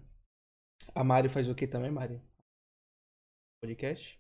A 0.93 1.03
Mari 1.03 1.27
faz 1.27 1.49
o 1.49 1.55
que 1.55 1.67
também, 1.67 1.89
Mari? 1.91 2.21
Podcast? 3.63 4.19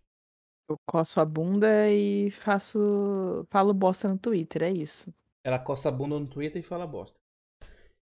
Eu 0.69 0.75
coço 0.89 1.19
a 1.19 1.25
bunda 1.25 1.89
e 1.91 2.31
faço. 2.31 3.45
falo 3.51 3.73
bosta 3.73 4.07
no 4.07 4.17
Twitter, 4.17 4.63
é 4.63 4.71
isso. 4.71 5.13
Ela 5.45 5.59
coça 5.59 5.89
a 5.89 5.91
bunda 5.91 6.19
no 6.19 6.27
Twitter 6.29 6.61
e 6.61 6.65
fala 6.65 6.87
bosta. 6.87 7.17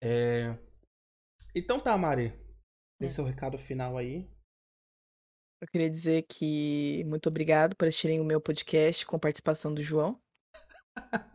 É... 0.04 0.58
Então 1.54 1.80
tá, 1.80 1.96
Mari. 1.98 2.30
Dê 3.00 3.08
Hum. 3.08 3.10
seu 3.10 3.26
recado 3.26 3.58
final 3.58 3.98
aí. 3.98 4.28
Eu 5.66 5.72
queria 5.72 5.90
dizer 5.90 6.28
que 6.30 7.04
muito 7.06 7.28
obrigado 7.28 7.76
por 7.76 7.88
assistirem 7.88 8.22
o 8.22 8.24
meu 8.24 8.40
podcast 8.40 9.04
com 9.04 9.18
participação 9.18 9.74
do 9.74 9.82
João. 9.82 10.22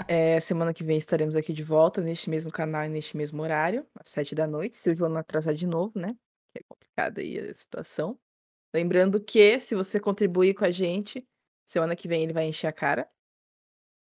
É, 0.07 0.39
semana 0.39 0.73
que 0.73 0.85
vem 0.85 0.97
estaremos 0.97 1.35
aqui 1.35 1.53
de 1.53 1.65
volta 1.65 2.01
neste 2.01 2.31
mesmo 2.31 2.53
canal 2.53 2.85
e 2.85 2.89
neste 2.89 3.17
mesmo 3.17 3.43
horário, 3.43 3.85
às 3.99 4.09
sete 4.09 4.33
da 4.37 4.47
noite, 4.47 4.79
se 4.79 4.89
o 4.89 4.95
João 4.95 5.11
não 5.11 5.19
atrasar 5.19 5.53
de 5.53 5.67
novo, 5.67 5.99
né? 5.99 6.15
Que 6.55 6.61
é 6.61 6.63
complicada 6.69 7.21
aí 7.21 7.41
a 7.41 7.53
situação. 7.53 8.17
Lembrando 8.73 9.21
que, 9.21 9.61
se 9.61 9.75
você 9.75 9.99
contribuir 9.99 10.55
com 10.55 10.65
a 10.65 10.71
gente, 10.71 11.27
semana 11.67 11.97
que 11.97 12.07
vem 12.07 12.23
ele 12.23 12.33
vai 12.33 12.45
encher 12.45 12.69
a 12.69 12.73
cara. 12.73 13.11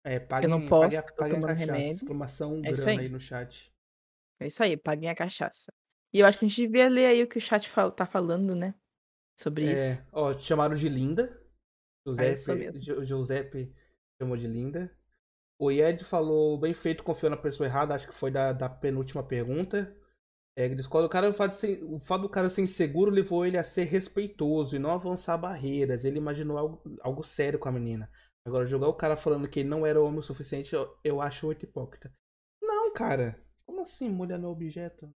É, 0.03 0.19
paguem, 0.19 0.49
não 0.49 0.67
posso, 0.67 0.97
paguem, 0.97 1.15
paguem 1.15 1.39
a 1.45 1.47
cachaça. 1.47 1.59
remédio. 1.73 1.93
Exclamação 1.93 2.63
É 2.65 2.73
grana 2.73 2.91
aí. 2.93 2.99
aí 3.01 3.09
no 3.11 3.21
chat. 3.21 3.71
É 4.41 4.47
isso 4.47 4.63
aí, 4.63 4.79
paguem 4.79 5.11
a 5.11 5.15
cachaça. 5.15 5.71
E 6.11 6.21
eu 6.21 6.27
acho 6.27 6.39
que 6.39 6.47
a 6.47 6.49
gente 6.49 6.63
devia 6.63 6.89
ler 6.89 7.05
aí 7.05 7.23
o 7.23 7.29
que 7.29 7.37
o 7.37 7.41
chat 7.41 7.69
fal- 7.69 7.93
tá 7.93 8.07
falando, 8.07 8.55
né? 8.55 8.75
Sobre 9.37 9.67
É, 9.67 9.93
isso. 9.93 10.03
ó, 10.13 10.33
te 10.35 10.45
chamaram 10.45 10.75
de 10.77 10.89
linda. 10.89 11.41
É 12.19 12.33
isso 12.33 12.51
Giuseppe. 12.53 12.81
Gio- 12.81 13.05
Giuseppe 13.05 13.75
chamou 14.21 14.37
de 14.37 14.47
linda. 14.47 14.91
O 15.59 15.71
Yed 15.71 16.05
falou, 16.05 16.59
bem 16.59 16.75
feito, 16.75 17.03
confiou 17.03 17.31
na 17.31 17.37
pessoa 17.37 17.67
errada, 17.67 17.95
acho 17.95 18.07
que 18.07 18.15
foi 18.15 18.31
da, 18.31 18.53
da 18.53 18.69
penúltima 18.69 19.23
pergunta. 19.23 19.95
É, 20.59 20.69
discorda, 20.69 21.07
o, 21.07 21.11
cara, 21.11 21.29
o, 21.29 21.33
fato 21.33 21.55
ser, 21.55 21.83
o 21.85 21.99
fato 21.99 22.23
do 22.23 22.29
cara 22.29 22.49
ser 22.49 22.63
inseguro 22.63 23.11
levou 23.11 23.45
ele 23.45 23.59
a 23.59 23.65
ser 23.65 23.85
respeitoso 23.85 24.77
e 24.77 24.79
não 24.79 24.91
avançar 24.91 25.37
barreiras. 25.37 26.05
Ele 26.05 26.19
imaginou 26.19 26.57
algo, 26.59 26.83
algo 27.01 27.23
sério 27.23 27.59
com 27.59 27.69
a 27.69 27.73
menina. 27.73 28.11
Agora, 28.47 28.65
jogar 28.65 28.89
o 28.89 28.95
cara 28.95 29.17
falando 29.17 29.49
que 29.49 29.61
ele 29.61 29.69
não 29.69 29.85
era 29.85 30.01
homem 30.01 30.21
o 30.21 30.23
suficiente, 30.23 30.75
eu, 30.75 30.97
eu 31.05 31.21
acho 31.21 31.47
muito 31.47 31.65
hipócrita. 31.65 32.13
Não, 32.63 32.93
cara. 32.93 33.39
Como 33.67 33.83
assim, 33.83 34.09
mulher 34.09 34.39
no 34.39 34.49
objeto? 34.51 35.13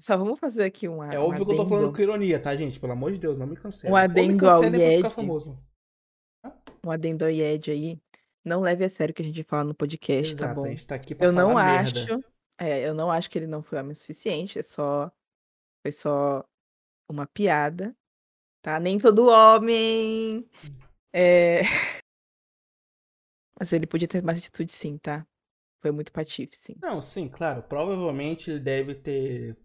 Só 0.00 0.16
vamos 0.16 0.38
fazer 0.38 0.64
aqui 0.64 0.88
um 0.88 1.02
É 1.02 1.18
óbvio 1.18 1.46
que 1.46 1.52
eu 1.52 1.56
tô 1.56 1.66
falando 1.66 1.92
com 1.92 2.02
ironia, 2.02 2.40
tá, 2.40 2.54
gente? 2.54 2.78
Pelo 2.78 2.92
amor 2.92 3.12
de 3.12 3.18
Deus, 3.18 3.36
não 3.38 3.46
me 3.46 3.56
cancela. 3.56 3.92
Um 3.92 3.96
adendo 3.96 4.48
ao 4.48 5.10
famoso. 5.10 5.58
um 6.84 6.90
adendo 6.90 7.24
ao 7.24 7.30
IED 7.30 7.70
aí. 7.70 8.00
Não 8.44 8.60
leve 8.60 8.84
a 8.84 8.88
sério 8.88 9.12
o 9.12 9.14
que 9.14 9.22
a 9.22 9.24
gente 9.24 9.42
fala 9.42 9.64
no 9.64 9.74
podcast, 9.74 10.36
tá 10.36 10.44
Exato, 10.44 10.60
bom? 10.60 10.66
a 10.66 10.70
gente 10.70 10.86
tá 10.86 10.94
aqui 10.94 11.14
pra 11.16 11.26
Eu 11.26 11.32
falar 11.32 11.48
não 11.48 11.54
merda. 11.56 12.00
acho. 12.00 12.24
É, 12.58 12.88
eu 12.88 12.94
não 12.94 13.10
acho 13.10 13.28
que 13.28 13.38
ele 13.38 13.46
não 13.46 13.60
foi 13.62 13.78
homem 13.78 13.92
o 13.92 13.96
suficiente. 13.96 14.58
É 14.58 14.62
só. 14.62 15.10
Foi 15.84 15.90
só 15.90 16.44
uma 17.10 17.26
piada. 17.26 17.94
Tá? 18.62 18.78
Nem 18.78 18.98
todo 18.98 19.28
homem. 19.28 20.48
É. 21.12 21.62
Mas 23.58 23.72
ele 23.72 23.86
podia 23.86 24.06
ter 24.06 24.22
mais 24.22 24.38
atitude 24.38 24.70
sim, 24.70 24.98
tá? 24.98 25.26
Foi 25.80 25.90
muito 25.90 26.12
patife, 26.12 26.54
sim. 26.56 26.74
Não, 26.80 27.00
sim, 27.00 27.28
claro. 27.28 27.62
Provavelmente 27.62 28.50
ele 28.50 28.60
deve 28.60 28.94
ter. 28.94 29.56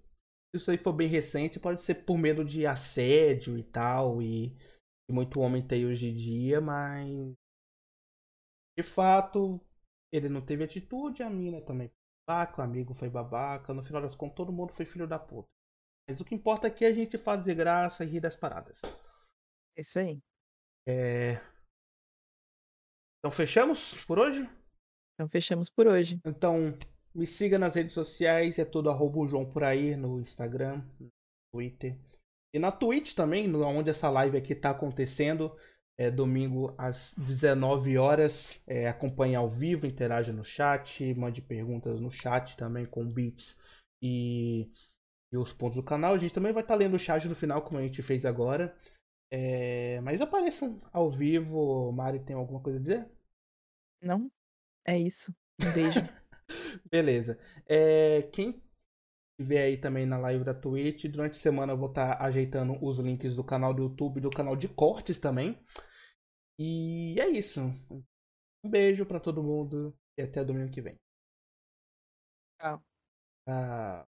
Se 0.52 0.58
isso 0.58 0.72
aí 0.72 0.78
for 0.78 0.92
bem 0.92 1.08
recente, 1.08 1.60
pode 1.60 1.82
ser 1.82 2.04
por 2.06 2.18
medo 2.18 2.44
de 2.44 2.66
assédio 2.66 3.58
e 3.58 3.64
tal. 3.64 4.22
E, 4.22 4.56
e 5.10 5.14
muito 5.14 5.40
homem 5.40 5.66
tem 5.66 5.86
hoje 5.86 6.10
em 6.10 6.16
dia, 6.16 6.60
mas. 6.60 7.08
De 8.78 8.84
fato, 8.84 9.60
ele 10.12 10.28
não 10.28 10.42
teve 10.42 10.64
atitude, 10.64 11.24
a 11.24 11.30
mina 11.30 11.62
também 11.62 11.88
foi 11.88 11.96
babaca, 12.28 12.62
o 12.62 12.66
amigo 12.66 12.94
foi 12.94 13.10
babaca. 13.10 13.74
No 13.74 13.84
final 13.84 14.02
das 14.02 14.16
contas, 14.16 14.36
todo 14.36 14.52
mundo 14.52 14.74
foi 14.74 14.86
filho 14.86 15.08
da 15.08 15.18
puta. 15.18 15.48
Mas 16.10 16.20
o 16.20 16.26
que 16.26 16.36
importa 16.36 16.68
aqui 16.68 16.84
é 16.84 16.90
a 16.90 16.94
gente 16.94 17.18
fazer 17.18 17.56
graça 17.56 18.04
e 18.04 18.08
rir 18.08 18.20
das 18.20 18.36
paradas. 18.36 18.82
É 19.78 19.82
isso 19.82 20.00
aí. 20.00 20.22
É... 20.86 21.36
Então 23.20 23.32
fechamos 23.32 24.04
por 24.04 24.20
hoje? 24.20 24.50
Então 25.14 25.30
fechamos 25.30 25.70
por 25.70 25.88
hoje. 25.88 26.20
Então, 26.26 26.74
me 27.14 27.26
siga 27.26 27.60
nas 27.60 27.76
redes 27.76 27.94
sociais, 27.94 28.60
é 28.60 28.66
tudo 28.66 28.90
arroba 28.90 29.28
João 29.28 29.46
por 29.46 29.64
aí, 29.64 29.96
no 29.96 30.20
Instagram, 30.20 30.84
no 31.00 31.10
Twitter. 31.54 31.98
E 32.54 32.60
na 32.60 32.72
Twitch 32.72 33.14
também, 33.14 33.54
onde 33.56 33.90
essa 33.90 34.10
live 34.10 34.38
aqui 34.38 34.54
tá 34.54 34.72
acontecendo. 34.72 35.56
É 36.00 36.10
domingo 36.10 36.74
às 36.78 37.16
19 37.18 37.98
horas. 37.98 38.68
É, 38.68 38.88
acompanhe 38.88 39.36
ao 39.36 39.48
vivo, 39.48 39.86
interaja 39.86 40.34
no 40.34 40.44
chat, 40.44 41.14
mande 41.16 41.42
perguntas 41.42 42.00
no 42.00 42.10
chat 42.10 42.58
também 42.58 42.86
com 42.86 43.06
beats 43.06 43.62
e, 44.02 44.72
e 45.32 45.38
os 45.38 45.54
pontos 45.54 45.76
do 45.76 45.84
canal. 45.84 46.14
A 46.14 46.18
gente 46.18 46.34
também 46.34 46.52
vai 46.52 46.64
estar 46.64 46.76
lendo 46.76 46.96
o 46.96 47.00
chat 47.00 47.28
no 47.28 47.36
final, 47.36 47.62
como 47.62 47.78
a 47.78 47.84
gente 47.84 48.02
fez 48.02 48.26
agora. 48.26 48.76
É, 49.32 50.02
mas 50.02 50.22
apareçam 50.22 50.80
ao 50.92 51.10
vivo. 51.10 51.92
Mari, 51.92 52.20
tem 52.20 52.36
alguma 52.36 52.62
coisa 52.62 52.80
a 52.80 52.82
dizer? 52.82 53.10
Não? 54.02 54.30
É 54.86 54.98
isso. 54.98 55.34
Um 55.64 55.74
beijo. 55.74 56.00
Beleza. 56.92 57.38
É, 57.68 58.24
quem 58.34 58.62
estiver 59.40 59.64
aí 59.64 59.78
também 59.78 60.06
na 60.06 60.18
live 60.18 60.44
da 60.44 60.54
Twitch, 60.54 61.06
durante 61.08 61.34
a 61.34 61.36
semana 61.36 61.74
eu 61.74 61.78
vou 61.78 61.90
estar 61.90 62.22
ajeitando 62.22 62.78
os 62.86 63.00
links 63.00 63.36
do 63.36 63.44
canal 63.44 63.74
do 63.74 63.84
YouTube 63.84 64.18
e 64.20 64.22
do 64.22 64.30
canal 64.30 64.56
de 64.56 64.68
cortes 64.70 65.20
também. 65.20 65.58
E 66.60 67.16
é 67.20 67.28
isso. 67.30 67.62
Um 68.64 68.70
beijo 68.70 69.06
pra 69.06 69.20
todo 69.20 69.44
mundo 69.44 69.96
e 70.18 70.24
até 70.24 70.44
domingo 70.44 70.72
que 70.72 70.82
vem. 70.82 70.98
Tchau. 72.60 72.82
Ah. 73.48 74.08